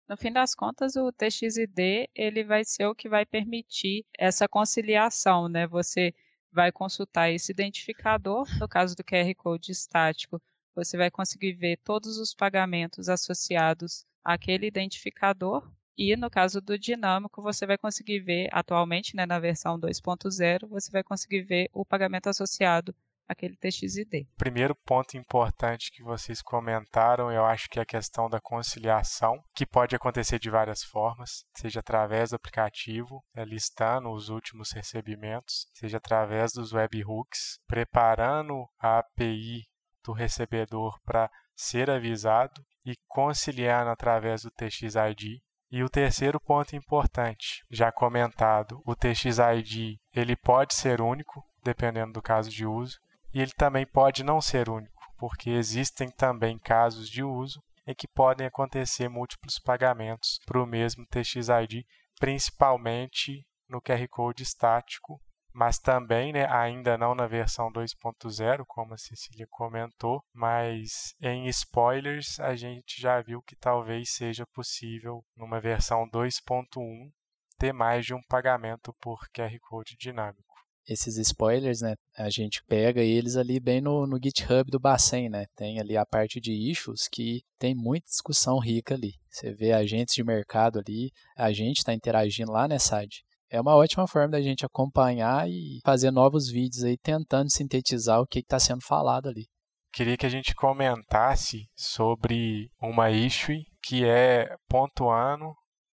No 0.08 0.16
fim 0.16 0.32
das 0.32 0.52
contas, 0.52 0.96
o 0.96 1.12
TXID 1.12 2.10
ele 2.12 2.42
vai 2.42 2.64
ser 2.64 2.86
o 2.86 2.94
que 2.94 3.08
vai 3.08 3.24
permitir 3.24 4.04
essa 4.18 4.48
conciliação, 4.48 5.48
né? 5.48 5.64
Você 5.68 6.12
vai 6.52 6.70
consultar 6.72 7.30
esse 7.30 7.50
identificador, 7.52 8.46
no 8.58 8.68
caso 8.68 8.94
do 8.94 9.04
QR 9.04 9.34
Code 9.36 9.72
estático, 9.72 10.40
você 10.74 10.96
vai 10.96 11.10
conseguir 11.10 11.52
ver 11.54 11.78
todos 11.84 12.18
os 12.18 12.34
pagamentos 12.34 13.08
associados 13.08 14.04
àquele 14.24 14.66
identificador 14.66 15.70
e 15.96 16.16
no 16.16 16.30
caso 16.30 16.60
do 16.60 16.78
dinâmico, 16.78 17.42
você 17.42 17.66
vai 17.66 17.76
conseguir 17.76 18.20
ver, 18.20 18.48
atualmente, 18.52 19.14
né, 19.14 19.26
na 19.26 19.38
versão 19.38 19.78
2.0, 19.78 20.66
você 20.68 20.90
vai 20.90 21.02
conseguir 21.02 21.42
ver 21.42 21.68
o 21.72 21.84
pagamento 21.84 22.28
associado 22.28 22.94
àquele 23.32 23.56
TXID. 23.56 24.28
Primeiro 24.36 24.74
ponto 24.74 25.16
importante 25.16 25.90
que 25.90 26.02
vocês 26.02 26.40
comentaram, 26.40 27.30
eu 27.30 27.44
acho 27.44 27.68
que 27.68 27.78
é 27.78 27.82
a 27.82 27.86
questão 27.86 28.28
da 28.28 28.40
conciliação, 28.40 29.42
que 29.54 29.66
pode 29.66 29.96
acontecer 29.96 30.38
de 30.38 30.50
várias 30.50 30.82
formas, 30.82 31.44
seja 31.54 31.80
através 31.80 32.30
do 32.30 32.36
aplicativo, 32.36 33.24
né, 33.34 33.44
listando 33.44 34.10
os 34.10 34.28
últimos 34.28 34.72
recebimentos, 34.72 35.66
seja 35.74 35.98
através 35.98 36.52
dos 36.52 36.72
webhooks, 36.72 37.58
preparando 37.66 38.68
a 38.78 38.98
API 38.98 39.64
do 40.04 40.12
recebedor 40.12 41.00
para 41.04 41.30
ser 41.54 41.90
avisado 41.90 42.64
e 42.84 42.94
conciliando 43.08 43.90
através 43.90 44.42
do 44.42 44.50
TXID 44.50 45.40
e 45.70 45.82
o 45.82 45.88
terceiro 45.88 46.38
ponto 46.38 46.76
importante, 46.76 47.64
já 47.70 47.90
comentado, 47.90 48.82
o 48.84 48.94
TXID 48.94 49.98
ele 50.12 50.36
pode 50.36 50.74
ser 50.74 51.00
único, 51.00 51.42
dependendo 51.64 52.12
do 52.12 52.20
caso 52.20 52.50
de 52.50 52.66
uso, 52.66 52.98
e 53.32 53.40
ele 53.40 53.52
também 53.52 53.86
pode 53.86 54.22
não 54.22 54.40
ser 54.40 54.68
único, 54.68 55.02
porque 55.18 55.50
existem 55.50 56.10
também 56.10 56.58
casos 56.58 57.08
de 57.08 57.22
uso 57.22 57.62
em 57.86 57.94
que 57.94 58.06
podem 58.06 58.46
acontecer 58.46 59.08
múltiplos 59.08 59.58
pagamentos 59.58 60.38
para 60.46 60.62
o 60.62 60.66
mesmo 60.66 61.06
TXID, 61.06 61.84
principalmente 62.18 63.44
no 63.68 63.80
QR 63.80 64.06
Code 64.08 64.42
estático 64.42 65.20
mas 65.52 65.78
também, 65.78 66.32
né, 66.32 66.46
ainda 66.50 66.96
não 66.96 67.14
na 67.14 67.26
versão 67.26 67.70
2.0, 67.70 68.64
como 68.66 68.94
a 68.94 68.98
Cecília 68.98 69.46
comentou, 69.50 70.24
mas 70.32 71.14
em 71.20 71.46
spoilers 71.48 72.40
a 72.40 72.56
gente 72.56 73.00
já 73.00 73.20
viu 73.20 73.42
que 73.42 73.54
talvez 73.54 74.14
seja 74.14 74.46
possível 74.46 75.22
numa 75.36 75.60
versão 75.60 76.08
2.1 76.08 77.10
ter 77.58 77.72
mais 77.72 78.06
de 78.06 78.14
um 78.14 78.22
pagamento 78.22 78.94
por 78.94 79.28
QR 79.28 79.58
Code 79.60 79.96
dinâmico. 79.98 80.51
Esses 80.86 81.16
spoilers, 81.16 81.80
né, 81.80 81.94
a 82.16 82.28
gente 82.28 82.62
pega 82.66 83.00
eles 83.00 83.36
ali 83.36 83.60
bem 83.60 83.80
no, 83.80 84.06
no 84.06 84.18
GitHub 84.22 84.70
do 84.70 84.80
Bacen, 84.80 85.28
né? 85.28 85.46
Tem 85.56 85.78
ali 85.78 85.96
a 85.96 86.04
parte 86.04 86.40
de 86.40 86.52
issues 86.52 87.08
que 87.08 87.42
tem 87.58 87.74
muita 87.74 88.06
discussão 88.06 88.58
rica 88.58 88.94
ali. 88.94 89.14
Você 89.30 89.52
vê 89.52 89.72
agentes 89.72 90.14
de 90.14 90.24
mercado 90.24 90.78
ali, 90.78 91.10
a 91.36 91.52
gente 91.52 91.78
está 91.78 91.94
interagindo 91.94 92.50
lá 92.50 92.66
nessa 92.66 92.96
SAD 92.96 93.22
é 93.52 93.60
uma 93.60 93.76
ótima 93.76 94.08
forma 94.08 94.30
da 94.30 94.40
gente 94.40 94.64
acompanhar 94.64 95.46
e 95.46 95.78
fazer 95.84 96.10
novos 96.10 96.48
vídeos 96.50 96.82
aí 96.84 96.96
tentando 96.96 97.52
sintetizar 97.52 98.18
o 98.18 98.26
que 98.26 98.38
está 98.38 98.58
sendo 98.58 98.82
falado 98.82 99.28
ali. 99.28 99.44
Queria 99.92 100.16
que 100.16 100.24
a 100.24 100.30
gente 100.30 100.54
comentasse 100.54 101.68
sobre 101.76 102.70
uma 102.80 103.10
issue 103.10 103.62
que 103.82 104.06
é 104.06 104.56
pontuando 104.66 105.52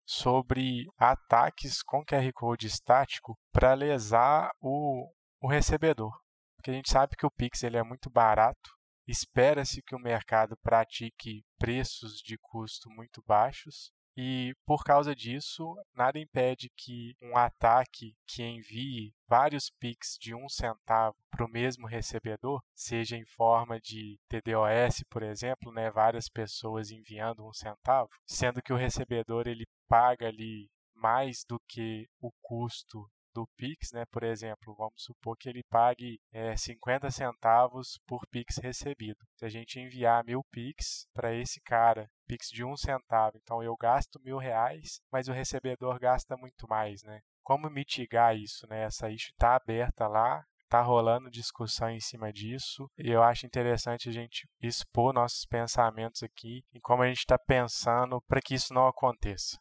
sobre 0.10 0.88
ataques 0.98 1.84
com 1.84 2.04
QR 2.04 2.34
Code 2.34 2.66
estático 2.66 3.38
para 3.52 3.76
lesar 3.76 4.50
o, 4.60 5.08
o 5.40 5.48
recebedor. 5.48 6.12
Porque 6.56 6.72
a 6.72 6.74
gente 6.74 6.90
sabe 6.90 7.16
que 7.16 7.28
o 7.28 7.32
Pix 7.32 7.62
ele 7.62 7.78
é 7.78 7.84
muito 7.84 8.10
barato, 8.10 8.72
espera-se 9.08 9.84
que 9.84 9.96
o 9.96 10.00
mercado 10.00 10.58
pratique 10.64 11.44
preços 11.60 12.14
de 12.26 12.40
custo 12.40 12.90
muito 12.90 13.22
baixos 13.28 13.92
e 14.22 14.54
por 14.66 14.84
causa 14.84 15.16
disso, 15.16 15.78
nada 15.96 16.20
impede 16.20 16.70
que 16.76 17.16
um 17.22 17.38
ataque 17.38 18.18
que 18.28 18.44
envie 18.44 19.14
vários 19.26 19.70
PIX 19.80 20.18
de 20.20 20.36
um 20.36 20.50
centavo 20.50 21.16
para 21.32 21.46
o 21.46 21.50
mesmo 21.50 21.88
recebedor, 21.88 22.62
seja 22.76 23.16
em 23.16 23.24
forma 23.24 23.80
de 23.80 24.20
TDOS, 24.28 25.06
por 25.10 25.24
exemplo, 25.24 25.72
né, 25.72 25.90
várias 25.90 26.28
pessoas 26.28 26.92
enviando 26.92 27.48
um 27.48 27.54
centavo, 27.54 28.10
sendo 28.28 28.62
que 28.62 28.74
o 28.74 28.76
recebedor 28.76 29.48
ele 29.48 29.66
paga 29.88 30.28
ali 30.28 30.70
mais 30.94 31.46
do 31.48 31.58
que 31.66 32.06
o 32.20 32.30
custo 32.42 33.10
do 33.34 33.48
Pix, 33.56 33.94
né? 33.94 34.04
Por 34.12 34.24
exemplo, 34.24 34.76
vamos 34.76 35.02
supor 35.02 35.38
que 35.38 35.48
ele 35.48 35.64
pague 35.70 36.20
é, 36.34 36.58
50 36.58 37.10
centavos 37.10 37.98
por 38.06 38.28
Pix 38.28 38.58
recebido. 38.58 39.20
Se 39.38 39.46
a 39.46 39.50
gente 39.50 39.80
enviar 39.80 40.26
mil 40.26 40.44
Pix 40.52 41.08
para 41.14 41.34
esse 41.34 41.62
cara, 41.62 42.10
Pix 42.30 42.48
de 42.52 42.64
um 42.64 42.78
centavo, 42.78 43.38
então 43.38 43.64
eu 43.64 43.76
gasto 43.76 44.22
mil 44.24 44.38
reais, 44.38 45.02
mas 45.12 45.28
o 45.28 45.34
recebedor 45.34 46.00
gasta 46.00 46.38
muito 46.38 46.68
mais, 46.70 47.02
né? 47.02 47.22
Como 47.42 47.68
mitigar 47.72 48.38
isso, 48.38 48.68
né? 48.68 48.84
Essa 48.84 49.10
issue 49.10 49.32
está 49.32 49.56
aberta 49.56 50.08
lá, 50.08 50.46
Tá 50.70 50.84
rolando 50.84 51.32
discussão 51.32 51.90
em 51.90 52.00
cima 52.00 52.32
disso 52.32 52.88
e 52.96 53.10
eu 53.10 53.24
acho 53.24 53.48
interessante 53.48 54.08
a 54.08 54.12
gente 54.12 54.48
expor 54.62 55.12
nossos 55.12 55.44
pensamentos 55.44 56.22
aqui 56.22 56.64
e 56.72 56.80
como 56.80 57.02
a 57.02 57.08
gente 57.08 57.22
está 57.22 57.40
pensando 57.40 58.22
para 58.28 58.40
que 58.40 58.54
isso 58.54 58.72
não 58.72 58.88
aconteça. 58.88 59.58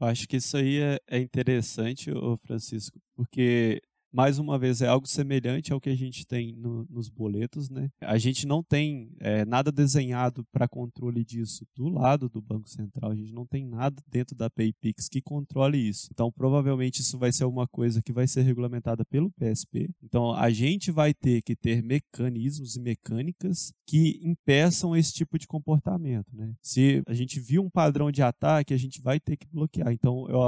Acho 0.00 0.28
que 0.28 0.36
isso 0.36 0.56
aí 0.56 0.80
é, 0.80 0.98
é 1.08 1.18
interessante, 1.18 2.12
Francisco, 2.46 3.00
porque 3.16 3.82
mais 4.14 4.38
uma 4.38 4.56
vez, 4.56 4.80
é 4.80 4.86
algo 4.86 5.08
semelhante 5.08 5.72
ao 5.72 5.80
que 5.80 5.90
a 5.90 5.96
gente 5.96 6.24
tem 6.24 6.54
no, 6.54 6.86
nos 6.88 7.08
boletos, 7.08 7.68
né? 7.68 7.90
A 8.00 8.16
gente 8.16 8.46
não 8.46 8.62
tem 8.62 9.10
é, 9.18 9.44
nada 9.44 9.72
desenhado 9.72 10.46
para 10.52 10.68
controle 10.68 11.24
disso 11.24 11.66
do 11.74 11.88
lado 11.88 12.28
do 12.28 12.40
Banco 12.40 12.68
Central, 12.68 13.10
a 13.10 13.16
gente 13.16 13.32
não 13.32 13.44
tem 13.44 13.66
nada 13.66 14.00
dentro 14.08 14.36
da 14.36 14.48
PayPix 14.48 15.08
que 15.08 15.20
controle 15.20 15.76
isso. 15.76 16.08
Então, 16.12 16.30
provavelmente, 16.30 17.00
isso 17.00 17.18
vai 17.18 17.32
ser 17.32 17.44
uma 17.44 17.66
coisa 17.66 18.00
que 18.00 18.12
vai 18.12 18.28
ser 18.28 18.42
regulamentada 18.42 19.04
pelo 19.04 19.32
PSP. 19.32 19.90
Então, 20.00 20.32
a 20.32 20.48
gente 20.48 20.92
vai 20.92 21.12
ter 21.12 21.42
que 21.42 21.56
ter 21.56 21.82
mecanismos 21.82 22.76
e 22.76 22.80
mecânicas 22.80 23.72
que 23.84 24.20
impeçam 24.22 24.94
esse 24.94 25.12
tipo 25.12 25.36
de 25.38 25.48
comportamento, 25.48 26.28
né? 26.32 26.54
Se 26.62 27.02
a 27.08 27.14
gente 27.14 27.40
viu 27.40 27.64
um 27.64 27.70
padrão 27.70 28.12
de 28.12 28.22
ataque, 28.22 28.72
a 28.72 28.78
gente 28.78 29.02
vai 29.02 29.18
ter 29.18 29.36
que 29.36 29.48
bloquear. 29.50 29.92
Então, 29.92 30.28
eu 30.28 30.40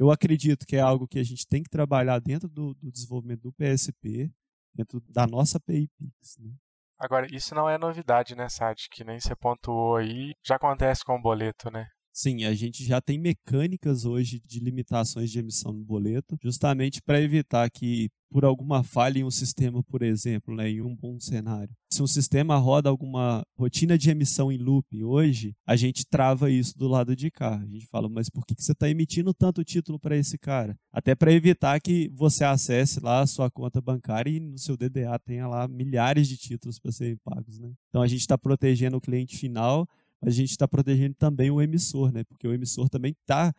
eu 0.00 0.10
acredito 0.10 0.64
que 0.64 0.76
é 0.76 0.80
algo 0.80 1.06
que 1.06 1.18
a 1.18 1.22
gente 1.22 1.46
tem 1.46 1.62
que 1.62 1.68
trabalhar 1.68 2.18
dentro 2.20 2.48
do, 2.48 2.72
do 2.72 2.90
desenvolvimento 2.90 3.42
do 3.42 3.52
PSP, 3.52 4.32
dentro 4.74 4.98
da 5.06 5.26
nossa 5.26 5.60
PayPix. 5.60 6.38
Né? 6.38 6.54
Agora, 6.98 7.26
isso 7.30 7.54
não 7.54 7.68
é 7.68 7.76
novidade, 7.76 8.34
né, 8.34 8.48
Sade? 8.48 8.88
Que 8.90 9.04
nem 9.04 9.20
você 9.20 9.36
pontuou 9.36 9.96
aí, 9.96 10.32
já 10.42 10.56
acontece 10.56 11.04
com 11.04 11.16
o 11.16 11.20
boleto, 11.20 11.70
né? 11.70 11.86
Sim, 12.12 12.44
a 12.44 12.54
gente 12.54 12.84
já 12.84 13.00
tem 13.00 13.18
mecânicas 13.18 14.04
hoje 14.04 14.40
de 14.44 14.58
limitações 14.58 15.30
de 15.30 15.38
emissão 15.38 15.72
no 15.72 15.84
boleto, 15.84 16.36
justamente 16.42 17.00
para 17.00 17.20
evitar 17.20 17.70
que, 17.70 18.10
por 18.30 18.44
alguma 18.44 18.82
falha 18.82 19.20
em 19.20 19.24
um 19.24 19.30
sistema, 19.30 19.82
por 19.84 20.02
exemplo, 20.02 20.54
né, 20.54 20.68
em 20.68 20.82
um 20.82 20.94
bom 20.94 21.18
cenário, 21.20 21.72
se 21.92 22.02
um 22.02 22.06
sistema 22.06 22.56
roda 22.56 22.88
alguma 22.88 23.42
rotina 23.56 23.96
de 23.96 24.10
emissão 24.10 24.50
em 24.50 24.58
loop 24.58 25.02
hoje, 25.02 25.54
a 25.66 25.76
gente 25.76 26.04
trava 26.06 26.50
isso 26.50 26.76
do 26.76 26.88
lado 26.88 27.16
de 27.16 27.30
cá. 27.30 27.56
A 27.56 27.66
gente 27.66 27.86
fala, 27.86 28.08
mas 28.08 28.28
por 28.28 28.44
que 28.44 28.54
você 28.56 28.72
está 28.72 28.88
emitindo 28.88 29.34
tanto 29.34 29.64
título 29.64 29.98
para 29.98 30.16
esse 30.16 30.38
cara? 30.38 30.76
Até 30.92 31.14
para 31.14 31.32
evitar 31.32 31.80
que 31.80 32.08
você 32.14 32.44
acesse 32.44 33.00
lá 33.00 33.20
a 33.20 33.26
sua 33.26 33.50
conta 33.50 33.80
bancária 33.80 34.30
e 34.30 34.40
no 34.40 34.58
seu 34.58 34.76
DDA 34.76 35.18
tenha 35.18 35.48
lá 35.48 35.66
milhares 35.66 36.28
de 36.28 36.36
títulos 36.36 36.78
para 36.78 36.92
serem 36.92 37.16
pagos. 37.24 37.58
Né? 37.58 37.72
Então 37.88 38.02
a 38.02 38.06
gente 38.06 38.20
está 38.20 38.38
protegendo 38.38 38.96
o 38.96 39.00
cliente 39.00 39.36
final 39.36 39.88
a 40.22 40.30
gente 40.30 40.50
está 40.50 40.68
protegendo 40.68 41.14
também 41.14 41.50
o 41.50 41.60
emissor, 41.60 42.12
né? 42.12 42.24
Porque 42.24 42.46
o 42.46 42.52
emissor 42.52 42.88
também 42.88 43.12
está 43.12 43.52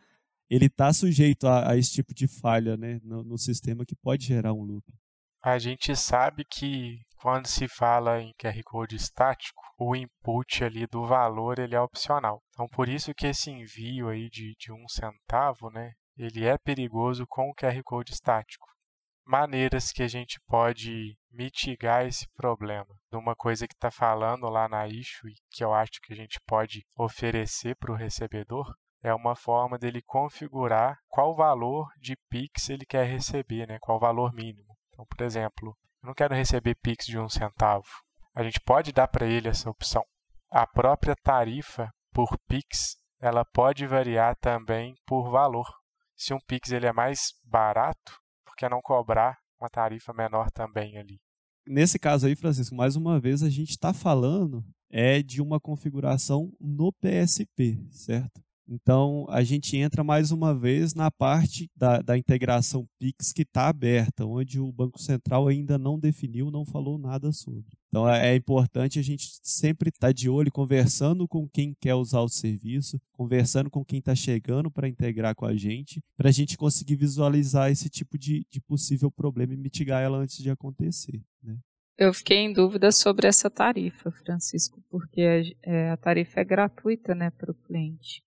ele 0.50 0.66
está 0.66 0.92
sujeito 0.92 1.46
a, 1.46 1.70
a, 1.70 1.78
esse 1.78 1.92
tipo 1.92 2.14
de 2.14 2.28
falha 2.28 2.76
né, 2.76 3.00
no, 3.02 3.24
no, 3.24 3.38
sistema 3.38 3.86
que 3.86 3.96
pode 3.96 4.26
gerar 4.26 4.52
um 4.52 4.62
loop. 4.62 4.84
A 5.42 5.58
gente 5.58 5.96
sabe 5.96 6.44
que 6.44 6.98
quando 7.16 7.46
se 7.46 7.66
fala 7.66 8.20
em 8.20 8.34
QR 8.38 8.62
Code 8.62 8.96
estático, 8.96 9.62
o 9.78 9.96
input 9.96 10.62
ali 10.62 10.86
do 10.86 11.06
valor 11.06 11.58
ele 11.58 11.74
é 11.74 11.80
opcional. 11.80 12.42
Então, 12.50 12.66
por 12.68 12.86
isso 12.86 13.14
que 13.14 13.28
esse 13.28 13.50
envio 13.50 14.10
aí 14.10 14.28
de, 14.28 14.54
de 14.58 14.70
um 14.70 14.86
centavo, 14.88 15.70
né, 15.70 15.92
ele 16.18 16.44
é 16.44 16.58
perigoso 16.58 17.24
com 17.26 17.48
o 17.48 17.54
QR 17.54 17.82
Code 17.82 18.12
estático 18.12 18.66
maneiras 19.24 19.92
que 19.92 20.02
a 20.02 20.08
gente 20.08 20.40
pode 20.46 21.16
mitigar 21.30 22.06
esse 22.06 22.28
problema. 22.34 22.86
Uma 23.12 23.34
coisa 23.34 23.66
que 23.66 23.74
está 23.74 23.90
falando 23.90 24.48
lá 24.48 24.68
na 24.68 24.86
issue 24.86 25.30
e 25.30 25.34
que 25.50 25.64
eu 25.64 25.72
acho 25.72 26.00
que 26.02 26.12
a 26.12 26.16
gente 26.16 26.40
pode 26.46 26.84
oferecer 26.96 27.76
para 27.76 27.92
o 27.92 27.96
recebedor 27.96 28.74
é 29.02 29.12
uma 29.12 29.34
forma 29.34 29.78
dele 29.78 30.00
configurar 30.02 30.98
qual 31.08 31.34
valor 31.34 31.88
de 32.00 32.16
Pix 32.28 32.68
ele 32.68 32.86
quer 32.86 33.04
receber, 33.04 33.66
né? 33.66 33.78
qual 33.80 33.98
valor 33.98 34.32
mínimo. 34.32 34.76
Então, 34.90 35.04
por 35.06 35.24
exemplo, 35.24 35.76
eu 36.02 36.06
não 36.06 36.14
quero 36.14 36.34
receber 36.34 36.76
Pix 36.76 37.06
de 37.06 37.18
um 37.18 37.28
centavo. 37.28 37.88
A 38.34 38.42
gente 38.42 38.60
pode 38.60 38.92
dar 38.92 39.08
para 39.08 39.26
ele 39.26 39.48
essa 39.48 39.68
opção. 39.68 40.04
A 40.50 40.66
própria 40.66 41.16
tarifa 41.16 41.92
por 42.12 42.38
Pix 42.46 42.96
ela 43.20 43.44
pode 43.44 43.86
variar 43.86 44.36
também 44.36 44.94
por 45.06 45.30
valor. 45.30 45.66
Se 46.16 46.34
um 46.34 46.40
Pix 46.40 46.70
ele 46.72 46.86
é 46.86 46.92
mais 46.92 47.32
barato, 47.44 48.20
que 48.56 48.64
é 48.64 48.68
não 48.68 48.80
cobrar 48.82 49.38
uma 49.60 49.68
tarifa 49.68 50.12
menor 50.12 50.50
também 50.50 50.98
ali. 50.98 51.20
Nesse 51.66 51.98
caso 51.98 52.26
aí, 52.26 52.34
Francisco, 52.34 52.74
mais 52.74 52.96
uma 52.96 53.20
vez 53.20 53.42
a 53.42 53.48
gente 53.48 53.70
está 53.70 53.92
falando 53.92 54.64
é 54.90 55.22
de 55.22 55.40
uma 55.40 55.58
configuração 55.58 56.52
no 56.60 56.92
PSP, 56.92 57.78
certo? 57.90 58.42
Então, 58.68 59.26
a 59.28 59.42
gente 59.42 59.76
entra 59.76 60.04
mais 60.04 60.30
uma 60.30 60.54
vez 60.54 60.94
na 60.94 61.10
parte 61.10 61.70
da, 61.76 62.00
da 62.00 62.16
integração 62.16 62.88
Pix 62.98 63.32
que 63.32 63.42
está 63.42 63.68
aberta, 63.68 64.24
onde 64.24 64.60
o 64.60 64.72
Banco 64.72 65.00
Central 65.00 65.48
ainda 65.48 65.76
não 65.76 65.98
definiu, 65.98 66.50
não 66.50 66.64
falou 66.64 66.98
nada 66.98 67.32
sobre. 67.32 67.76
Então, 67.88 68.08
é, 68.08 68.32
é 68.32 68.36
importante 68.36 68.98
a 68.98 69.02
gente 69.02 69.28
sempre 69.42 69.90
estar 69.90 70.08
tá 70.08 70.12
de 70.12 70.28
olho, 70.28 70.50
conversando 70.50 71.28
com 71.28 71.48
quem 71.48 71.76
quer 71.80 71.94
usar 71.94 72.20
o 72.20 72.28
serviço, 72.28 73.00
conversando 73.12 73.68
com 73.68 73.84
quem 73.84 73.98
está 73.98 74.14
chegando 74.14 74.70
para 74.70 74.88
integrar 74.88 75.34
com 75.34 75.44
a 75.44 75.54
gente, 75.54 76.02
para 76.16 76.28
a 76.28 76.32
gente 76.32 76.56
conseguir 76.56 76.96
visualizar 76.96 77.70
esse 77.70 77.90
tipo 77.90 78.16
de, 78.16 78.46
de 78.50 78.60
possível 78.60 79.10
problema 79.10 79.52
e 79.52 79.58
mitigar 79.58 80.02
ela 80.02 80.18
antes 80.18 80.38
de 80.38 80.48
acontecer. 80.48 81.20
Né? 81.42 81.58
Eu 81.98 82.14
fiquei 82.14 82.38
em 82.38 82.52
dúvida 82.52 82.90
sobre 82.90 83.26
essa 83.26 83.50
tarifa, 83.50 84.10
Francisco, 84.10 84.82
porque 84.88 85.20
a, 85.20 85.70
é, 85.70 85.90
a 85.90 85.96
tarifa 85.96 86.40
é 86.40 86.44
gratuita 86.44 87.14
né, 87.14 87.30
para 87.30 87.50
o 87.50 87.54
cliente 87.54 88.22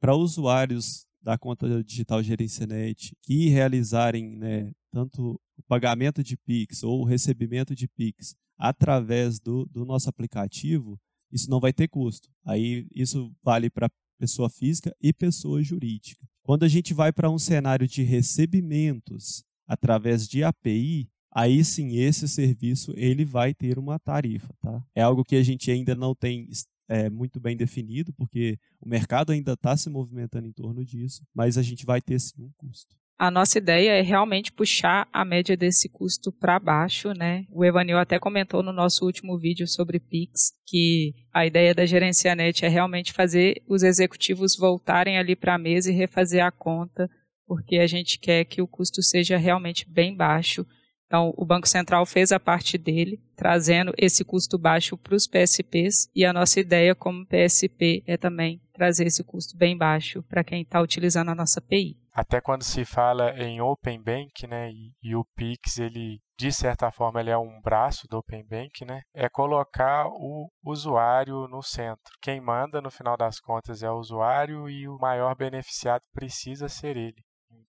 para 0.00 0.14
usuários 0.14 1.06
da 1.22 1.36
conta 1.36 1.82
digital 1.82 2.22
Gerencianet 2.22 3.14
que 3.22 3.48
realizarem 3.48 4.36
né, 4.36 4.72
tanto 4.90 5.40
o 5.56 5.62
pagamento 5.66 6.22
de 6.22 6.36
Pix 6.36 6.82
ou 6.82 7.00
o 7.00 7.04
recebimento 7.04 7.74
de 7.74 7.88
Pix 7.88 8.34
através 8.56 9.38
do, 9.38 9.66
do 9.66 9.84
nosso 9.84 10.08
aplicativo, 10.08 10.98
isso 11.30 11.50
não 11.50 11.60
vai 11.60 11.72
ter 11.72 11.88
custo. 11.88 12.28
Aí 12.44 12.86
isso 12.94 13.32
vale 13.42 13.70
para 13.70 13.90
pessoa 14.18 14.48
física 14.48 14.94
e 15.00 15.12
pessoa 15.12 15.62
jurídica. 15.62 16.26
Quando 16.42 16.64
a 16.64 16.68
gente 16.68 16.94
vai 16.94 17.12
para 17.12 17.30
um 17.30 17.38
cenário 17.38 17.86
de 17.86 18.02
recebimentos 18.02 19.44
através 19.66 20.26
de 20.26 20.42
API, 20.42 21.08
aí 21.32 21.62
sim 21.64 21.96
esse 21.98 22.26
serviço 22.26 22.92
ele 22.96 23.24
vai 23.24 23.54
ter 23.54 23.78
uma 23.78 23.98
tarifa, 23.98 24.52
tá? 24.60 24.82
É 24.94 25.02
algo 25.02 25.24
que 25.24 25.36
a 25.36 25.42
gente 25.42 25.70
ainda 25.70 25.94
não 25.94 26.14
tem 26.14 26.48
é, 26.88 27.10
muito 27.10 27.38
bem 27.38 27.56
definido, 27.56 28.12
porque 28.14 28.58
o 28.80 28.88
mercado 28.88 29.32
ainda 29.32 29.52
está 29.52 29.76
se 29.76 29.90
movimentando 29.90 30.46
em 30.46 30.52
torno 30.52 30.84
disso, 30.84 31.22
mas 31.34 31.58
a 31.58 31.62
gente 31.62 31.84
vai 31.84 32.00
ter 32.00 32.18
sim 32.18 32.42
um 32.42 32.50
custo. 32.56 32.96
A 33.18 33.32
nossa 33.32 33.58
ideia 33.58 33.90
é 33.90 34.00
realmente 34.00 34.52
puxar 34.52 35.08
a 35.12 35.24
média 35.24 35.56
desse 35.56 35.88
custo 35.88 36.30
para 36.30 36.56
baixo, 36.60 37.12
né? 37.12 37.44
O 37.50 37.64
Evanil 37.64 37.98
até 37.98 38.16
comentou 38.16 38.62
no 38.62 38.72
nosso 38.72 39.04
último 39.04 39.36
vídeo 39.36 39.66
sobre 39.66 39.98
Pix 39.98 40.52
que 40.64 41.14
a 41.34 41.44
ideia 41.44 41.74
da 41.74 41.84
Gerencianet 41.84 42.64
é 42.64 42.68
realmente 42.68 43.12
fazer 43.12 43.60
os 43.66 43.82
executivos 43.82 44.56
voltarem 44.56 45.18
ali 45.18 45.34
para 45.34 45.56
a 45.56 45.58
mesa 45.58 45.90
e 45.90 45.96
refazer 45.96 46.44
a 46.44 46.52
conta, 46.52 47.10
porque 47.44 47.78
a 47.78 47.88
gente 47.88 48.20
quer 48.20 48.44
que 48.44 48.62
o 48.62 48.68
custo 48.68 49.02
seja 49.02 49.36
realmente 49.36 49.84
bem 49.90 50.14
baixo 50.14 50.64
então, 51.08 51.32
o 51.38 51.46
Banco 51.46 51.66
Central 51.66 52.04
fez 52.04 52.32
a 52.32 52.38
parte 52.38 52.76
dele, 52.76 53.18
trazendo 53.34 53.94
esse 53.96 54.22
custo 54.22 54.58
baixo 54.58 54.94
para 54.94 55.14
os 55.14 55.26
PSPs, 55.26 56.10
e 56.14 56.22
a 56.22 56.34
nossa 56.34 56.60
ideia 56.60 56.94
como 56.94 57.24
PSP 57.24 58.04
é 58.06 58.18
também 58.18 58.60
trazer 58.74 59.06
esse 59.06 59.24
custo 59.24 59.56
bem 59.56 59.74
baixo 59.74 60.22
para 60.24 60.44
quem 60.44 60.60
está 60.60 60.82
utilizando 60.82 61.30
a 61.30 61.34
nossa 61.34 61.60
API. 61.60 61.96
Até 62.12 62.42
quando 62.42 62.62
se 62.62 62.84
fala 62.84 63.30
em 63.38 63.58
Open 63.58 64.02
Bank, 64.02 64.46
né, 64.46 64.70
e, 64.70 64.92
e, 65.02 65.16
o 65.16 65.24
Pix, 65.34 65.78
ele 65.78 66.20
de 66.38 66.52
certa 66.52 66.90
forma 66.90 67.20
ele 67.20 67.30
é 67.30 67.38
um 67.38 67.60
braço 67.60 68.06
do 68.06 68.18
Open 68.18 68.44
Bank, 68.46 68.84
né, 68.84 69.00
é 69.14 69.28
colocar 69.30 70.06
o 70.08 70.50
usuário 70.62 71.48
no 71.48 71.62
centro. 71.62 72.12
Quem 72.20 72.40
manda 72.40 72.82
no 72.82 72.90
final 72.90 73.16
das 73.16 73.40
contas 73.40 73.82
é 73.82 73.90
o 73.90 73.98
usuário 73.98 74.68
e 74.68 74.86
o 74.86 74.98
maior 74.98 75.34
beneficiado 75.34 76.02
precisa 76.12 76.68
ser 76.68 76.96
ele. 76.96 77.22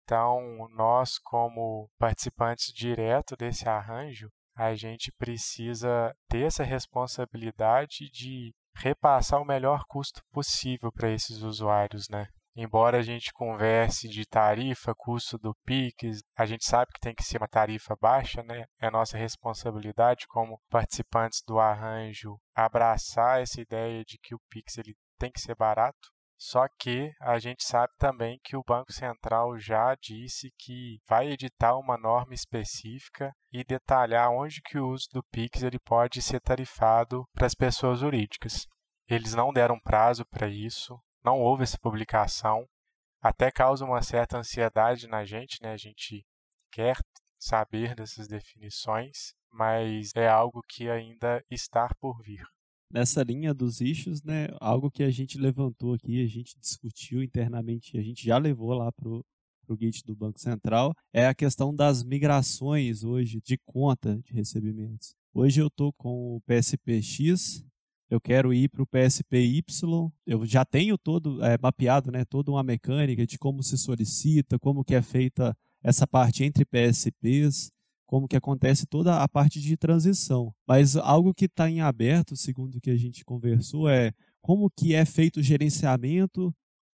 Então, 0.06 0.68
nós, 0.70 1.18
como 1.18 1.90
participantes 1.98 2.72
direto 2.72 3.36
desse 3.36 3.68
arranjo, 3.68 4.30
a 4.54 4.72
gente 4.72 5.10
precisa 5.18 6.14
ter 6.28 6.46
essa 6.46 6.62
responsabilidade 6.62 8.08
de 8.12 8.54
repassar 8.76 9.42
o 9.42 9.44
melhor 9.44 9.82
custo 9.88 10.22
possível 10.30 10.92
para 10.92 11.10
esses 11.10 11.42
usuários, 11.42 12.08
né? 12.08 12.28
Embora 12.54 12.98
a 12.98 13.02
gente 13.02 13.32
converse 13.32 14.08
de 14.08 14.24
tarifa, 14.24 14.94
custo 14.94 15.36
do 15.38 15.52
Pix, 15.66 16.22
a 16.38 16.46
gente 16.46 16.64
sabe 16.64 16.92
que 16.94 17.00
tem 17.00 17.14
que 17.14 17.24
ser 17.24 17.38
uma 17.38 17.48
tarifa 17.48 17.96
baixa, 18.00 18.44
né? 18.44 18.64
É 18.80 18.88
nossa 18.88 19.18
responsabilidade 19.18 20.28
como 20.28 20.60
participantes 20.70 21.42
do 21.44 21.58
arranjo 21.58 22.38
abraçar 22.54 23.42
essa 23.42 23.60
ideia 23.60 24.04
de 24.04 24.18
que 24.22 24.36
o 24.36 24.40
Pix 24.48 24.78
ele 24.78 24.96
tem 25.18 25.32
que 25.32 25.40
ser 25.40 25.56
barato, 25.56 26.08
só 26.38 26.66
que 26.78 27.10
a 27.20 27.38
gente 27.38 27.64
sabe 27.64 27.92
também 27.98 28.38
que 28.44 28.56
o 28.56 28.62
Banco 28.62 28.92
Central 28.92 29.58
já 29.58 29.94
disse 29.94 30.52
que 30.58 30.98
vai 31.08 31.28
editar 31.28 31.76
uma 31.78 31.96
norma 31.96 32.34
específica 32.34 33.32
e 33.50 33.64
detalhar 33.64 34.30
onde 34.30 34.60
que 34.60 34.78
o 34.78 34.88
uso 34.88 35.08
do 35.12 35.22
Pix 35.24 35.62
ele 35.62 35.78
pode 35.78 36.20
ser 36.20 36.40
tarifado 36.40 37.24
para 37.32 37.46
as 37.46 37.54
pessoas 37.54 38.00
jurídicas. 38.00 38.66
Eles 39.08 39.34
não 39.34 39.52
deram 39.52 39.80
prazo 39.80 40.26
para 40.26 40.48
isso, 40.48 40.98
não 41.24 41.40
houve 41.40 41.62
essa 41.62 41.78
publicação, 41.78 42.66
até 43.20 43.50
causa 43.50 43.84
uma 43.84 44.02
certa 44.02 44.38
ansiedade 44.38 45.06
na 45.06 45.24
gente, 45.24 45.62
né? 45.62 45.72
A 45.72 45.76
gente 45.76 46.24
quer 46.70 46.96
saber 47.38 47.94
dessas 47.94 48.28
definições, 48.28 49.32
mas 49.50 50.10
é 50.14 50.28
algo 50.28 50.60
que 50.68 50.90
ainda 50.90 51.42
está 51.50 51.88
por 51.98 52.20
vir. 52.22 52.44
Nessa 52.92 53.22
linha 53.22 53.52
dos 53.52 53.80
issues, 53.80 54.22
né, 54.22 54.48
algo 54.60 54.90
que 54.90 55.02
a 55.02 55.10
gente 55.10 55.38
levantou 55.38 55.94
aqui, 55.94 56.22
a 56.22 56.26
gente 56.26 56.58
discutiu 56.58 57.22
internamente, 57.22 57.98
a 57.98 58.02
gente 58.02 58.24
já 58.24 58.38
levou 58.38 58.72
lá 58.72 58.92
para 58.92 59.08
o 59.08 59.24
Git 59.78 60.04
do 60.04 60.14
Banco 60.14 60.40
Central, 60.40 60.94
é 61.12 61.26
a 61.26 61.34
questão 61.34 61.74
das 61.74 62.04
migrações 62.04 63.02
hoje 63.02 63.40
de 63.44 63.58
conta 63.66 64.20
de 64.24 64.32
recebimentos. 64.32 65.14
Hoje 65.34 65.60
eu 65.60 65.66
estou 65.66 65.92
com 65.92 66.36
o 66.36 66.40
PSPX, 66.42 67.64
eu 68.08 68.20
quero 68.20 68.54
ir 68.54 68.68
para 68.68 68.82
o 68.82 68.86
PSPY, 68.86 69.64
eu 70.24 70.46
já 70.46 70.64
tenho 70.64 70.96
todo 70.96 71.44
é, 71.44 71.58
mapeado, 71.60 72.12
né, 72.12 72.24
toda 72.24 72.52
uma 72.52 72.62
mecânica 72.62 73.26
de 73.26 73.36
como 73.36 73.62
se 73.64 73.76
solicita, 73.76 74.58
como 74.60 74.84
que 74.84 74.94
é 74.94 75.02
feita 75.02 75.56
essa 75.82 76.06
parte 76.06 76.44
entre 76.44 76.64
PSPs, 76.64 77.70
como 78.06 78.28
que 78.28 78.36
acontece 78.36 78.86
toda 78.86 79.20
a 79.22 79.28
parte 79.28 79.60
de 79.60 79.76
transição. 79.76 80.54
Mas 80.66 80.96
algo 80.96 81.34
que 81.34 81.46
está 81.46 81.68
em 81.68 81.80
aberto, 81.80 82.36
segundo 82.36 82.76
o 82.76 82.80
que 82.80 82.90
a 82.90 82.96
gente 82.96 83.24
conversou, 83.24 83.88
é 83.88 84.12
como 84.40 84.70
que 84.70 84.94
é 84.94 85.04
feito 85.04 85.40
o 85.40 85.42
gerenciamento 85.42 86.54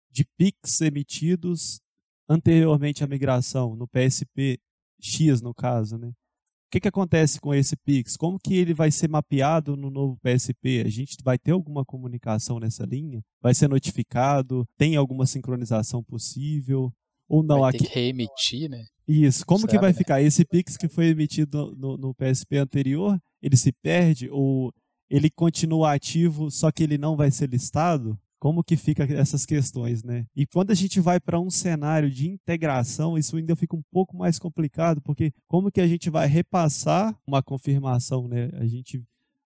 de 0.09 0.25
PICs 0.37 0.81
emitidos 0.81 1.81
anteriormente 2.27 3.03
à 3.03 3.07
migração, 3.07 3.75
no 3.75 3.87
PSP 3.87 4.57
X, 5.01 5.41
no 5.41 5.53
caso, 5.53 5.97
né? 5.97 6.07
O 6.07 6.71
que, 6.71 6.79
que 6.79 6.87
acontece 6.87 7.37
com 7.41 7.53
esse 7.53 7.75
Pix? 7.75 8.15
Como 8.15 8.39
que 8.39 8.55
ele 8.55 8.73
vai 8.73 8.89
ser 8.89 9.09
mapeado 9.09 9.75
no 9.75 9.89
novo 9.89 10.17
PSP? 10.21 10.81
A 10.85 10.89
gente 10.89 11.17
vai 11.21 11.37
ter 11.37 11.51
alguma 11.51 11.83
comunicação 11.83 12.61
nessa 12.61 12.85
linha? 12.85 13.21
Vai 13.41 13.53
ser 13.53 13.67
notificado? 13.67 14.65
Tem 14.77 14.95
alguma 14.95 15.25
sincronização 15.25 16.01
possível? 16.01 16.89
Ou 17.27 17.43
não? 17.43 17.59
Vai 17.59 17.71
aqui... 17.71 17.79
ter 17.79 17.87
que 17.87 17.93
reemitir, 17.93 18.69
né? 18.69 18.85
Isso. 19.11 19.45
Como 19.45 19.61
Sabe, 19.61 19.71
que 19.71 19.79
vai 19.79 19.89
né? 19.89 19.93
ficar? 19.93 20.21
Esse 20.21 20.45
Pix 20.45 20.77
que 20.77 20.87
foi 20.87 21.07
emitido 21.07 21.75
no, 21.77 21.97
no 21.97 22.13
PSP 22.13 22.57
anterior, 22.57 23.19
ele 23.41 23.57
se 23.57 23.73
perde? 23.73 24.29
Ou 24.29 24.73
ele 25.09 25.29
continua 25.29 25.93
ativo, 25.93 26.49
só 26.49 26.71
que 26.71 26.81
ele 26.83 26.97
não 26.97 27.17
vai 27.17 27.29
ser 27.29 27.49
listado? 27.49 28.17
Como 28.39 28.63
que 28.63 28.77
fica 28.77 29.03
essas 29.03 29.45
questões, 29.45 30.01
né? 30.01 30.25
E 30.33 30.47
quando 30.47 30.71
a 30.71 30.73
gente 30.73 30.99
vai 31.01 31.19
para 31.19 31.39
um 31.39 31.49
cenário 31.49 32.09
de 32.09 32.29
integração, 32.29 33.17
isso 33.17 33.35
ainda 33.35 33.55
fica 33.55 33.75
um 33.75 33.83
pouco 33.91 34.15
mais 34.15 34.39
complicado, 34.39 35.01
porque 35.01 35.33
como 35.47 35.69
que 35.69 35.81
a 35.81 35.87
gente 35.87 36.09
vai 36.09 36.25
repassar 36.25 37.15
uma 37.27 37.43
confirmação, 37.43 38.27
né? 38.27 38.49
A 38.53 38.65
gente 38.65 39.03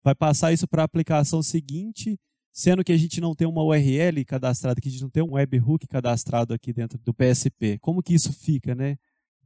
vai 0.04 0.14
passar 0.14 0.54
isso 0.54 0.68
para 0.68 0.84
a 0.84 0.86
aplicação 0.86 1.42
seguinte, 1.42 2.18
sendo 2.54 2.84
que 2.84 2.94
a 2.94 2.98
gente 2.98 3.20
não 3.20 3.36
tem 3.36 3.48
uma 3.48 3.64
URL 3.64 4.24
cadastrada, 4.24 4.80
que 4.80 4.88
a 4.88 4.92
gente 4.92 5.02
não 5.02 5.10
tem 5.10 5.24
um 5.24 5.34
webhook 5.34 5.88
cadastrado 5.88 6.54
aqui 6.54 6.72
dentro 6.72 6.98
do 7.04 7.14
PSP. 7.14 7.80
Como 7.80 8.04
que 8.04 8.14
isso 8.14 8.32
fica, 8.32 8.74
né? 8.76 8.98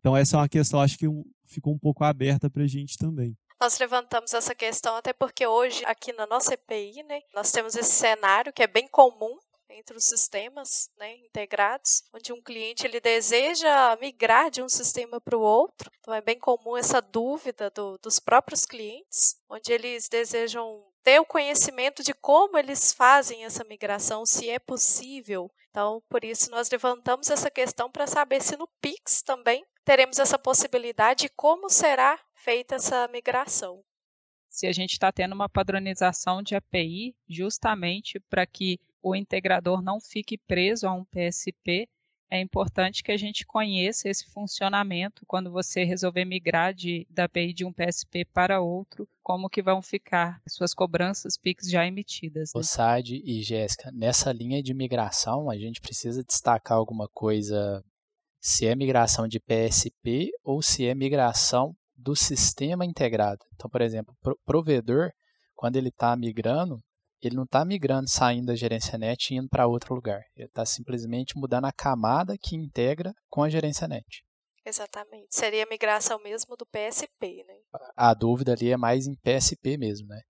Então 0.01 0.17
essa 0.17 0.35
é 0.35 0.39
uma 0.39 0.49
questão, 0.49 0.81
acho 0.81 0.97
que 0.97 1.05
ficou 1.45 1.73
um 1.73 1.79
pouco 1.79 2.03
aberta 2.03 2.49
para 2.49 2.63
a 2.63 2.67
gente 2.67 2.97
também. 2.97 3.37
Nós 3.59 3.77
levantamos 3.77 4.33
essa 4.33 4.55
questão 4.55 4.95
até 4.95 5.13
porque 5.13 5.45
hoje, 5.45 5.85
aqui 5.85 6.11
na 6.13 6.25
nossa 6.25 6.55
EPI, 6.55 7.03
né, 7.03 7.21
nós 7.35 7.51
temos 7.51 7.75
esse 7.75 7.91
cenário 7.93 8.51
que 8.51 8.63
é 8.63 8.67
bem 8.67 8.87
comum 8.87 9.37
entre 9.69 9.95
os 9.95 10.05
sistemas 10.05 10.89
né, 10.97 11.15
integrados, 11.17 12.03
onde 12.13 12.33
um 12.33 12.41
cliente 12.41 12.85
ele 12.85 12.99
deseja 12.99 13.95
migrar 14.01 14.49
de 14.49 14.61
um 14.63 14.67
sistema 14.67 15.21
para 15.21 15.37
o 15.37 15.41
outro. 15.41 15.91
Então 15.99 16.13
é 16.13 16.19
bem 16.21 16.39
comum 16.39 16.75
essa 16.75 16.99
dúvida 16.99 17.69
do- 17.69 17.97
dos 17.99 18.19
próprios 18.19 18.65
clientes, 18.65 19.35
onde 19.47 19.71
eles 19.71 20.09
desejam 20.09 20.83
ter 21.03 21.19
o 21.19 21.25
conhecimento 21.25 22.03
de 22.03 22.13
como 22.15 22.57
eles 22.57 22.91
fazem 22.91 23.45
essa 23.45 23.63
migração, 23.63 24.25
se 24.25 24.49
é 24.49 24.59
possível. 24.59 25.49
Então, 25.69 26.01
por 26.09 26.25
isso 26.25 26.51
nós 26.51 26.69
levantamos 26.69 27.29
essa 27.29 27.49
questão 27.49 27.89
para 27.89 28.05
saber 28.05 28.41
se 28.41 28.57
no 28.57 28.67
Pix 28.81 29.21
também 29.21 29.63
teremos 29.83 30.19
essa 30.19 30.37
possibilidade 30.37 31.25
e 31.25 31.29
como 31.29 31.69
será 31.69 32.19
feita 32.33 32.75
essa 32.75 33.07
migração. 33.07 33.83
se 34.49 34.67
a 34.67 34.71
gente 34.71 34.93
está 34.93 35.11
tendo 35.11 35.33
uma 35.33 35.47
padronização 35.47 36.43
de 36.43 36.55
API 36.55 37.15
justamente 37.27 38.19
para 38.19 38.45
que 38.45 38.79
o 39.01 39.15
integrador 39.15 39.81
não 39.81 39.99
fique 39.99 40.37
preso 40.37 40.87
a 40.87 40.93
um 40.93 41.05
PSP, 41.05 41.87
é 42.31 42.39
importante 42.39 43.03
que 43.03 43.11
a 43.11 43.17
gente 43.17 43.45
conheça 43.45 44.07
esse 44.07 44.25
funcionamento 44.31 45.25
quando 45.27 45.51
você 45.51 45.83
resolver 45.83 46.23
migrar 46.23 46.73
de, 46.73 47.05
da 47.09 47.25
API 47.25 47.53
de 47.53 47.65
um 47.65 47.73
PSP 47.73 48.23
para 48.23 48.61
outro, 48.61 49.05
como 49.21 49.49
que 49.49 49.61
vão 49.61 49.81
ficar 49.81 50.41
suas 50.47 50.73
cobranças 50.73 51.37
PIX 51.37 51.69
já 51.69 51.85
emitidas. 51.85 52.53
Né? 52.55 52.59
O 52.59 52.63
SAD 52.63 53.21
e 53.25 53.43
Jéssica, 53.43 53.91
nessa 53.91 54.31
linha 54.31 54.63
de 54.63 54.73
migração, 54.73 55.49
a 55.49 55.57
gente 55.57 55.81
precisa 55.81 56.23
destacar 56.23 56.77
alguma 56.77 57.09
coisa, 57.09 57.83
se 58.41 58.65
é 58.65 58.75
migração 58.75 59.27
de 59.27 59.39
PSP 59.39 60.31
ou 60.43 60.61
se 60.63 60.87
é 60.87 60.95
migração 60.95 61.75
do 61.95 62.15
sistema 62.15 62.83
integrado. 62.83 63.45
Então, 63.53 63.69
por 63.69 63.81
exemplo, 63.81 64.15
o 64.25 64.35
provedor, 64.43 65.11
quando 65.53 65.75
ele 65.75 65.89
está 65.89 66.15
migrando, 66.17 66.81
ele 67.21 67.35
não 67.35 67.43
está 67.43 67.63
migrando, 67.63 68.09
saindo 68.09 68.47
da 68.47 68.55
gerência 68.55 68.97
net 68.97 69.31
e 69.31 69.37
indo 69.37 69.47
para 69.47 69.67
outro 69.67 69.93
lugar. 69.93 70.21
Ele 70.35 70.47
está 70.47 70.65
simplesmente 70.65 71.37
mudando 71.37 71.65
a 71.65 71.71
camada 71.71 72.35
que 72.35 72.55
integra 72.55 73.13
com 73.29 73.43
a 73.43 73.49
gerência 73.49 73.87
net. 73.87 74.23
Exatamente. 74.65 75.27
Seria 75.29 75.63
a 75.63 75.69
migração 75.69 76.19
mesmo 76.19 76.55
do 76.57 76.65
PSP, 76.65 77.43
né? 77.47 77.59
A 77.95 78.13
dúvida 78.15 78.53
ali 78.53 78.71
é 78.71 78.77
mais 78.77 79.05
em 79.05 79.15
PSP 79.15 79.77
mesmo, 79.77 80.07
né? 80.07 80.21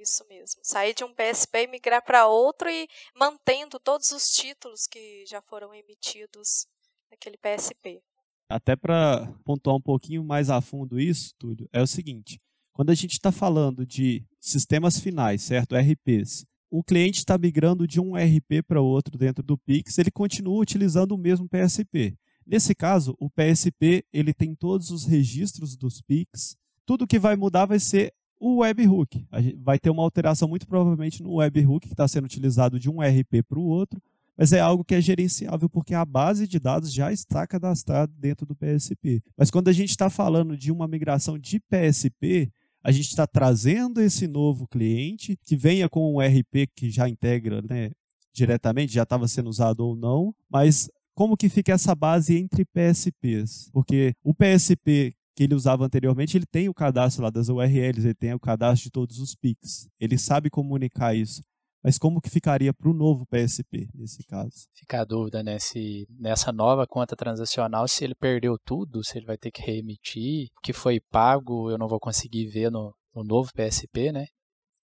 Isso 0.00 0.26
mesmo. 0.26 0.60
Sair 0.64 0.94
de 0.94 1.04
um 1.04 1.14
PSP 1.14 1.62
e 1.62 1.66
migrar 1.68 2.04
para 2.04 2.26
outro 2.26 2.68
e 2.68 2.88
mantendo 3.14 3.78
todos 3.78 4.10
os 4.10 4.32
títulos 4.32 4.88
que 4.88 5.24
já 5.26 5.40
foram 5.42 5.72
emitidos 5.72 6.66
naquele 7.12 7.36
PSP. 7.36 8.02
Até 8.48 8.74
para 8.74 9.32
pontuar 9.44 9.76
um 9.76 9.80
pouquinho 9.80 10.24
mais 10.24 10.50
a 10.50 10.60
fundo 10.60 10.98
isso, 10.98 11.34
Túlio, 11.38 11.68
é 11.72 11.80
o 11.80 11.86
seguinte: 11.86 12.40
quando 12.72 12.90
a 12.90 12.94
gente 12.94 13.12
está 13.12 13.30
falando 13.30 13.86
de 13.86 14.24
sistemas 14.40 14.98
finais, 14.98 15.42
certo? 15.42 15.76
RPs, 15.76 16.44
o 16.70 16.82
cliente 16.82 17.18
está 17.18 17.36
migrando 17.38 17.86
de 17.86 18.00
um 18.00 18.14
RP 18.14 18.62
para 18.66 18.80
outro 18.80 19.16
dentro 19.16 19.42
do 19.42 19.56
Pix, 19.58 19.98
ele 19.98 20.10
continua 20.10 20.60
utilizando 20.60 21.12
o 21.12 21.18
mesmo 21.18 21.48
PSP. 21.48 22.16
Nesse 22.46 22.74
caso, 22.74 23.14
o 23.20 23.30
PSP 23.30 24.04
ele 24.12 24.34
tem 24.34 24.54
todos 24.54 24.90
os 24.90 25.04
registros 25.04 25.76
dos 25.76 26.00
Pix. 26.00 26.56
Tudo 26.84 27.06
que 27.06 27.18
vai 27.18 27.36
mudar 27.36 27.66
vai 27.66 27.78
ser 27.78 28.12
o 28.40 28.58
webhook. 28.58 29.24
Vai 29.58 29.78
ter 29.78 29.90
uma 29.90 30.02
alteração 30.02 30.48
muito 30.48 30.66
provavelmente 30.66 31.22
no 31.22 31.36
webhook 31.36 31.86
que 31.86 31.94
está 31.94 32.08
sendo 32.08 32.24
utilizado 32.24 32.80
de 32.80 32.90
um 32.90 33.00
RP 33.00 33.44
para 33.46 33.58
o 33.58 33.64
outro, 33.64 34.02
mas 34.36 34.52
é 34.52 34.60
algo 34.60 34.84
que 34.84 34.94
é 34.94 35.00
gerenciável 35.00 35.68
porque 35.68 35.94
a 35.94 36.04
base 36.04 36.46
de 36.46 36.58
dados 36.58 36.92
já 36.92 37.12
está 37.12 37.46
cadastrada 37.46 38.12
dentro 38.18 38.46
do 38.46 38.54
PSP. 38.54 39.22
Mas 39.36 39.50
quando 39.50 39.68
a 39.68 39.72
gente 39.72 39.90
está 39.90 40.08
falando 40.08 40.56
de 40.56 40.72
uma 40.72 40.88
migração 40.88 41.38
de 41.38 41.60
PSP, 41.60 42.50
a 42.82 42.90
gente 42.90 43.08
está 43.08 43.26
trazendo 43.26 44.00
esse 44.00 44.26
novo 44.26 44.66
cliente 44.66 45.38
que 45.44 45.56
venha 45.56 45.88
com 45.88 46.14
um 46.14 46.20
RP 46.20 46.68
que 46.74 46.90
já 46.90 47.08
integra 47.08 47.62
né, 47.62 47.90
diretamente, 48.32 48.92
já 48.92 49.04
estava 49.04 49.28
sendo 49.28 49.48
usado 49.48 49.80
ou 49.80 49.94
não, 49.94 50.34
mas 50.50 50.90
como 51.14 51.36
que 51.36 51.48
fica 51.48 51.72
essa 51.72 51.94
base 51.94 52.36
entre 52.36 52.64
PSPs? 52.64 53.70
Porque 53.72 54.14
o 54.24 54.34
PSP 54.34 55.14
que 55.34 55.44
ele 55.44 55.54
usava 55.54 55.84
anteriormente, 55.84 56.36
ele 56.36 56.46
tem 56.46 56.68
o 56.68 56.74
cadastro 56.74 57.22
lá 57.22 57.30
das 57.30 57.48
URLs, 57.48 58.06
ele 58.06 58.14
tem 58.14 58.34
o 58.34 58.40
cadastro 58.40 58.84
de 58.84 58.90
todos 58.90 59.18
os 59.18 59.34
PICs. 59.34 59.88
Ele 59.98 60.18
sabe 60.18 60.50
comunicar 60.50 61.14
isso. 61.14 61.42
Mas 61.82 61.98
como 61.98 62.20
que 62.20 62.30
ficaria 62.30 62.72
para 62.72 62.88
o 62.88 62.94
novo 62.94 63.26
PSP 63.26 63.88
nesse 63.92 64.22
caso? 64.24 64.68
Fica 64.72 65.00
a 65.00 65.04
dúvida, 65.04 65.42
né? 65.42 65.58
Se 65.58 66.06
nessa 66.08 66.52
nova 66.52 66.86
conta 66.86 67.16
transacional, 67.16 67.88
se 67.88 68.04
ele 68.04 68.14
perdeu 68.14 68.56
tudo, 68.64 69.04
se 69.04 69.18
ele 69.18 69.26
vai 69.26 69.36
ter 69.36 69.50
que 69.50 69.62
reemitir, 69.62 70.48
o 70.56 70.60
que 70.60 70.72
foi 70.72 71.00
pago, 71.00 71.70
eu 71.70 71.76
não 71.76 71.88
vou 71.88 71.98
conseguir 71.98 72.46
ver 72.46 72.70
no, 72.70 72.94
no 73.12 73.24
novo 73.24 73.50
PSP, 73.52 74.12
né? 74.12 74.26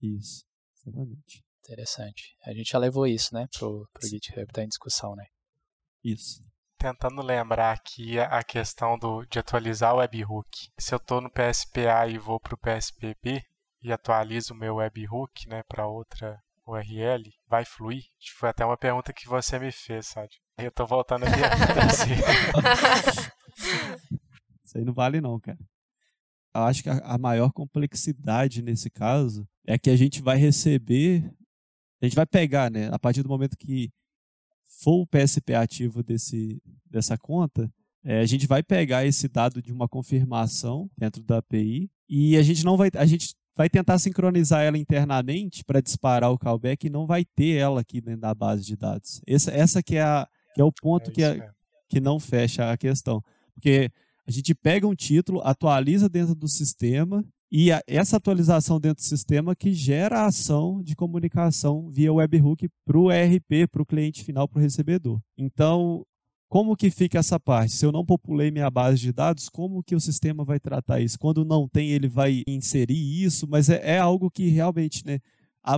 Isso, 0.03 0.45
exatamente. 0.75 1.45
Interessante. 1.65 2.37
A 2.45 2.53
gente 2.53 2.71
já 2.71 2.79
levou 2.79 3.07
isso, 3.07 3.33
né, 3.33 3.47
pro, 3.57 3.89
pro 3.93 4.09
GitHub, 4.09 4.47
tá 4.53 4.65
em 4.65 4.69
discussão, 4.69 5.15
né? 5.15 5.27
Isso. 6.03 6.41
Tentando 6.79 7.23
lembrar 7.23 7.73
aqui 7.73 8.19
a 8.19 8.43
questão 8.43 8.99
do, 8.99 9.25
de 9.27 9.39
atualizar 9.39 9.95
o 9.95 9.99
webhook. 9.99 10.49
Se 10.79 10.95
eu 10.95 10.97
estou 10.97 11.21
no 11.21 11.31
PSPA 11.31 12.09
e 12.09 12.19
vou 12.19 12.41
para 12.41 12.55
o 12.55 12.59
PSPB 12.59 13.43
e 13.83 13.93
atualizo 13.93 14.55
o 14.55 14.57
meu 14.57 14.77
webhook 14.77 15.49
né, 15.49 15.63
para 15.69 15.87
outra 15.87 16.41
URL, 16.69 17.23
vai 17.49 17.65
fluir? 17.65 18.05
Foi 18.37 18.51
até 18.51 18.65
uma 18.65 18.77
pergunta 18.77 19.13
que 19.13 19.27
você 19.27 19.59
me 19.59 19.73
fez, 19.73 20.09
sabe? 20.09 20.29
Eu 20.59 20.71
tô 20.71 20.87
voltando 20.87 21.25
aqui 21.25 21.41
Isso 24.65 24.77
aí 24.77 24.85
não 24.85 24.93
vale 24.93 25.21
não, 25.21 25.41
cara. 25.41 25.59
Eu 26.55 26.63
acho 26.63 26.83
que 26.83 26.91
a, 26.91 26.99
a 26.99 27.19
maior 27.19 27.51
complexidade 27.53 28.61
nesse 28.61 28.91
caso 28.91 29.49
é 29.67 29.79
que 29.79 29.89
a 29.89 29.97
gente 29.97 30.21
vai 30.21 30.37
receber, 30.37 31.25
a 32.03 32.07
gente 32.07 32.17
vai 32.17 32.27
pegar, 32.27 32.71
né, 32.71 32.89
a 32.93 32.99
partir 32.99 33.23
do 33.23 33.29
momento 33.29 33.57
que 33.57 33.91
for 34.83 35.03
o 35.03 35.07
PSP 35.07 35.55
ativo 35.55 36.03
desse, 36.03 36.61
dessa 36.85 37.17
conta, 37.17 37.73
é, 38.05 38.21
a 38.21 38.27
gente 38.27 38.47
vai 38.47 38.63
pegar 38.63 39.05
esse 39.05 39.29
dado 39.29 39.63
de 39.63 39.73
uma 39.73 39.89
confirmação 39.89 40.91
dentro 40.97 41.23
da 41.23 41.39
API 41.39 41.91
e 42.09 42.37
a 42.37 42.43
gente 42.43 42.65
não 42.65 42.77
vai, 42.77 42.91
a 42.95 43.07
gente 43.07 43.35
vai 43.59 43.69
tentar 43.69 43.99
sincronizar 43.99 44.63
ela 44.63 44.79
internamente 44.79 45.65
para 45.65 45.81
disparar 45.81 46.31
o 46.31 46.39
callback 46.39 46.87
e 46.87 46.91
não 46.91 47.09
vai 47.09 47.25
ter 47.25 47.57
ela 47.57 47.81
aqui 47.81 48.01
dentro 48.01 48.21
da 48.21 48.33
base 48.33 48.65
de 48.65 48.77
dados. 48.77 49.21
Essa, 49.27 49.51
essa 49.51 49.83
que, 49.83 49.97
é 49.97 50.03
a, 50.03 50.29
que 50.55 50.61
é 50.61 50.65
o 50.65 50.71
ponto 50.71 51.11
É 51.11 51.13
que, 51.13 51.23
é, 51.25 51.35
mesmo. 51.35 51.55
que 51.89 52.01
não 52.01 52.21
fecha 52.21 52.71
a 52.71 52.77
questão. 52.77 53.21
Porque 53.53 53.91
a 54.25 54.31
gente 54.31 54.55
pega 54.55 54.87
um 54.87 54.95
título, 54.95 55.41
atualiza 55.43 56.09
dentro 56.09 56.37
do 56.37 56.47
sistema 56.47 57.25
E 57.51 57.73
a, 57.73 57.83
essa 57.89 58.19
atualização 58.19 58.79
dentro 58.79 59.03
do 59.03 59.09
sistema 59.09 59.57
que 59.57 59.73
gera 59.73 60.21
a 60.21 60.27
ação 60.27 60.81
de 60.81 60.95
comunicação 60.95 61.91
via 61.91 62.13
webhook 62.13 62.69
para 62.85 62.97
o 62.97 63.11
ERP, 63.11 63.67
para 63.73 63.83
o 63.83 63.87
cliente 63.87 64.23
final, 64.23 64.47
para 64.47 64.61
o 64.61 64.63
recebedor. 64.63 65.21
Então, 65.37 66.07
como 66.49 66.77
que 66.77 66.91
fica 66.91 67.19
essa 67.19 67.39
parte? 67.39 67.75
Se 67.75 67.85
eu 67.85 67.93
não 67.93 68.05
populei 68.05 68.51
minha 68.51 68.71
base 68.71 68.99
de 68.99 69.13
dados, 69.13 69.49
como 69.49 69.83
que 69.83 69.95
o 69.95 70.01
sistema 70.01 70.45
vai 70.45 70.59
tratar 70.59 71.01
isso? 71.01 71.19
Quando 71.19 71.45
não 71.45 71.69
tem, 71.69 71.91
ele 71.91 72.09
vai 72.09 72.43
inserir 72.47 73.23
isso, 73.23 73.47
mas 73.49 73.69
é, 73.69 73.97
é 73.97 73.99
algo 73.99 74.31
que 74.31 74.49
realmente, 74.49 75.05
né? 75.05 75.19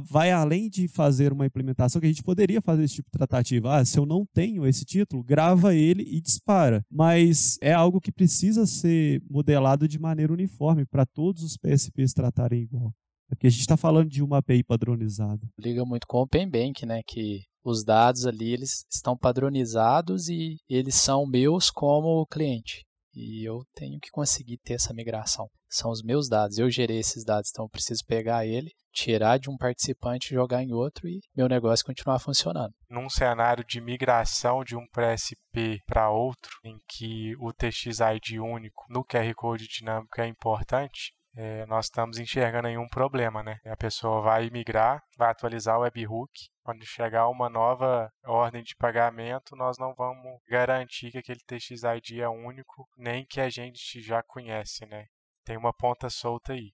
vai 0.05 0.31
além 0.31 0.69
de 0.69 0.87
fazer 0.87 1.33
uma 1.33 1.47
implementação 1.47 2.01
que 2.01 2.07
a 2.07 2.11
gente 2.11 2.23
poderia 2.23 2.61
fazer 2.61 2.85
esse 2.85 2.97
tipo 2.97 3.09
de 3.09 3.19
tratativa. 3.19 3.77
Ah, 3.77 3.85
se 3.85 3.99
eu 3.99 4.07
não 4.07 4.25
tenho 4.33 4.65
esse 4.67 4.85
título, 4.85 5.25
grava 5.25 5.75
ele 5.75 6.03
e 6.03 6.21
dispara. 6.21 6.85
Mas 6.89 7.59
é 7.61 7.73
algo 7.73 8.01
que 8.01 8.13
precisa 8.13 8.67
ser 8.67 9.21
modelado 9.29 9.89
de 9.89 9.99
maneira 9.99 10.33
uniforme 10.33 10.87
para 10.87 11.05
todos 11.05 11.43
os 11.43 11.57
PSPs 11.57 12.13
tratarem 12.13 12.63
igual. 12.63 12.93
É 13.31 13.35
porque 13.35 13.47
a 13.47 13.51
gente 13.51 13.61
está 13.61 13.77
falando 13.77 14.09
de 14.09 14.23
uma 14.23 14.39
API 14.39 14.63
padronizada. 14.63 15.41
Liga 15.59 15.85
muito 15.85 16.07
com 16.07 16.19
o 16.19 16.23
Open 16.23 16.49
Bank, 16.49 16.85
né? 16.85 17.01
Que 17.07 17.43
os 17.63 17.85
dados 17.85 18.27
ali 18.27 18.53
eles 18.53 18.85
estão 18.91 19.17
padronizados 19.17 20.29
e 20.29 20.57
eles 20.69 20.95
são 20.95 21.27
meus 21.27 21.71
como 21.71 22.27
cliente. 22.27 22.85
E 23.15 23.47
eu 23.47 23.65
tenho 23.75 23.99
que 24.01 24.11
conseguir 24.11 24.59
ter 24.59 24.75
essa 24.75 24.95
migração. 24.95 25.49
São 25.69 25.91
os 25.91 26.03
meus 26.03 26.29
dados, 26.29 26.59
eu 26.59 26.71
gerei 26.71 26.99
esses 26.99 27.25
dados, 27.25 27.51
então 27.51 27.65
eu 27.65 27.69
preciso 27.69 28.05
pegar 28.07 28.47
ele, 28.47 28.71
tirar 28.93 29.39
de 29.39 29.49
um 29.49 29.57
participante, 29.57 30.35
jogar 30.35 30.63
em 30.63 30.73
outro 30.73 31.09
e 31.09 31.21
meu 31.37 31.49
negócio 31.49 31.85
continuar 31.85 32.19
funcionando. 32.19 32.73
Num 32.89 33.09
cenário 33.09 33.65
de 33.65 33.81
migração 33.81 34.65
de 34.65 34.77
um 34.77 34.87
PSP 34.89 35.79
para 35.87 36.11
outro, 36.11 36.51
em 36.65 36.77
que 36.89 37.35
o 37.39 37.53
TXID 37.53 38.41
único 38.41 38.85
no 38.89 39.05
QR 39.05 39.33
Code 39.35 39.67
dinâmico 39.69 40.21
é 40.21 40.27
importante, 40.27 41.13
é, 41.37 41.65
nós 41.67 41.87
estamos 41.87 42.19
enxergando 42.19 42.67
aí 42.67 42.77
um 42.77 42.89
problema, 42.89 43.43
né? 43.43 43.59
A 43.67 43.77
pessoa 43.77 44.21
vai 44.21 44.51
migrar, 44.51 45.01
vai 45.17 45.31
atualizar 45.31 45.79
o 45.79 45.83
webhook, 45.83 46.33
quando 46.71 46.87
chegar 46.87 47.29
uma 47.29 47.51
nova 47.51 48.13
ordem 48.25 48.63
de 48.63 48.77
pagamento, 48.77 49.57
nós 49.57 49.77
não 49.77 49.93
vamos 49.93 50.41
garantir 50.49 51.11
que 51.11 51.19
aquele 51.19 51.41
TXID 51.41 52.21
é 52.21 52.29
único, 52.29 52.89
nem 52.97 53.27
que 53.27 53.41
a 53.41 53.51
gente 53.51 54.01
já 54.01 54.23
conhece, 54.23 54.87
né? 54.87 55.07
Tem 55.45 55.57
uma 55.57 55.73
ponta 55.73 56.09
solta 56.09 56.53
aí. 56.53 56.73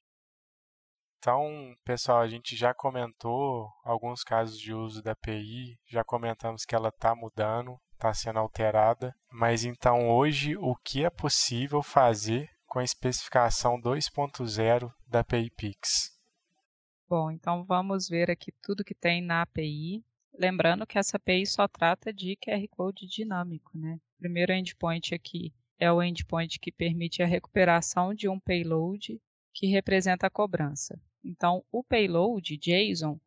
Então, 1.16 1.74
pessoal, 1.82 2.20
a 2.20 2.28
gente 2.28 2.54
já 2.54 2.74
comentou 2.74 3.70
alguns 3.82 4.22
casos 4.22 4.58
de 4.58 4.74
uso 4.74 5.02
da 5.02 5.12
API, 5.12 5.78
já 5.88 6.04
comentamos 6.04 6.66
que 6.66 6.74
ela 6.74 6.90
está 6.90 7.14
mudando, 7.14 7.80
está 7.94 8.12
sendo 8.12 8.38
alterada, 8.38 9.14
mas 9.32 9.64
então 9.64 10.10
hoje 10.10 10.58
o 10.58 10.76
que 10.76 11.06
é 11.06 11.10
possível 11.10 11.82
fazer 11.82 12.50
com 12.66 12.80
a 12.80 12.84
especificação 12.84 13.80
2.0 13.80 14.92
da 15.06 15.20
API 15.20 15.50
Pix? 15.56 16.15
Bom, 17.08 17.30
então 17.30 17.64
vamos 17.64 18.08
ver 18.08 18.30
aqui 18.30 18.50
tudo 18.60 18.84
que 18.84 18.94
tem 18.94 19.22
na 19.22 19.42
API. 19.42 20.04
Lembrando 20.36 20.86
que 20.86 20.98
essa 20.98 21.16
API 21.16 21.46
só 21.46 21.68
trata 21.68 22.12
de 22.12 22.36
QR 22.36 22.66
Code 22.68 23.06
dinâmico, 23.06 23.70
né? 23.78 24.00
Primeiro 24.18 24.52
endpoint 24.52 25.14
aqui 25.14 25.54
é 25.78 25.90
o 25.92 26.02
endpoint 26.02 26.58
que 26.58 26.72
permite 26.72 27.22
a 27.22 27.26
recuperação 27.26 28.12
de 28.12 28.28
um 28.28 28.40
payload 28.40 29.20
que 29.54 29.66
representa 29.66 30.26
a 30.26 30.30
cobrança. 30.30 31.00
Então, 31.24 31.64
o 31.70 31.84
payload 31.84 32.56
JSON 32.56 33.20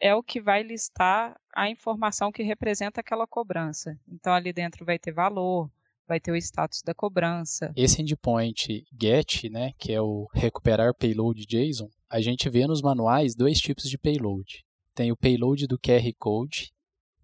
é 0.00 0.14
o 0.14 0.22
que 0.22 0.40
vai 0.40 0.62
listar 0.62 1.38
a 1.54 1.68
informação 1.68 2.32
que 2.32 2.42
representa 2.42 3.00
aquela 3.00 3.26
cobrança. 3.26 3.98
Então, 4.08 4.32
ali 4.32 4.52
dentro 4.52 4.84
vai 4.84 4.98
ter 4.98 5.12
valor, 5.12 5.70
vai 6.06 6.20
ter 6.20 6.32
o 6.32 6.36
status 6.36 6.82
da 6.84 6.94
cobrança. 6.94 7.72
Esse 7.76 8.00
endpoint 8.02 8.84
GET, 8.98 9.50
né, 9.50 9.72
que 9.78 9.92
é 9.92 10.00
o 10.00 10.26
recuperar 10.32 10.94
payload 10.94 11.44
JSON, 11.46 11.88
a 12.08 12.20
gente 12.20 12.48
vê 12.48 12.66
nos 12.66 12.80
manuais 12.80 13.34
dois 13.34 13.58
tipos 13.58 13.88
de 13.88 13.98
payload. 13.98 14.64
Tem 14.94 15.10
o 15.10 15.16
payload 15.16 15.66
do 15.66 15.78
QR 15.78 16.08
Code, 16.18 16.70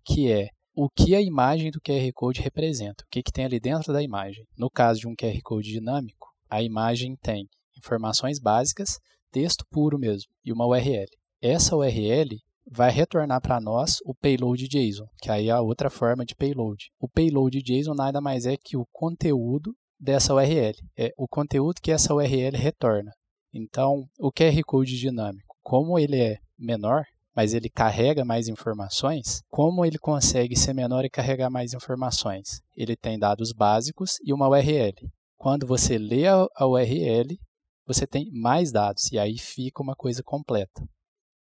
que 0.05 0.30
é 0.30 0.49
o 0.74 0.89
que 0.89 1.14
a 1.14 1.20
imagem 1.20 1.70
do 1.70 1.80
QR 1.80 2.11
Code 2.14 2.41
representa, 2.41 3.05
o 3.05 3.09
que, 3.11 3.22
que 3.22 3.33
tem 3.33 3.45
ali 3.45 3.61
dentro 3.61 3.93
da 3.93 4.03
imagem. 4.03 4.47
No 4.57 4.70
caso 4.70 5.01
de 5.01 5.09
um 5.09 5.14
QR 5.14 5.39
Code 5.43 5.70
dinâmico, 5.70 6.28
a 6.49 6.62
imagem 6.62 7.16
tem 7.16 7.47
informações 7.76 8.39
básicas, 8.39 8.99
texto 9.30 9.64
puro 9.70 9.99
mesmo, 9.99 10.30
e 10.45 10.53
uma 10.53 10.66
URL. 10.66 11.07
Essa 11.41 11.76
URL 11.76 12.39
vai 12.71 12.91
retornar 12.91 13.41
para 13.41 13.61
nós 13.61 13.99
o 14.05 14.15
payload 14.15 14.69
JSON, 14.69 15.07
que 15.21 15.31
aí 15.31 15.49
é 15.49 15.53
a 15.53 15.61
outra 15.61 15.91
forma 15.91 16.25
de 16.25 16.35
payload. 16.35 16.91
O 17.01 17.09
payload 17.09 17.63
JSON 17.63 17.95
nada 17.95 18.21
mais 18.21 18.47
é 18.47 18.57
que 18.57 18.77
o 18.77 18.87
conteúdo 18.93 19.75
dessa 19.99 20.35
URL, 20.35 20.75
é 20.97 21.13
o 21.17 21.29
conteúdo 21.29 21.81
que 21.81 21.93
essa 21.93 22.13
URL 22.13 22.57
retorna. 22.57 23.13
Então, 23.55 24.07
o 24.19 24.33
QR 24.33 24.61
Code 24.65 24.99
dinâmico, 24.99 25.57
como 25.63 25.99
ele 25.99 26.21
é 26.21 26.39
menor, 26.59 27.05
mas 27.35 27.55
ele 27.55 27.71
carrega 27.71 28.25
mais 28.25 28.49
informações, 28.49 29.43
como 29.49 29.85
ele 29.85 29.99
consegue 29.99 30.57
ser 30.57 30.75
menor 30.75 31.05
e 31.05 31.11
carregar 31.11 31.51
mais 31.51 31.73
informações? 31.73 32.61
Ele 32.77 32.97
tem 32.97 33.19
dados 33.19 33.53
básicos 33.53 34.19
e 34.25 34.33
uma 34.33 34.49
URL. 34.49 35.09
Quando 35.39 35.67
você 35.67 35.99
lê 35.99 36.27
a 36.27 36.67
URL, 36.67 37.39
você 37.87 38.07
tem 38.07 38.31
mais 38.33 38.71
dados 38.71 39.11
e 39.11 39.19
aí 39.19 39.39
fica 39.39 39.83
uma 39.83 39.95
coisa 39.95 40.23
completa. 40.23 40.83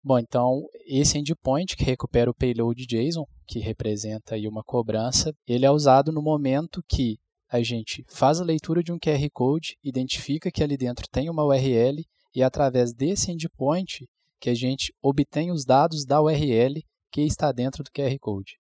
Bom, 0.08 0.20
então 0.20 0.68
esse 0.86 1.18
endpoint 1.18 1.76
que 1.76 1.82
recupera 1.82 2.30
o 2.30 2.34
payload 2.34 2.86
JSON, 2.86 3.26
que 3.44 3.58
representa 3.58 4.36
aí 4.36 4.46
uma 4.46 4.62
cobrança, 4.62 5.34
ele 5.48 5.66
é 5.66 5.70
usado 5.72 6.12
no 6.12 6.22
momento 6.22 6.80
que 6.88 7.18
a 7.48 7.60
gente 7.60 8.04
faz 8.08 8.40
a 8.40 8.44
leitura 8.44 8.84
de 8.84 8.92
um 8.92 9.00
QR 9.00 9.28
Code, 9.32 9.76
identifica 9.82 10.48
que 10.48 10.62
ali 10.62 10.76
dentro 10.76 11.08
tem 11.10 11.28
uma 11.28 11.44
URL 11.44 12.04
e 12.32 12.40
através 12.40 12.94
desse 12.94 13.32
endpoint 13.32 14.08
que 14.38 14.48
a 14.48 14.54
gente 14.54 14.94
obtém 15.02 15.50
os 15.50 15.64
dados 15.64 16.06
da 16.06 16.22
URL 16.22 16.84
que 17.10 17.22
está 17.22 17.50
dentro 17.50 17.82
do 17.82 17.90
QR 17.90 18.16
Code. 18.20 18.60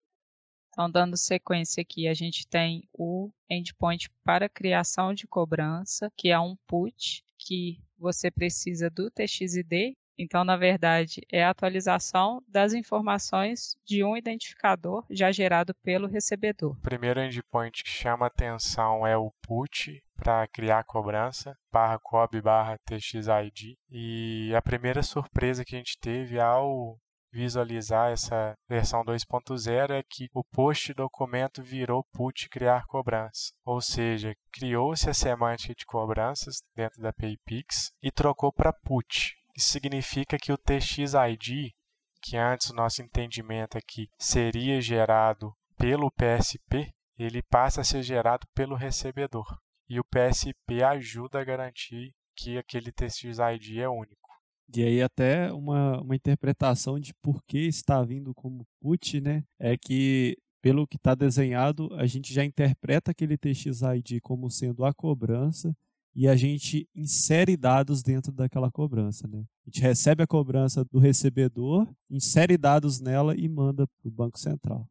Então, 0.70 0.90
dando 0.90 1.18
sequência 1.18 1.82
aqui, 1.82 2.08
a 2.08 2.14
gente 2.14 2.48
tem 2.48 2.88
o 2.94 3.30
endpoint 3.50 4.10
para 4.24 4.48
criação 4.48 5.14
de 5.14 5.28
cobrança, 5.28 6.10
que 6.16 6.30
é 6.30 6.40
um 6.40 6.56
put, 6.66 7.22
que 7.38 7.82
você 8.00 8.32
precisa 8.32 8.90
do 8.90 9.12
TXID 9.12 9.94
então, 10.18 10.44
na 10.44 10.56
verdade, 10.56 11.22
é 11.32 11.44
a 11.44 11.50
atualização 11.50 12.42
das 12.48 12.74
informações 12.74 13.76
de 13.86 14.04
um 14.04 14.16
identificador 14.16 15.06
já 15.10 15.32
gerado 15.32 15.74
pelo 15.84 16.08
recebedor. 16.08 16.72
O 16.72 16.82
primeiro 16.82 17.22
endpoint 17.22 17.84
que 17.84 17.90
chama 17.90 18.28
atenção 18.28 19.06
é 19.06 19.18
o 19.18 19.32
put 19.42 20.04
para 20.16 20.48
criar 20.48 20.84
cobrança, 20.84 21.58
barra 21.72 22.00
cob 22.00 22.42
barra 22.42 22.78
txid. 22.86 23.78
E 23.90 24.54
a 24.56 24.62
primeira 24.62 25.04
surpresa 25.04 25.66
que 25.66 25.76
a 25.76 25.80
gente 25.80 25.98
teve 26.00 26.40
ao 26.40 26.98
visualizar 27.34 28.12
essa 28.12 28.56
versão 28.70 29.04
2.0 29.04 29.90
é 29.90 30.04
que 30.04 30.30
o 30.34 30.44
post 30.44 30.94
documento 30.94 31.64
virou 31.64 32.06
put 32.14 32.48
criar 32.48 32.86
cobrança, 32.86 33.52
ou 33.66 33.82
seja, 33.82 34.36
criou-se 34.52 35.10
a 35.10 35.14
semântica 35.16 35.74
de 35.74 35.84
cobranças 35.84 36.62
dentro 36.76 37.02
da 37.02 37.10
API 37.10 37.38
Pix 37.44 37.92
e 38.04 38.12
trocou 38.12 38.54
para 38.54 38.72
put. 38.72 39.36
Isso 39.56 39.70
significa 39.70 40.38
que 40.38 40.52
o 40.52 40.58
TXID, 40.58 41.74
que 42.22 42.38
antes 42.38 42.70
o 42.70 42.76
nosso 42.76 43.02
entendimento 43.02 43.78
aqui 43.78 44.10
seria 44.18 44.82
gerado 44.82 45.54
pelo 45.78 46.12
PSP, 46.12 46.92
ele 47.18 47.44
passa 47.44 47.82
a 47.82 47.84
ser 47.84 48.02
gerado 48.02 48.48
pelo 48.54 48.76
recebedor. 48.76 49.46
E 49.88 50.00
o 50.00 50.04
PSP 50.04 50.84
ajuda 50.84 51.40
a 51.40 51.44
garantir 51.44 52.14
que 52.36 52.58
aquele 52.58 52.92
TXID 52.92 53.80
é 53.80 53.88
único. 53.88 54.30
E 54.76 54.84
aí 54.84 55.02
até 55.02 55.52
uma, 55.54 56.02
uma 56.02 56.16
interpretação 56.16 57.00
de 57.00 57.14
por 57.16 57.44
que 57.44 57.60
está 57.68 58.02
vindo 58.02 58.34
como 58.34 58.66
put, 58.80 59.22
né? 59.22 59.44
É 59.60 59.78
que 59.78 60.36
pelo 60.62 60.88
que 60.88 60.96
está 60.96 61.14
desenhado, 61.14 61.94
a 61.96 62.06
gente 62.06 62.34
já 62.34 62.44
interpreta 62.44 63.12
aquele 63.12 63.38
TXID 63.38 64.22
como 64.22 64.50
sendo 64.50 64.86
a 64.86 64.94
cobrança 64.94 65.76
e 66.16 66.28
a 66.28 66.36
gente 66.36 66.88
insere 66.96 67.58
dados 67.58 68.04
dentro 68.04 68.32
daquela 68.32 68.72
cobrança. 68.72 69.28
Né? 69.28 69.44
A 69.66 69.70
gente 69.70 69.82
recebe 69.82 70.24
a 70.24 70.28
cobrança 70.28 70.86
do 70.86 71.00
recebedor, 71.00 71.88
insere 72.10 72.58
dados 72.58 73.00
nela 73.00 73.36
e 73.36 73.48
manda 73.50 73.88
para 73.88 74.08
o 74.08 74.12
Banco 74.12 74.40
Central. 74.40 74.88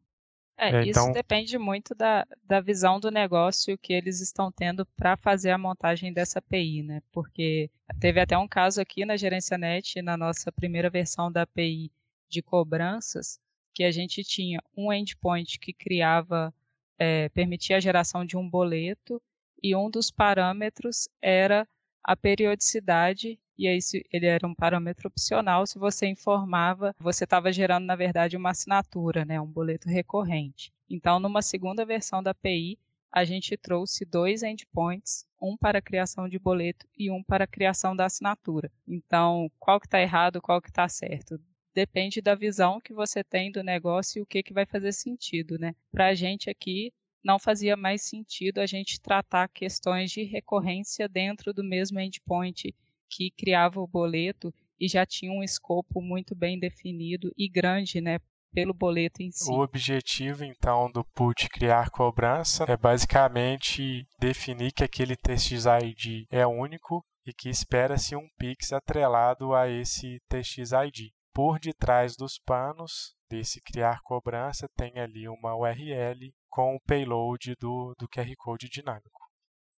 É, 0.57 0.69
é, 0.69 0.81
isso 0.81 0.99
então... 0.99 1.11
depende 1.11 1.57
muito 1.57 1.95
da, 1.95 2.25
da 2.43 2.61
visão 2.61 2.99
do 2.99 3.09
negócio 3.09 3.77
que 3.77 3.91
eles 3.91 4.21
estão 4.21 4.51
tendo 4.51 4.85
para 4.95 5.17
fazer 5.17 5.49
a 5.49 5.57
montagem 5.57 6.13
dessa 6.13 6.39
API, 6.39 6.83
né? 6.83 7.01
Porque 7.11 7.69
teve 7.99 8.19
até 8.19 8.37
um 8.37 8.47
caso 8.47 8.79
aqui 8.79 9.03
na 9.03 9.17
Gerência 9.17 9.57
Net, 9.57 10.01
na 10.01 10.15
nossa 10.15 10.51
primeira 10.51 10.89
versão 10.89 11.31
da 11.31 11.41
API 11.41 11.91
de 12.29 12.41
cobranças, 12.41 13.39
que 13.73 13.83
a 13.83 13.91
gente 13.91 14.23
tinha 14.23 14.61
um 14.77 14.93
endpoint 14.93 15.59
que 15.59 15.73
criava, 15.73 16.53
é, 16.99 17.29
permitia 17.29 17.77
a 17.77 17.81
geração 17.81 18.23
de 18.23 18.37
um 18.37 18.47
boleto 18.47 19.21
e 19.63 19.75
um 19.75 19.89
dos 19.89 20.11
parâmetros 20.11 21.07
era 21.21 21.65
a 22.03 22.15
periodicidade 22.17 23.39
e 23.57 23.67
aí 23.67 23.79
ele 24.11 24.25
era 24.25 24.45
um 24.45 24.53
parâmetro 24.53 25.07
opcional 25.07 25.65
se 25.65 25.79
você 25.79 26.07
informava, 26.07 26.93
você 26.99 27.23
estava 27.23 27.51
gerando 27.51 27.85
na 27.85 27.95
verdade 27.95 28.35
uma 28.35 28.49
assinatura, 28.49 29.23
né, 29.23 29.39
um 29.39 29.47
boleto 29.47 29.87
recorrente. 29.87 30.73
Então, 30.89 31.19
numa 31.19 31.41
segunda 31.41 31.85
versão 31.85 32.21
da 32.21 32.31
API, 32.31 32.77
a 33.11 33.23
gente 33.23 33.55
trouxe 33.55 34.05
dois 34.05 34.41
endpoints, 34.41 35.25
um 35.39 35.55
para 35.55 35.77
a 35.77 35.81
criação 35.81 36.27
de 36.27 36.39
boleto 36.39 36.87
e 36.97 37.11
um 37.11 37.23
para 37.23 37.43
a 37.43 37.47
criação 37.47 37.95
da 37.95 38.05
assinatura. 38.05 38.71
Então, 38.87 39.51
qual 39.59 39.79
que 39.79 39.85
está 39.85 40.01
errado, 40.01 40.41
qual 40.41 40.59
que 40.59 40.69
está 40.69 40.89
certo? 40.89 41.39
Depende 41.75 42.21
da 42.21 42.35
visão 42.35 42.81
que 42.81 42.93
você 42.93 43.23
tem 43.23 43.51
do 43.51 43.63
negócio 43.63 44.19
e 44.19 44.21
o 44.21 44.25
que, 44.25 44.41
que 44.41 44.53
vai 44.53 44.65
fazer 44.65 44.91
sentido, 44.91 45.57
né? 45.59 45.75
Para 45.91 46.07
a 46.07 46.15
gente 46.15 46.49
aqui, 46.49 46.91
não 47.23 47.39
fazia 47.39 47.77
mais 47.77 48.03
sentido 48.03 48.59
a 48.59 48.65
gente 48.65 48.99
tratar 48.99 49.47
questões 49.47 50.11
de 50.11 50.23
recorrência 50.23 51.07
dentro 51.07 51.53
do 51.53 51.63
mesmo 51.63 51.99
endpoint 51.99 52.75
que 53.09 53.31
criava 53.31 53.79
o 53.79 53.87
boleto 53.87 54.53
e 54.79 54.87
já 54.87 55.05
tinha 55.05 55.31
um 55.31 55.43
escopo 55.43 56.01
muito 56.01 56.35
bem 56.35 56.59
definido 56.59 57.31
e 57.37 57.47
grande, 57.47 58.01
né, 58.01 58.19
pelo 58.53 58.73
boleto 58.73 59.21
em 59.21 59.31
si. 59.31 59.49
O 59.51 59.61
objetivo, 59.61 60.43
então, 60.43 60.91
do 60.91 61.03
put 61.03 61.47
criar 61.49 61.89
cobrança 61.89 62.65
é 62.67 62.75
basicamente 62.75 64.07
definir 64.19 64.71
que 64.71 64.83
aquele 64.83 65.15
TXID 65.15 66.27
é 66.29 66.45
único 66.45 67.03
e 67.25 67.33
que 67.33 67.49
espera-se 67.49 68.15
um 68.15 68.27
PIX 68.37 68.73
atrelado 68.73 69.53
a 69.53 69.69
esse 69.69 70.21
TXID. 70.27 71.13
Por 71.33 71.59
detrás 71.59 72.15
dos 72.15 72.37
panos 72.37 73.15
desse 73.29 73.59
criar 73.61 74.01
cobrança 74.03 74.69
tem 74.75 74.99
ali 74.99 75.27
uma 75.27 75.55
URL 75.55 76.31
com 76.53 76.75
o 76.75 76.79
payload 76.81 77.55
do, 77.59 77.95
do 77.97 78.07
QR 78.07 78.31
Code 78.37 78.69
dinâmico. 78.69 79.27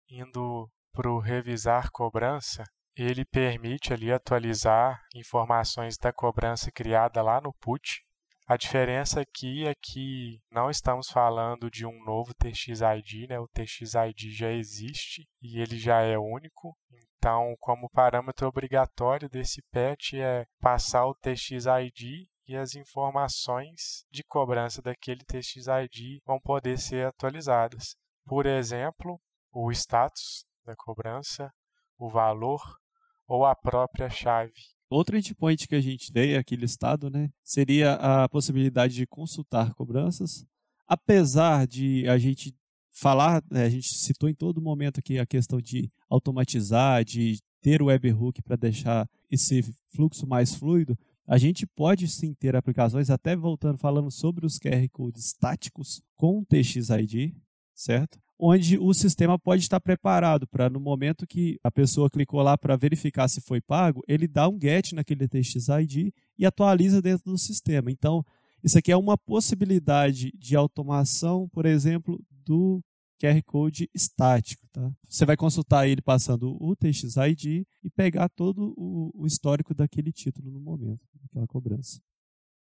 Indo 0.09 0.67
para 0.91 1.07
o 1.07 1.19
revisar 1.19 1.91
cobrança, 1.91 2.63
ele 2.97 3.23
permite 3.23 3.93
ali 3.93 4.11
atualizar 4.11 4.99
informações 5.13 5.99
da 5.99 6.11
cobrança 6.11 6.71
criada 6.71 7.21
lá 7.21 7.39
no 7.39 7.53
put 7.61 8.01
a 8.45 8.57
diferença 8.57 9.21
aqui 9.21 9.65
é 9.65 9.73
que 9.73 10.41
não 10.51 10.69
estamos 10.69 11.07
falando 11.09 11.71
de 11.71 11.85
um 11.85 12.03
novo 12.03 12.33
TXID, 12.33 13.27
né? 13.29 13.39
o 13.39 13.47
TXID 13.47 14.31
já 14.31 14.51
existe 14.51 15.25
e 15.41 15.61
ele 15.61 15.77
já 15.77 16.01
é 16.01 16.17
único. 16.17 16.77
Então, 16.91 17.55
como 17.57 17.89
parâmetro 17.89 18.45
obrigatório 18.45 19.29
desse 19.29 19.61
patch 19.71 20.15
é 20.15 20.45
passar 20.59 21.05
o 21.05 21.15
TXID 21.15 22.27
e 22.47 22.55
as 22.55 22.75
informações 22.75 24.05
de 24.11 24.23
cobrança 24.23 24.81
daquele 24.81 25.23
TXID 25.25 26.21
vão 26.25 26.39
poder 26.39 26.77
ser 26.77 27.07
atualizadas. 27.07 27.95
Por 28.25 28.45
exemplo, 28.45 29.19
o 29.51 29.71
status 29.71 30.45
da 30.65 30.75
cobrança, 30.75 31.51
o 31.97 32.09
valor 32.09 32.61
ou 33.27 33.45
a 33.45 33.55
própria 33.55 34.09
chave. 34.09 34.53
Outro 34.89 35.17
endpoint 35.17 35.67
que 35.67 35.75
a 35.75 35.81
gente 35.81 36.11
tem 36.11 36.35
aqui 36.35 36.55
listado 36.55 37.09
né, 37.09 37.29
seria 37.43 37.93
a 37.93 38.29
possibilidade 38.29 38.93
de 38.93 39.07
consultar 39.07 39.73
cobranças. 39.73 40.45
Apesar 40.87 41.65
de 41.65 42.07
a 42.07 42.17
gente 42.17 42.55
falar, 42.91 43.43
né, 43.49 43.63
a 43.65 43.69
gente 43.69 43.93
citou 43.95 44.29
em 44.29 44.35
todo 44.35 44.61
momento 44.61 44.99
aqui 44.99 45.17
a 45.17 45.25
questão 45.25 45.59
de 45.59 45.91
automatizar, 46.09 47.03
de 47.03 47.39
ter 47.61 47.81
o 47.81 47.85
webhook 47.85 48.41
para 48.43 48.55
deixar 48.55 49.09
esse 49.31 49.63
fluxo 49.95 50.27
mais 50.27 50.53
fluido, 50.53 50.97
a 51.27 51.37
gente 51.37 51.65
pode 51.65 52.07
sim 52.07 52.33
ter 52.33 52.55
aplicações, 52.55 53.09
até 53.09 53.35
voltando 53.35 53.77
falando 53.77 54.11
sobre 54.11 54.45
os 54.45 54.59
QR 54.59 54.87
codes 54.91 55.27
estáticos 55.27 56.01
com 56.15 56.43
TXID, 56.43 57.35
certo? 57.73 58.23
onde 58.45 58.77
o 58.77 58.93
sistema 58.93 59.39
pode 59.39 59.61
estar 59.61 59.79
preparado 59.79 60.45
para, 60.45 60.69
no 60.69 60.77
momento 60.77 61.25
que 61.25 61.57
a 61.63 61.71
pessoa 61.71 62.09
clicou 62.09 62.41
lá 62.41 62.57
para 62.57 62.75
verificar 62.75 63.29
se 63.29 63.39
foi 63.39 63.61
pago, 63.61 64.03
ele 64.05 64.27
dá 64.27 64.49
um 64.49 64.59
get 64.61 64.91
naquele 64.91 65.29
TXID 65.29 66.13
e 66.37 66.45
atualiza 66.45 67.01
dentro 67.01 67.31
do 67.31 67.37
sistema. 67.37 67.89
Então, 67.89 68.21
isso 68.61 68.77
aqui 68.77 68.91
é 68.91 68.97
uma 68.97 69.17
possibilidade 69.17 70.29
de 70.37 70.57
automação, 70.57 71.47
por 71.53 71.65
exemplo, 71.65 72.21
do 72.45 72.83
QR 73.19 73.41
Code 73.45 73.89
estático. 73.93 74.67
Tá? 74.71 74.91
Você 75.07 75.25
vai 75.25 75.37
consultar 75.37 75.87
ele 75.87 76.01
passando 76.01 76.57
o 76.61 76.75
TXID 76.75 77.65
e 77.83 77.89
pegar 77.89 78.29
todo 78.29 78.73
o, 78.77 79.25
histórico 79.25 79.73
daquele 79.73 80.11
título 80.11 80.51
no 80.51 80.59
momento, 80.59 81.01
daquela 81.21 81.47
cobrança. 81.47 82.01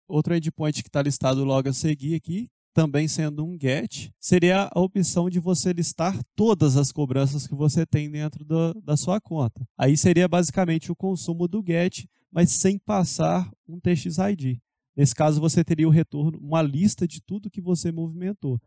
Outro 0.07 0.35
endpoint 0.35 0.83
que 0.83 0.89
está 0.89 1.01
listado 1.01 1.43
logo 1.43 1.69
a 1.69 1.73
seguir 1.73 2.15
aqui, 2.15 2.49
também 2.73 3.07
sendo 3.07 3.45
um 3.45 3.57
get, 3.59 4.09
seria 4.19 4.69
a 4.73 4.79
opção 4.79 5.29
de 5.29 5.39
você 5.39 5.71
listar 5.71 6.19
todas 6.35 6.75
as 6.75 6.91
cobranças 6.91 7.47
que 7.47 7.55
você 7.55 7.85
tem 7.85 8.09
dentro 8.09 8.43
do, 8.43 8.73
da 8.81 8.97
sua 8.97 9.21
conta. 9.21 9.65
Aí 9.77 9.95
seria 9.95 10.27
basicamente 10.27 10.91
o 10.91 10.95
consumo 10.95 11.47
do 11.47 11.63
get, 11.65 12.05
mas 12.31 12.51
sem 12.51 12.79
passar 12.79 13.49
um 13.67 13.79
TXID. 13.79 14.59
Nesse 14.95 15.15
caso, 15.15 15.41
você 15.41 15.63
teria 15.63 15.87
o 15.87 15.91
retorno, 15.91 16.37
uma 16.39 16.61
lista 16.61 17.07
de 17.07 17.21
tudo 17.21 17.49
que 17.49 17.61
você 17.61 17.91
movimentou. 17.91 18.59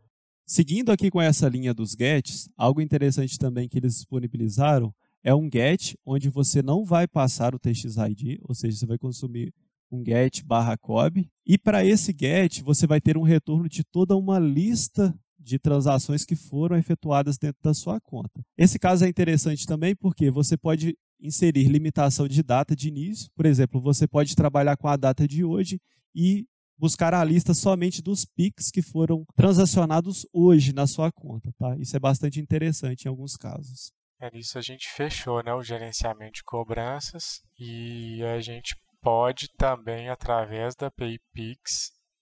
Seguindo 0.49 0.93
aqui 0.93 1.11
com 1.11 1.21
essa 1.21 1.49
linha 1.49 1.73
dos 1.73 1.91
gets, 1.91 2.49
algo 2.55 2.79
interessante 2.79 3.37
também 3.37 3.67
que 3.67 3.77
eles 3.77 3.95
disponibilizaram 3.95 4.95
é 5.21 5.35
um 5.35 5.49
get 5.51 5.93
onde 6.05 6.29
você 6.29 6.61
não 6.61 6.85
vai 6.85 7.05
passar 7.05 7.53
o 7.53 7.59
TXID, 7.59 8.39
ou 8.43 8.55
seja, 8.55 8.77
você 8.77 8.85
vai 8.85 8.97
consumir 8.97 9.53
um 9.91 10.01
get 10.01 10.45
barra 10.45 10.77
cob. 10.77 11.29
E 11.45 11.57
para 11.57 11.85
esse 11.85 12.15
get, 12.17 12.61
você 12.61 12.87
vai 12.87 13.01
ter 13.01 13.17
um 13.17 13.23
retorno 13.23 13.67
de 13.67 13.83
toda 13.83 14.15
uma 14.15 14.39
lista 14.39 15.13
de 15.37 15.59
transações 15.59 16.23
que 16.23 16.35
foram 16.35 16.77
efetuadas 16.77 17.37
dentro 17.37 17.61
da 17.61 17.73
sua 17.73 17.99
conta. 17.99 18.41
Esse 18.57 18.79
caso 18.79 19.03
é 19.03 19.09
interessante 19.09 19.67
também 19.67 19.97
porque 19.97 20.31
você 20.31 20.55
pode 20.55 20.97
inserir 21.19 21.67
limitação 21.67 22.25
de 22.25 22.41
data 22.41 22.73
de 22.73 22.87
início. 22.87 23.29
Por 23.35 23.45
exemplo, 23.45 23.81
você 23.81 24.07
pode 24.07 24.33
trabalhar 24.33 24.77
com 24.77 24.87
a 24.87 24.95
data 24.95 25.27
de 25.27 25.43
hoje 25.43 25.77
e 26.15 26.47
buscar 26.77 27.13
a 27.13 27.23
lista 27.23 27.53
somente 27.53 28.01
dos 28.01 28.25
PIX 28.25 28.71
que 28.71 28.81
foram 28.81 29.25
transacionados 29.35 30.25
hoje 30.31 30.73
na 30.73 30.87
sua 30.87 31.11
conta. 31.11 31.51
Tá? 31.57 31.75
Isso 31.77 31.95
é 31.95 31.99
bastante 31.99 32.39
interessante 32.39 33.05
em 33.05 33.09
alguns 33.09 33.35
casos. 33.35 33.91
É 34.19 34.29
isso 34.35 34.57
a 34.57 34.61
gente 34.61 34.89
fechou 34.89 35.43
né, 35.43 35.53
o 35.53 35.61
gerenciamento 35.61 36.37
de 36.37 36.43
cobranças 36.43 37.41
e 37.59 38.23
a 38.23 38.39
gente 38.39 38.75
pode 39.01 39.47
também, 39.55 40.09
através 40.09 40.75
da 40.75 40.87
API 40.87 41.19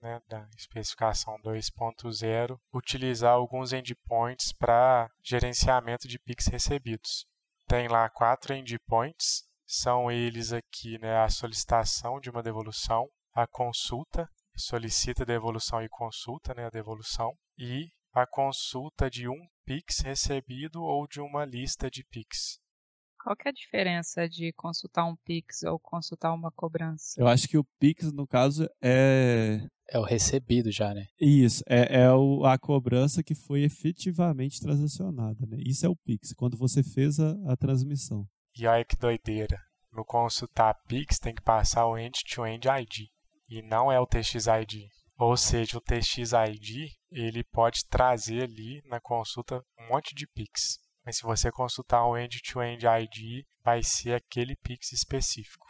né, 0.01 0.21
da 0.29 0.47
especificação 0.57 1.35
2.0, 1.41 2.59
utilizar 2.73 3.33
alguns 3.33 3.73
endpoints 3.73 4.53
para 4.53 5.09
gerenciamento 5.23 6.07
de 6.07 6.19
Pix 6.19 6.45
recebidos. 6.47 7.25
Tem 7.67 7.87
lá 7.87 8.07
quatro 8.09 8.53
endpoints, 8.53 9.43
são 9.65 10.11
eles 10.11 10.53
aqui 10.53 10.99
né, 10.99 11.17
a 11.17 11.29
solicitação 11.29 12.19
de 12.19 12.29
uma 12.29 12.43
devolução, 12.43 13.09
a 13.33 13.47
consulta, 13.47 14.29
solicita 14.55 15.25
devolução 15.25 15.81
e 15.81 15.89
consulta 15.89 16.53
né, 16.53 16.65
a 16.65 16.69
devolução, 16.69 17.33
e 17.57 17.89
a 18.13 18.25
consulta 18.25 19.09
de 19.09 19.27
um 19.27 19.47
Pix 19.65 19.99
recebido 19.99 20.81
ou 20.81 21.07
de 21.07 21.19
uma 21.19 21.43
lista 21.43 21.89
de 21.89 22.03
Pix. 22.03 22.59
Qual 23.25 23.35
que 23.35 23.47
é 23.47 23.49
a 23.49 23.53
diferença 23.53 24.29
de 24.29 24.53
consultar 24.53 25.03
um 25.05 25.15
Pix 25.25 25.63
ou 25.63 25.79
consultar 25.79 26.31
uma 26.31 26.51
cobrança? 26.51 27.19
Eu 27.19 27.27
acho 27.27 27.47
que 27.47 27.57
o 27.57 27.65
Pix, 27.79 28.11
no 28.13 28.27
caso, 28.27 28.69
é. 28.79 29.67
É 29.89 29.99
o 29.99 30.03
recebido 30.03 30.71
já, 30.71 30.93
né? 30.93 31.05
Isso, 31.19 31.63
é, 31.67 32.03
é 32.03 32.11
o, 32.11 32.45
a 32.45 32.57
cobrança 32.57 33.23
que 33.23 33.35
foi 33.35 33.63
efetivamente 33.63 34.59
transacionada, 34.59 35.45
né? 35.47 35.57
Isso 35.59 35.85
é 35.85 35.89
o 35.89 35.95
Pix, 35.95 36.33
quando 36.33 36.57
você 36.57 36.83
fez 36.83 37.19
a, 37.19 37.35
a 37.51 37.57
transmissão. 37.57 38.27
E 38.55 38.65
olha 38.67 38.85
que 38.85 38.95
doideira. 38.95 39.59
No 39.91 40.05
consultar 40.05 40.75
Pix 40.87 41.19
tem 41.19 41.33
que 41.33 41.41
passar 41.41 41.87
o 41.87 41.97
End-to-End 41.97 42.67
-end 42.67 42.81
ID. 42.81 43.14
E 43.47 43.61
não 43.61 43.91
é 43.91 43.99
o 43.99 44.07
TXID. 44.07 44.89
Ou 45.17 45.37
seja, 45.37 45.77
o 45.77 45.81
TXID 45.81 46.89
ele 47.11 47.43
pode 47.43 47.85
trazer 47.85 48.43
ali 48.43 48.81
na 48.85 48.99
consulta 48.99 49.63
um 49.79 49.87
monte 49.87 50.13
de 50.13 50.27
Pix. 50.27 50.79
Mas 51.05 51.17
se 51.17 51.23
você 51.23 51.51
consultar 51.51 52.05
o 52.05 52.17
End-to-End 52.17 52.85
ID, 52.85 53.45
vai 53.63 53.81
ser 53.83 54.15
aquele 54.15 54.55
Pix 54.57 54.91
específico. 54.91 55.65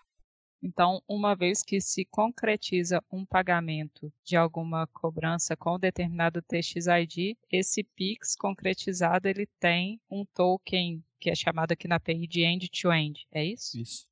Então, 0.64 1.00
uma 1.08 1.36
vez 1.36 1.62
que 1.62 1.80
se 1.80 2.06
concretiza 2.06 3.04
um 3.12 3.24
pagamento 3.24 4.12
de 4.24 4.36
alguma 4.36 4.88
cobrança 4.88 5.56
com 5.56 5.78
determinado 5.78 6.42
TXID, 6.42 7.38
esse 7.52 7.84
Pix 7.84 8.36
concretizado 8.36 9.28
ele 9.28 9.46
tem 9.60 10.02
um 10.10 10.26
token 10.26 11.04
que 11.20 11.30
é 11.30 11.36
chamado 11.36 11.72
aqui 11.72 11.88
na 11.88 11.98
API 11.98 12.26
de 12.26 12.42
end-to-end, 12.42 13.20
-end, 13.20 13.28
é 13.32 13.46
isso? 13.46 13.80
Isso. 13.80 14.08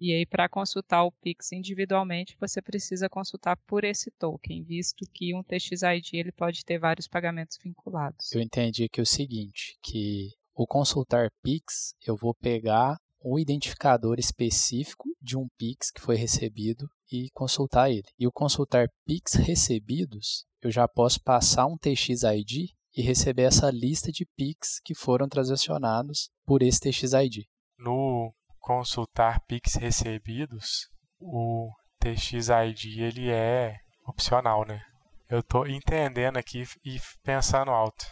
E 0.00 0.12
aí, 0.12 0.24
para 0.24 0.48
consultar 0.48 1.04
o 1.04 1.12
Pix 1.12 1.52
individualmente, 1.52 2.36
você 2.40 2.62
precisa 2.62 3.08
consultar 3.08 3.56
por 3.66 3.84
esse 3.84 4.10
token, 4.12 4.62
visto 4.62 5.04
que 5.12 5.34
um 5.34 5.42
TXID 5.42 6.14
ele 6.14 6.32
pode 6.32 6.64
ter 6.64 6.78
vários 6.78 7.08
pagamentos 7.08 7.58
vinculados. 7.62 8.32
Eu 8.32 8.40
entendi 8.40 8.84
aqui 8.84 9.00
o 9.00 9.06
seguinte, 9.06 9.76
que 9.82 10.30
o 10.54 10.66
consultar 10.66 11.30
Pix, 11.42 11.94
eu 12.06 12.16
vou 12.16 12.34
pegar 12.34 12.96
um 13.24 13.38
identificador 13.38 14.18
específico 14.18 15.08
de 15.20 15.36
um 15.36 15.48
Pix 15.58 15.90
que 15.90 16.00
foi 16.00 16.16
recebido 16.16 16.88
e 17.10 17.28
consultar 17.32 17.90
ele. 17.90 18.06
E 18.18 18.26
o 18.26 18.32
consultar 18.32 18.88
Pix 19.04 19.34
recebidos, 19.34 20.44
eu 20.62 20.70
já 20.70 20.86
posso 20.86 21.20
passar 21.22 21.66
um 21.66 21.76
TXID 21.76 22.74
e 22.96 23.02
receber 23.02 23.42
essa 23.42 23.70
lista 23.70 24.10
de 24.10 24.26
Pix 24.36 24.80
que 24.84 24.94
foram 24.94 25.28
transacionados 25.28 26.30
por 26.44 26.62
esse 26.62 26.80
TXID. 26.80 27.46
No 27.78 28.32
consultar 28.68 29.40
Pix 29.46 29.76
recebidos, 29.76 30.90
o 31.18 31.72
TXID 32.00 33.00
ele 33.00 33.30
é 33.30 33.74
opcional, 34.06 34.66
né? 34.66 34.82
Eu 35.26 35.38
estou 35.38 35.66
entendendo 35.66 36.36
aqui 36.36 36.64
e 36.84 37.00
pensando 37.22 37.70
alto. 37.70 38.04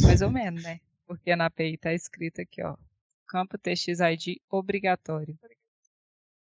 Mais 0.00 0.22
ou 0.22 0.30
menos, 0.30 0.62
né? 0.62 0.78
Porque 1.04 1.34
na 1.34 1.46
API 1.46 1.74
está 1.74 1.92
escrito 1.92 2.40
aqui, 2.40 2.62
ó, 2.62 2.76
campo 3.26 3.58
TXID 3.58 4.40
obrigatório. 4.48 5.36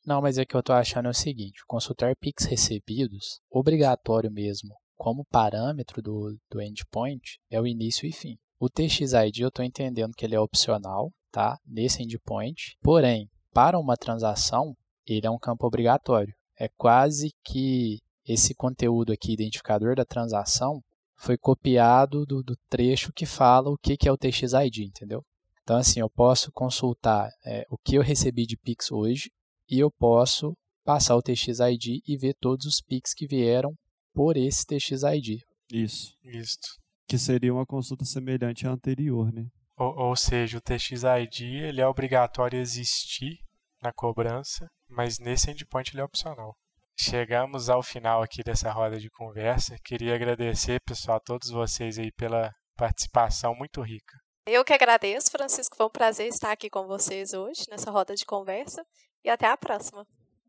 Não, 0.04 0.20
mas 0.20 0.36
é 0.36 0.44
que 0.44 0.54
eu 0.54 0.60
estou 0.60 0.76
achando 0.76 1.06
é 1.06 1.10
o 1.10 1.14
seguinte, 1.14 1.64
consultar 1.66 2.14
PIX 2.16 2.44
recebidos, 2.44 3.40
obrigatório 3.50 4.30
mesmo, 4.30 4.76
como 4.96 5.24
parâmetro 5.24 6.02
do, 6.02 6.38
do 6.50 6.60
endpoint, 6.60 7.40
é 7.50 7.58
o 7.58 7.66
início 7.66 8.06
e 8.06 8.12
fim. 8.12 8.36
O 8.60 8.68
TXID 8.68 9.40
eu 9.40 9.48
estou 9.48 9.64
entendendo 9.64 10.12
que 10.14 10.26
ele 10.26 10.34
é 10.34 10.40
opcional, 10.40 11.10
tá? 11.34 11.58
Nesse 11.66 12.00
endpoint, 12.00 12.78
porém, 12.80 13.28
para 13.52 13.76
uma 13.76 13.96
transação, 13.96 14.76
ele 15.04 15.26
é 15.26 15.30
um 15.30 15.38
campo 15.38 15.66
obrigatório. 15.66 16.32
É 16.56 16.68
quase 16.78 17.32
que 17.44 17.98
esse 18.24 18.54
conteúdo 18.54 19.12
aqui, 19.12 19.32
identificador 19.32 19.96
da 19.96 20.04
transação, 20.04 20.80
foi 21.16 21.36
copiado 21.36 22.24
do, 22.24 22.40
do 22.40 22.56
trecho 22.70 23.12
que 23.12 23.26
fala 23.26 23.68
o 23.68 23.76
que, 23.76 23.96
que 23.96 24.08
é 24.08 24.12
o 24.12 24.16
TXID, 24.16 24.84
entendeu? 24.84 25.24
Então, 25.64 25.76
assim, 25.76 25.98
eu 25.98 26.08
posso 26.08 26.52
consultar 26.52 27.30
é, 27.44 27.66
o 27.68 27.76
que 27.76 27.96
eu 27.96 28.02
recebi 28.02 28.46
de 28.46 28.56
Pix 28.56 28.92
hoje 28.92 29.28
e 29.68 29.80
eu 29.80 29.90
posso 29.90 30.56
passar 30.84 31.16
o 31.16 31.22
TXID 31.22 32.00
e 32.06 32.16
ver 32.16 32.34
todos 32.40 32.64
os 32.64 32.80
Pix 32.80 33.12
que 33.12 33.26
vieram 33.26 33.74
por 34.12 34.36
esse 34.36 34.64
TXID. 34.64 35.40
Isso. 35.72 36.14
Isso. 36.22 36.78
Que 37.08 37.18
seria 37.18 37.52
uma 37.52 37.66
consulta 37.66 38.04
semelhante 38.04 38.68
à 38.68 38.70
anterior, 38.70 39.32
né? 39.32 39.46
Ou, 39.76 40.08
ou 40.08 40.16
seja, 40.16 40.58
o 40.58 40.60
TXID 40.60 41.64
ele 41.64 41.80
é 41.80 41.86
obrigatório 41.86 42.58
existir 42.58 43.38
na 43.82 43.92
cobrança, 43.92 44.68
mas 44.88 45.18
nesse 45.18 45.50
endpoint 45.50 45.92
ele 45.92 46.00
é 46.00 46.04
opcional. 46.04 46.56
Chegamos 46.96 47.68
ao 47.68 47.82
final 47.82 48.22
aqui 48.22 48.42
dessa 48.42 48.70
roda 48.70 48.98
de 48.98 49.10
conversa. 49.10 49.76
Queria 49.84 50.14
agradecer, 50.14 50.80
pessoal, 50.86 51.16
a 51.16 51.20
todos 51.20 51.50
vocês 51.50 51.98
aí 51.98 52.12
pela 52.12 52.52
participação 52.76 53.54
muito 53.54 53.82
rica. 53.82 54.16
Eu 54.46 54.64
que 54.64 54.72
agradeço, 54.72 55.30
Francisco. 55.30 55.76
Foi 55.76 55.86
um 55.86 55.90
prazer 55.90 56.28
estar 56.28 56.52
aqui 56.52 56.70
com 56.70 56.86
vocês 56.86 57.32
hoje 57.32 57.64
nessa 57.68 57.90
roda 57.90 58.14
de 58.14 58.24
conversa 58.24 58.84
e 59.24 59.30
até 59.30 59.46
a 59.46 59.56
próxima. 59.56 60.06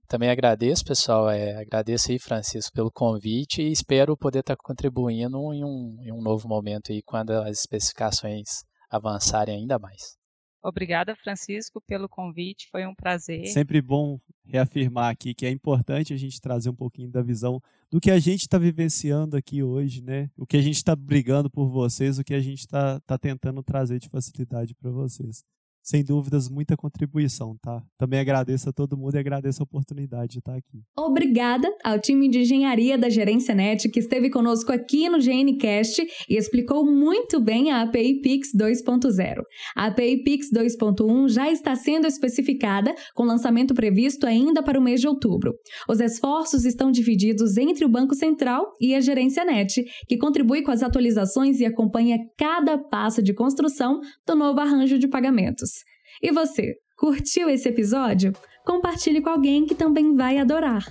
Também 0.07 0.29
agradeço, 0.29 0.85
pessoal. 0.85 1.29
É, 1.29 1.61
agradeço 1.61 2.11
aí, 2.11 2.19
Francisco, 2.19 2.73
pelo 2.73 2.91
convite 2.91 3.61
e 3.61 3.71
espero 3.71 4.15
poder 4.15 4.39
estar 4.39 4.55
contribuindo 4.55 5.37
em 5.53 5.63
um, 5.63 5.97
em 6.01 6.11
um 6.11 6.21
novo 6.21 6.47
momento 6.47 6.91
aí 6.91 7.01
quando 7.01 7.31
as 7.31 7.59
especificações 7.59 8.63
avançarem 8.95 9.55
ainda 9.55 9.77
mais. 9.79 10.17
Obrigada, 10.63 11.15
Francisco, 11.15 11.79
pelo 11.79 12.09
convite. 12.09 12.67
Foi 12.71 12.87
um 12.87 12.95
prazer. 12.95 13.45
Sempre 13.47 13.81
bom 13.81 14.19
reafirmar 14.43 15.11
aqui 15.11 15.33
que 15.35 15.45
é 15.45 15.51
importante 15.51 16.11
a 16.11 16.17
gente 16.17 16.41
trazer 16.41 16.69
um 16.71 16.75
pouquinho 16.75 17.09
da 17.09 17.21
visão 17.21 17.61
do 17.91 18.01
que 18.01 18.09
a 18.09 18.17
gente 18.17 18.41
está 18.41 18.57
vivenciando 18.57 19.37
aqui 19.37 19.61
hoje, 19.61 20.01
né? 20.01 20.29
O 20.35 20.45
que 20.45 20.57
a 20.57 20.61
gente 20.61 20.77
está 20.77 20.95
brigando 20.95 21.51
por 21.51 21.69
vocês, 21.69 22.17
o 22.17 22.23
que 22.23 22.33
a 22.33 22.41
gente 22.41 22.61
está 22.61 22.99
tá 23.01 23.15
tentando 23.15 23.61
trazer 23.61 23.99
de 23.99 24.09
facilidade 24.09 24.73
para 24.73 24.89
vocês 24.89 25.43
sem 25.85 26.03
dúvidas, 26.03 26.49
muita 26.49 26.75
contribuição, 26.75 27.55
tá? 27.61 27.79
Também 27.95 28.19
agradeço 28.19 28.67
a 28.67 28.73
todo 28.73 28.97
mundo 28.97 29.13
e 29.15 29.19
agradeço 29.19 29.61
a 29.61 29.65
oportunidade 29.65 30.31
de 30.33 30.39
estar 30.39 30.55
aqui. 30.55 30.81
Obrigada 30.97 31.71
ao 31.83 31.99
time 31.99 32.27
de 32.27 32.39
engenharia 32.39 32.97
da 32.97 33.07
Gerência 33.07 33.53
Net 33.53 33.87
que 33.89 33.99
esteve 33.99 34.31
conosco 34.31 34.71
aqui 34.71 35.07
no 35.07 35.19
GNCast 35.19 36.01
e 36.27 36.35
explicou 36.35 36.83
muito 36.83 37.39
bem 37.39 37.71
a 37.71 37.83
API 37.83 38.19
Pix 38.21 38.49
2.0. 38.59 39.43
A 39.75 39.85
API 39.85 40.23
Pix 40.23 40.47
2.1 40.51 41.29
já 41.29 41.51
está 41.51 41.75
sendo 41.75 42.07
especificada, 42.07 42.95
com 43.13 43.23
lançamento 43.23 43.75
previsto 43.75 44.25
ainda 44.25 44.63
para 44.63 44.79
o 44.79 44.83
mês 44.83 44.99
de 44.99 45.07
outubro. 45.07 45.53
Os 45.87 45.99
esforços 45.99 46.65
estão 46.65 46.89
divididos 46.89 47.57
entre 47.57 47.85
o 47.85 47.89
Banco 47.89 48.15
Central 48.15 48.71
e 48.81 48.95
a 48.95 49.01
Gerência 49.01 49.45
Net, 49.45 49.83
que 50.07 50.17
contribui 50.17 50.63
com 50.63 50.71
as 50.71 50.81
atualizações 50.81 51.59
e 51.59 51.65
acompanha 51.65 52.17
cada 52.35 52.75
passo 52.75 53.21
de 53.21 53.35
construção 53.35 53.99
do 54.25 54.35
novo 54.35 54.59
arranjo 54.59 54.97
de 54.97 55.07
pagamentos. 55.07 55.74
E 56.21 56.31
você, 56.31 56.75
curtiu 56.97 57.49
esse 57.49 57.67
episódio? 57.67 58.33
Compartilhe 58.65 59.21
com 59.21 59.29
alguém 59.29 59.65
que 59.65 59.75
também 59.75 60.15
vai 60.15 60.37
adorar. 60.37 60.85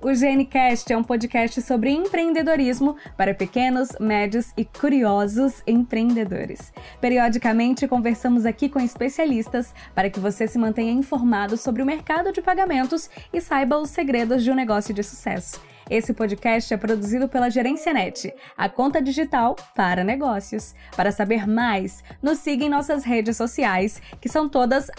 O 0.00 0.08
GNCast 0.08 0.92
é 0.92 0.96
um 0.96 1.02
podcast 1.02 1.60
sobre 1.62 1.90
empreendedorismo 1.90 2.96
para 3.16 3.34
pequenos, 3.34 3.88
médios 3.98 4.52
e 4.56 4.64
curiosos 4.64 5.62
empreendedores. 5.66 6.72
Periodicamente 7.00 7.88
conversamos 7.88 8.46
aqui 8.46 8.68
com 8.68 8.78
especialistas 8.78 9.74
para 9.94 10.10
que 10.10 10.20
você 10.20 10.46
se 10.46 10.58
mantenha 10.58 10.92
informado 10.92 11.56
sobre 11.56 11.82
o 11.82 11.86
mercado 11.86 12.30
de 12.30 12.42
pagamentos 12.42 13.10
e 13.32 13.40
saiba 13.40 13.78
os 13.78 13.90
segredos 13.90 14.44
de 14.44 14.50
um 14.50 14.54
negócio 14.54 14.94
de 14.94 15.02
sucesso. 15.02 15.60
Esse 15.88 16.12
podcast 16.12 16.74
é 16.74 16.76
produzido 16.76 17.28
pela 17.28 17.48
Gerência 17.48 17.92
Net, 17.92 18.34
a 18.56 18.68
conta 18.68 19.00
digital 19.00 19.54
para 19.74 20.02
negócios. 20.02 20.74
Para 20.96 21.12
saber 21.12 21.46
mais, 21.46 22.02
nos 22.20 22.38
siga 22.38 22.64
em 22.64 22.68
nossas 22.68 23.04
redes 23.04 23.36
sociais, 23.36 24.02
que 24.20 24.28
são 24.28 24.48
todas 24.48 24.90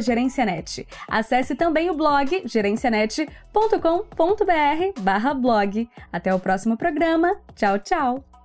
gerencianet. 0.00 0.86
Acesse 1.08 1.56
também 1.56 1.90
o 1.90 1.94
blog 1.94 2.42
gerencianet.com.br 2.44 5.00
blog. 5.34 5.88
Até 6.12 6.32
o 6.32 6.38
próximo 6.38 6.76
programa. 6.76 7.36
Tchau, 7.54 7.78
tchau! 7.78 8.35